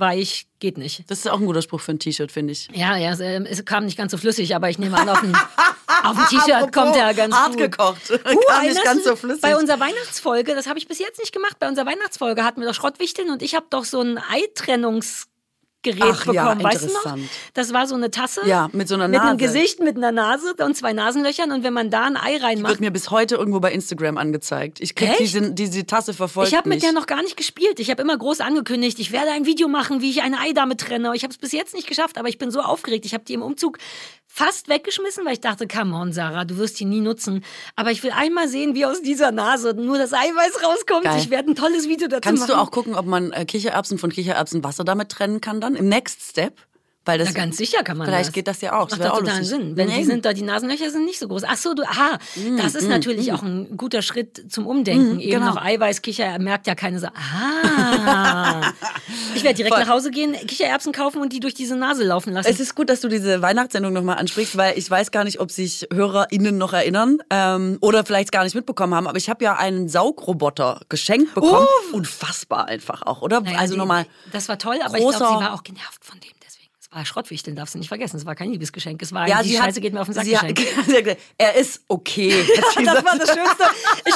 [0.00, 1.10] weich geht nicht.
[1.10, 2.68] Das ist auch ein guter Spruch für ein T-Shirt, finde ich.
[2.72, 5.22] Ja, ja, es, äh, es, kam nicht ganz so flüssig, aber ich nehme an, auf
[5.22, 5.34] ein,
[6.02, 7.58] ein T-Shirt kommt er ganz hart gut.
[7.58, 8.10] gekocht.
[8.10, 9.42] Uh, kam nicht ganz so flüssig.
[9.42, 12.68] Bei unserer Weihnachtsfolge, das habe ich bis jetzt nicht gemacht, bei unserer Weihnachtsfolge hatten wir
[12.68, 15.27] doch Schrottwichteln und ich habe doch so ein Eitrennungs
[15.82, 17.18] Gerät Ach, bekommen, ja, weißt du noch?
[17.54, 18.40] Das war so eine Tasse.
[18.46, 19.20] Ja, mit so einer Nase.
[19.20, 21.52] Mit einem Gesicht, mit einer Nase und zwei Nasenlöchern.
[21.52, 22.72] Und wenn man da ein Ei reinmacht.
[22.72, 24.80] Wird mir bis heute irgendwo bei Instagram angezeigt.
[24.80, 26.50] Ich krieg diese, diese Tasse verfolgt.
[26.50, 27.78] Ich habe mit der noch gar nicht gespielt.
[27.78, 30.80] Ich habe immer groß angekündigt, ich werde ein Video machen, wie ich ein Ei damit
[30.80, 31.12] trenne.
[31.14, 33.06] Ich habe es bis jetzt nicht geschafft, aber ich bin so aufgeregt.
[33.06, 33.78] Ich habe die im Umzug
[34.38, 37.44] fast weggeschmissen, weil ich dachte, come on, Sarah, du wirst die nie nutzen.
[37.74, 41.04] Aber ich will einmal sehen, wie aus dieser Nase nur das Eiweiß rauskommt.
[41.04, 41.18] Geil.
[41.18, 42.48] Ich werde ein tolles Video dazu Kannst machen.
[42.48, 45.74] Kannst du auch gucken, ob man äh, Kichererbsen von Kichererbsenwasser damit trennen kann dann?
[45.74, 46.54] Im Next Step?
[47.08, 48.34] Weil das, ja, ganz sicher kann man Vielleicht das.
[48.34, 48.86] geht das ja auch.
[48.86, 49.78] Das macht doch total Sinn.
[49.78, 51.42] Wenn die sind da, die Nasenlöcher sind nicht so groß.
[51.48, 53.34] Ach so, du, aha, mm, das ist mm, natürlich mm.
[53.34, 55.16] auch ein guter Schritt zum Umdenken.
[55.16, 55.54] Mm, Eben genau.
[55.54, 57.14] noch Eiweiß, Kicher, merkt ja keine Sache.
[57.16, 58.60] Ah.
[59.34, 59.84] ich werde direkt Voll.
[59.86, 62.46] nach Hause gehen, Kichererbsen kaufen und die durch diese Nase laufen lassen.
[62.46, 65.50] Es ist gut, dass du diese Weihnachtssendung nochmal ansprichst, weil ich weiß gar nicht, ob
[65.50, 69.06] sich HörerInnen noch erinnern ähm, oder vielleicht gar nicht mitbekommen haben.
[69.06, 71.66] Aber ich habe ja einen Saugroboter geschenkt bekommen.
[71.90, 71.96] Uh.
[71.96, 73.40] Unfassbar einfach auch, oder?
[73.40, 74.04] Naja, also nochmal.
[74.30, 76.37] Das war toll, aber ich glaube, sie war auch genervt von dem.
[76.90, 78.16] Ah, Schrottwichteln darfst du nicht vergessen.
[78.16, 79.02] Es war kein Liebesgeschenk.
[79.02, 80.46] Es war ja, die Scheiße hat, geht mir auf den Sack sie hat,
[81.38, 82.32] Er ist okay.
[82.76, 83.64] das war das Schönste.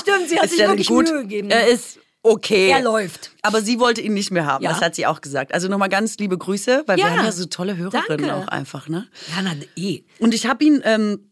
[0.00, 1.06] Stimmt, sie hat ist sich wirklich gut.
[1.06, 1.50] Mühe gegeben.
[1.50, 2.70] Er ist okay.
[2.70, 3.32] Er läuft.
[3.42, 4.64] Aber sie wollte ihn nicht mehr haben.
[4.64, 4.70] Ja.
[4.70, 5.52] Das hat sie auch gesagt.
[5.52, 8.34] Also nochmal ganz liebe Grüße, weil ja, wir haben ja so tolle Hörerinnen danke.
[8.34, 8.88] auch einfach.
[8.88, 9.06] Ne?
[9.36, 10.04] Ja, na eh.
[10.18, 10.80] Und ich habe ihn...
[10.84, 11.28] Ähm,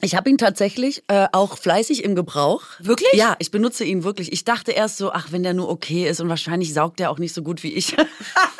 [0.00, 2.64] ich habe ihn tatsächlich äh, auch fleißig im Gebrauch.
[2.80, 3.12] Wirklich?
[3.14, 4.32] Ja, ich benutze ihn wirklich.
[4.32, 7.18] Ich dachte erst so, ach, wenn der nur okay ist und wahrscheinlich saugt der auch
[7.18, 7.96] nicht so gut wie ich.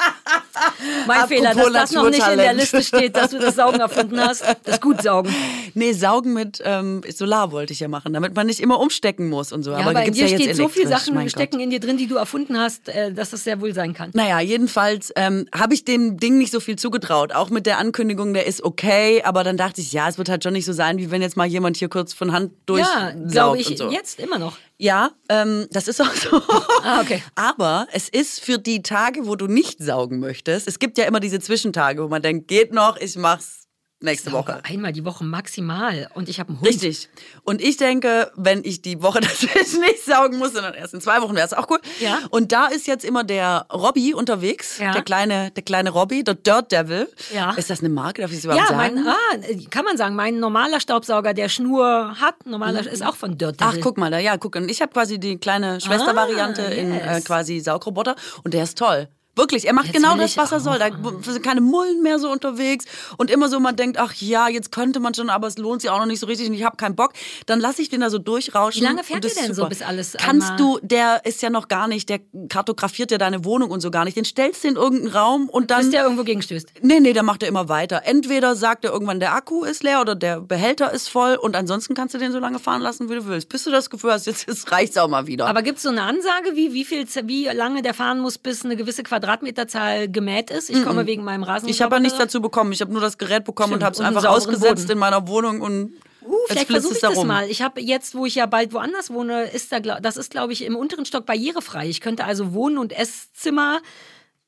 [1.06, 3.80] Mein Apropos Fehler, dass das noch nicht in der Liste steht, dass du das Saugen
[3.80, 4.44] erfunden hast.
[4.64, 5.34] Das Gutsaugen.
[5.76, 9.52] Nee, Saugen mit ähm, Solar wollte ich ja machen, damit man nicht immer umstecken muss
[9.52, 9.72] und so.
[9.72, 12.06] Ja, aber, aber in dir ja steht so viele Sachen stecken in dir drin, die
[12.06, 14.10] du erfunden hast, äh, dass das sehr wohl sein kann.
[14.14, 17.32] Naja, jedenfalls ähm, habe ich dem Ding nicht so viel zugetraut.
[17.32, 20.44] Auch mit der Ankündigung, der ist okay, aber dann dachte ich, ja, es wird halt
[20.44, 22.80] schon nicht so sein, wie wenn jetzt mal jemand hier kurz von Hand durch.
[22.80, 23.90] Ja, glaube ich, so.
[23.90, 24.56] jetzt immer noch.
[24.78, 26.42] Ja, ähm, das ist auch so.
[26.82, 27.22] Ah, okay.
[27.34, 30.68] Aber es ist für die Tage, wo du nicht saugen möchtest.
[30.68, 33.63] Es gibt ja immer diese Zwischentage, wo man denkt, geht noch, ich mach's
[34.00, 34.60] nächste Woche.
[34.64, 36.08] Einmal die Woche maximal.
[36.14, 36.68] Und ich habe einen Hund.
[36.68, 37.08] Richtig.
[37.42, 41.22] Und ich denke, wenn ich die Woche dazwischen nicht saugen muss, sondern erst in zwei
[41.22, 41.78] Wochen, wäre es auch cool.
[42.00, 42.18] Ja.
[42.30, 44.92] Und da ist jetzt immer der Robby unterwegs, Ja.
[44.92, 47.08] der kleine, der kleine Robby, der Dirt Devil.
[47.32, 47.52] Ja.
[47.52, 48.20] Ist das eine Marke?
[48.22, 49.02] Darf ich es überhaupt Ja, sagen?
[49.02, 53.38] mein, ah, kann man sagen, mein normaler Staubsauger, der Schnur hat, normaler ist auch von
[53.38, 53.82] Dirt Ach, Devil.
[53.82, 54.56] guck mal, da, ja, guck.
[54.56, 57.24] Und ich habe quasi die kleine Schwestervariante Ah, in äh, yes.
[57.24, 59.08] quasi Saugroboter und der ist toll.
[59.36, 60.78] Wirklich, er macht Jetzt genau das, was er soll.
[60.78, 60.90] Da
[61.22, 62.84] sind keine Mullen mehr so unterwegs
[63.16, 65.90] und immer so, man denkt, ach ja, jetzt könnte man schon, aber es lohnt sich
[65.90, 67.12] auch noch nicht so richtig und ich habe keinen Bock.
[67.46, 68.80] Dann lasse ich den da so durchrauschen.
[68.80, 69.68] Wie lange fährt ist denn so, super.
[69.70, 73.70] bis alles Kannst du, der ist ja noch gar nicht, der kartografiert ja deine Wohnung
[73.70, 74.16] und so gar nicht.
[74.16, 76.72] Den stellst du in irgendeinen Raum und dann Bis der irgendwo gegenstößt.
[76.82, 78.02] Nee, nee, der macht er immer weiter.
[78.04, 81.94] Entweder sagt er irgendwann, der Akku ist leer oder der Behälter ist voll und ansonsten
[81.94, 83.48] kannst du den so lange fahren lassen, wie du willst.
[83.48, 85.46] Bis du das Gefühl hast, jetzt, jetzt reicht's auch mal wieder.
[85.46, 88.64] Aber gibt es so eine Ansage, wie, wie, viel, wie lange der fahren muss, bis
[88.64, 90.70] eine gewisse Quadratmeterzahl gemäht ist?
[90.70, 91.68] Ich komme wegen meinem Rasen.
[91.68, 92.72] ich habe ja nichts dazu bekommen.
[92.72, 94.92] Ich habe nur das Gerät bekommen Stimmt, und habe es einfach ausgesetzt Boden.
[94.92, 95.92] in meiner Wohnung und
[96.26, 97.26] Uh, vielleicht flitzt versuche ich da das rum.
[97.26, 97.50] mal.
[97.50, 100.64] Ich habe jetzt, wo ich ja bald woanders wohne, ist da, das ist, glaube ich,
[100.64, 101.86] im unteren Stock barrierefrei.
[101.86, 103.82] Ich könnte also Wohn- und Esszimmer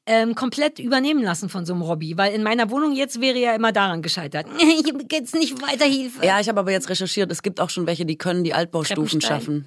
[0.07, 2.17] ähm, komplett übernehmen lassen von so einem Robby.
[2.17, 4.47] Weil in meiner Wohnung jetzt wäre ja immer daran gescheitert.
[4.59, 6.25] Ich habe jetzt nicht weiter Hilfe.
[6.25, 9.21] Ja, ich habe aber jetzt recherchiert, es gibt auch schon welche, die können die Altbaustufen
[9.21, 9.67] schaffen.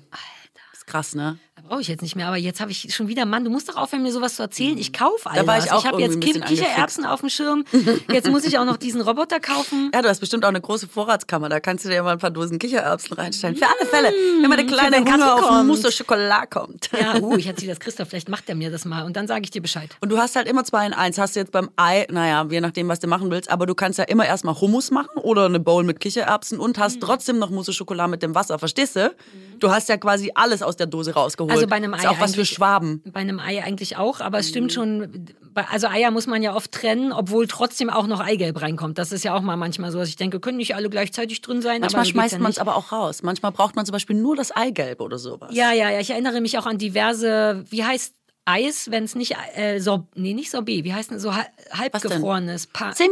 [0.74, 1.38] Ist krass, ne?
[1.70, 3.76] Brauche ich jetzt nicht mehr, aber jetzt habe ich schon wieder, Mann, du musst doch
[3.76, 4.76] aufhören, mir sowas zu erzählen.
[4.80, 5.42] Ich kaufe alles.
[5.42, 7.64] Da war ich auch habe jetzt Kichererbsen auf dem Schirm.
[8.12, 9.92] Jetzt muss ich auch noch diesen Roboter kaufen.
[9.94, 11.48] Ja, du hast bestimmt auch eine große Vorratskammer.
[11.48, 13.56] Da kannst du dir mal ein paar Dosen Kichererbsen reinstellen.
[13.56, 14.12] Für alle Fälle.
[14.42, 15.68] Wenn mal der kleine Hunger auf kommt.
[15.68, 16.90] Mousse au Chocolat kommt.
[17.00, 19.44] Ja, uh, ich erzähle das Christoph, vielleicht macht er mir das mal und dann sage
[19.44, 19.92] ich dir Bescheid.
[20.02, 21.20] Und du hast halt immer zwei in eins.
[21.20, 24.00] Hast du jetzt beim Ei, naja, je nachdem, was du machen willst, aber du kannst
[24.00, 27.02] ja immer erstmal Hummus machen oder eine Bowl mit Kichererbsen und hast Mhm.
[27.02, 28.58] trotzdem noch Mousse au Chocolat mit dem Wasser.
[28.58, 29.14] Verstehst du?
[29.60, 31.52] Du hast ja quasi alles aus der Dose rausgeholt.
[31.52, 33.02] Also bei einem Ist Ei auch was für eigentlich- Schwaben.
[33.12, 36.72] Bei einem Ei eigentlich auch, aber es stimmt schon, also Eier muss man ja oft
[36.72, 38.98] trennen, obwohl trotzdem auch noch Eigelb reinkommt.
[38.98, 41.62] Das ist ja auch mal manchmal so, dass ich denke, können nicht alle gleichzeitig drin
[41.62, 41.82] sein.
[41.82, 43.24] Manchmal schmeißt ja man es aber auch raus.
[43.24, 45.50] Manchmal braucht man zum Beispiel nur das Eigelb oder sowas.
[45.54, 46.00] Ja, ja, ja.
[46.00, 48.14] Ich erinnere mich auch an diverse, wie heißt
[48.46, 52.68] Eis, wenn es nicht, äh, Sor nee, nicht Sorbet, wie heißt denn so hal- halbgefrorenes?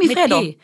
[0.08, 0.58] Mit P.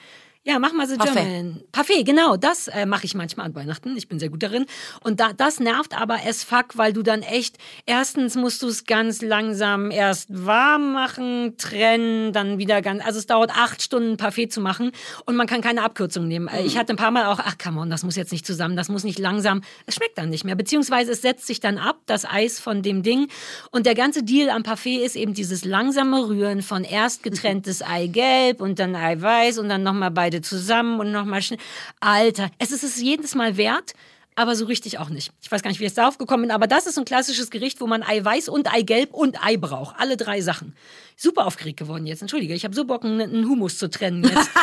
[0.46, 1.14] Ja, mach mal so Parfait.
[1.24, 1.62] German.
[1.72, 3.96] Parfait, genau, das äh, mache ich manchmal an Weihnachten.
[3.96, 4.66] Ich bin sehr gut darin.
[5.02, 8.84] Und da, das nervt aber as fuck, weil du dann echt, erstens musst du es
[8.84, 14.48] ganz langsam erst warm machen, trennen, dann wieder ganz, also es dauert acht Stunden Parfait
[14.52, 14.92] zu machen
[15.24, 16.48] und man kann keine Abkürzung nehmen.
[16.48, 18.76] Äh, Ich hatte ein paar Mal auch, ach come on, das muss jetzt nicht zusammen,
[18.76, 20.56] das muss nicht langsam, es schmeckt dann nicht mehr.
[20.56, 23.28] Beziehungsweise es setzt sich dann ab, das Eis von dem Ding.
[23.70, 28.60] Und der ganze Deal am Parfait ist eben dieses langsame Rühren von erst getrenntes Eigelb
[28.60, 31.60] und dann Eiweiß und dann nochmal beide zusammen und nochmal schnell.
[32.00, 33.94] Alter, es ist es jedes Mal wert.
[34.36, 35.30] Aber so richtig auch nicht.
[35.42, 37.80] Ich weiß gar nicht, wie ich darauf gekommen bin, aber das ist ein klassisches Gericht,
[37.80, 39.94] wo man Eiweiß und Eigelb und Ei braucht.
[39.98, 40.74] Alle drei Sachen.
[41.16, 42.20] Super aufgeregt geworden jetzt.
[42.20, 44.50] Entschuldige, ich habe so Bock, einen, Hummus zu trennen jetzt.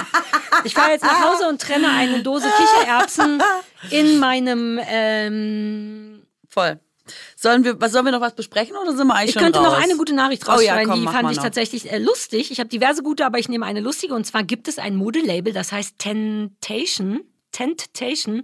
[0.63, 3.41] Ich fahre jetzt nach Hause und trenne eine Dose Kichererbsen
[3.89, 4.79] in meinem.
[4.85, 6.79] Ähm, Voll.
[7.35, 9.59] Sollen wir, was, sollen wir noch was besprechen oder sind wir eigentlich ich schon könnte
[9.59, 9.73] raus?
[9.73, 11.43] noch eine gute Nachricht Oh ja, rausschreiben, komm, die fand ich noch.
[11.43, 12.51] tatsächlich äh, lustig.
[12.51, 14.13] Ich habe diverse gute, aber ich nehme eine lustige.
[14.13, 17.21] Und zwar gibt es ein Modelabel, das heißt Tentation.
[17.51, 18.43] Tentation.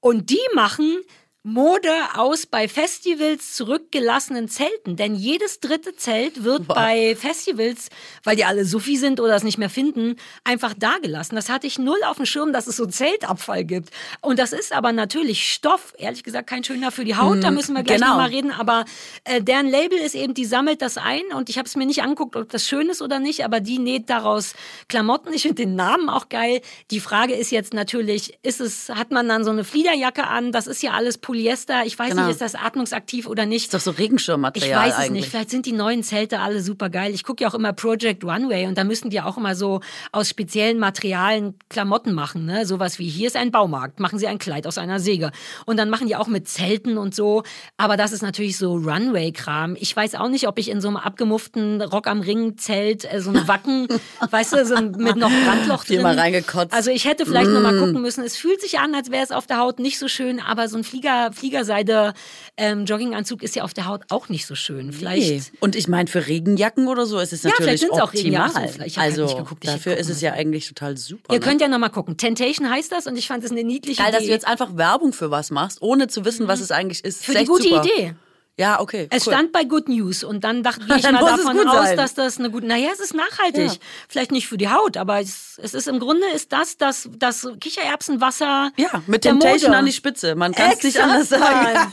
[0.00, 0.98] Und die machen
[1.46, 4.96] Mode aus bei Festivals zurückgelassenen Zelten.
[4.96, 7.88] Denn jedes dritte Zelt wird bei Festivals,
[8.24, 11.36] weil die alle Suffi sind oder es nicht mehr finden, einfach dagelassen.
[11.36, 13.90] Das hatte ich null auf dem Schirm, dass es so Zeltabfall gibt.
[14.22, 17.76] Und das ist aber natürlich Stoff, ehrlich gesagt kein schöner für die Haut, da müssen
[17.76, 18.14] wir gleich genau.
[18.14, 18.50] noch mal reden.
[18.50, 18.84] Aber
[19.22, 22.02] äh, deren Label ist eben, die sammelt das ein und ich habe es mir nicht
[22.02, 24.54] angeguckt, ob das schön ist oder nicht, aber die näht daraus
[24.88, 25.32] Klamotten.
[25.32, 26.60] Ich finde den Namen auch geil.
[26.90, 30.50] Die Frage ist jetzt natürlich, ist es, hat man dann so eine Fliederjacke an?
[30.50, 31.84] Das ist ja alles Polyester.
[31.84, 32.22] Ich weiß Genau.
[32.22, 33.64] nicht, ist das atmungsaktiv oder nicht?
[33.66, 35.10] ist doch so Regenschirmmaterial Ich weiß es eigentlich.
[35.22, 35.28] nicht.
[35.30, 37.12] Vielleicht sind die neuen Zelte alle super geil.
[37.14, 39.80] Ich gucke ja auch immer Project Runway und da müssen die auch immer so
[40.12, 42.46] aus speziellen Materialien Klamotten machen.
[42.46, 42.64] Ne?
[42.64, 45.30] Sowas wie hier ist ein Baumarkt, machen sie ein Kleid aus einer Säge.
[45.66, 47.42] Und dann machen die auch mit Zelten und so.
[47.76, 49.76] Aber das ist natürlich so Runway-Kram.
[49.78, 53.30] Ich weiß auch nicht, ob ich in so einem abgemufften Rock am Ring-Zelt äh, so
[53.30, 53.88] ein Wacken,
[54.30, 55.96] weißt du, so ein, mit noch Brandloch drin.
[55.96, 56.72] Viermal reingekotzt.
[56.72, 57.62] Also ich hätte vielleicht Mm.
[57.62, 58.24] mal gucken müssen.
[58.24, 60.76] Es fühlt sich an, als wäre es auf der Haut nicht so schön, aber so
[60.76, 62.14] ein Flieger, Fliegerseide
[62.56, 64.92] ähm, Jogginganzug ist ja auf der Haut auch nicht so schön.
[64.92, 65.28] Vielleicht.
[65.28, 65.58] Nee.
[65.60, 68.48] Und ich meine, für Regenjacken oder so ist es Ja, natürlich vielleicht sind's auch optimal.
[68.48, 68.86] Regenjacken.
[68.86, 71.32] Ich hab halt also nicht geguckt, ich dafür ist es ja eigentlich total super.
[71.32, 71.44] Ihr ne?
[71.44, 72.16] könnt ja noch mal gucken.
[72.16, 74.28] Temptation heißt das und ich fand es eine niedliche Geil, dass Idee.
[74.28, 77.24] du jetzt einfach Werbung für was machst, ohne zu wissen, was es eigentlich ist.
[77.24, 77.84] Für die gute super.
[77.84, 78.14] Idee.
[78.58, 79.06] Ja, okay.
[79.10, 79.34] Es cool.
[79.34, 81.96] stand bei Good News und dann dachte ich mal davon aus, sein.
[81.96, 82.66] dass das eine gute.
[82.66, 83.72] Naja, es ist nachhaltig.
[83.72, 83.78] Ja.
[84.08, 87.46] Vielleicht nicht für die Haut, aber es, es ist im Grunde ist das das, das
[87.60, 88.72] Kichererbsenwasser.
[88.76, 89.74] Ja, mit dem Motor.
[89.74, 90.34] an die Spitze.
[90.36, 91.92] Man kann es nicht anders sagen.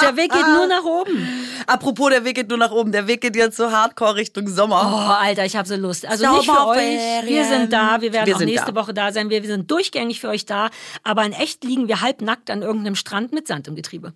[0.00, 1.28] der Weg geht nur nach oben.
[1.66, 2.90] Apropos, der Weg geht nur nach oben.
[2.90, 4.90] Der Weg geht jetzt so hardcore Richtung Sommer.
[4.92, 6.04] Oh, Alter, ich habe so Lust.
[6.04, 7.28] Also Sommer nicht für euch.
[7.28, 8.00] Wir sind da.
[8.00, 8.80] Wir werden wir auch nächste da.
[8.80, 9.30] Woche da sein.
[9.30, 10.70] Wir, wir sind durchgängig für euch da.
[11.04, 14.14] Aber in echt liegen wir halbnackt an irgendeinem Strand mit Sand im Getriebe.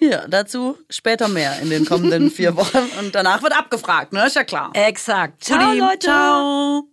[0.00, 2.78] Ja, dazu später mehr in den kommenden vier Wochen.
[2.98, 4.26] Und danach wird abgefragt, ne?
[4.26, 4.70] Ist ja klar.
[4.74, 5.44] Exakt.
[5.44, 5.98] Ciao, Leute.
[6.06, 6.88] Ciao.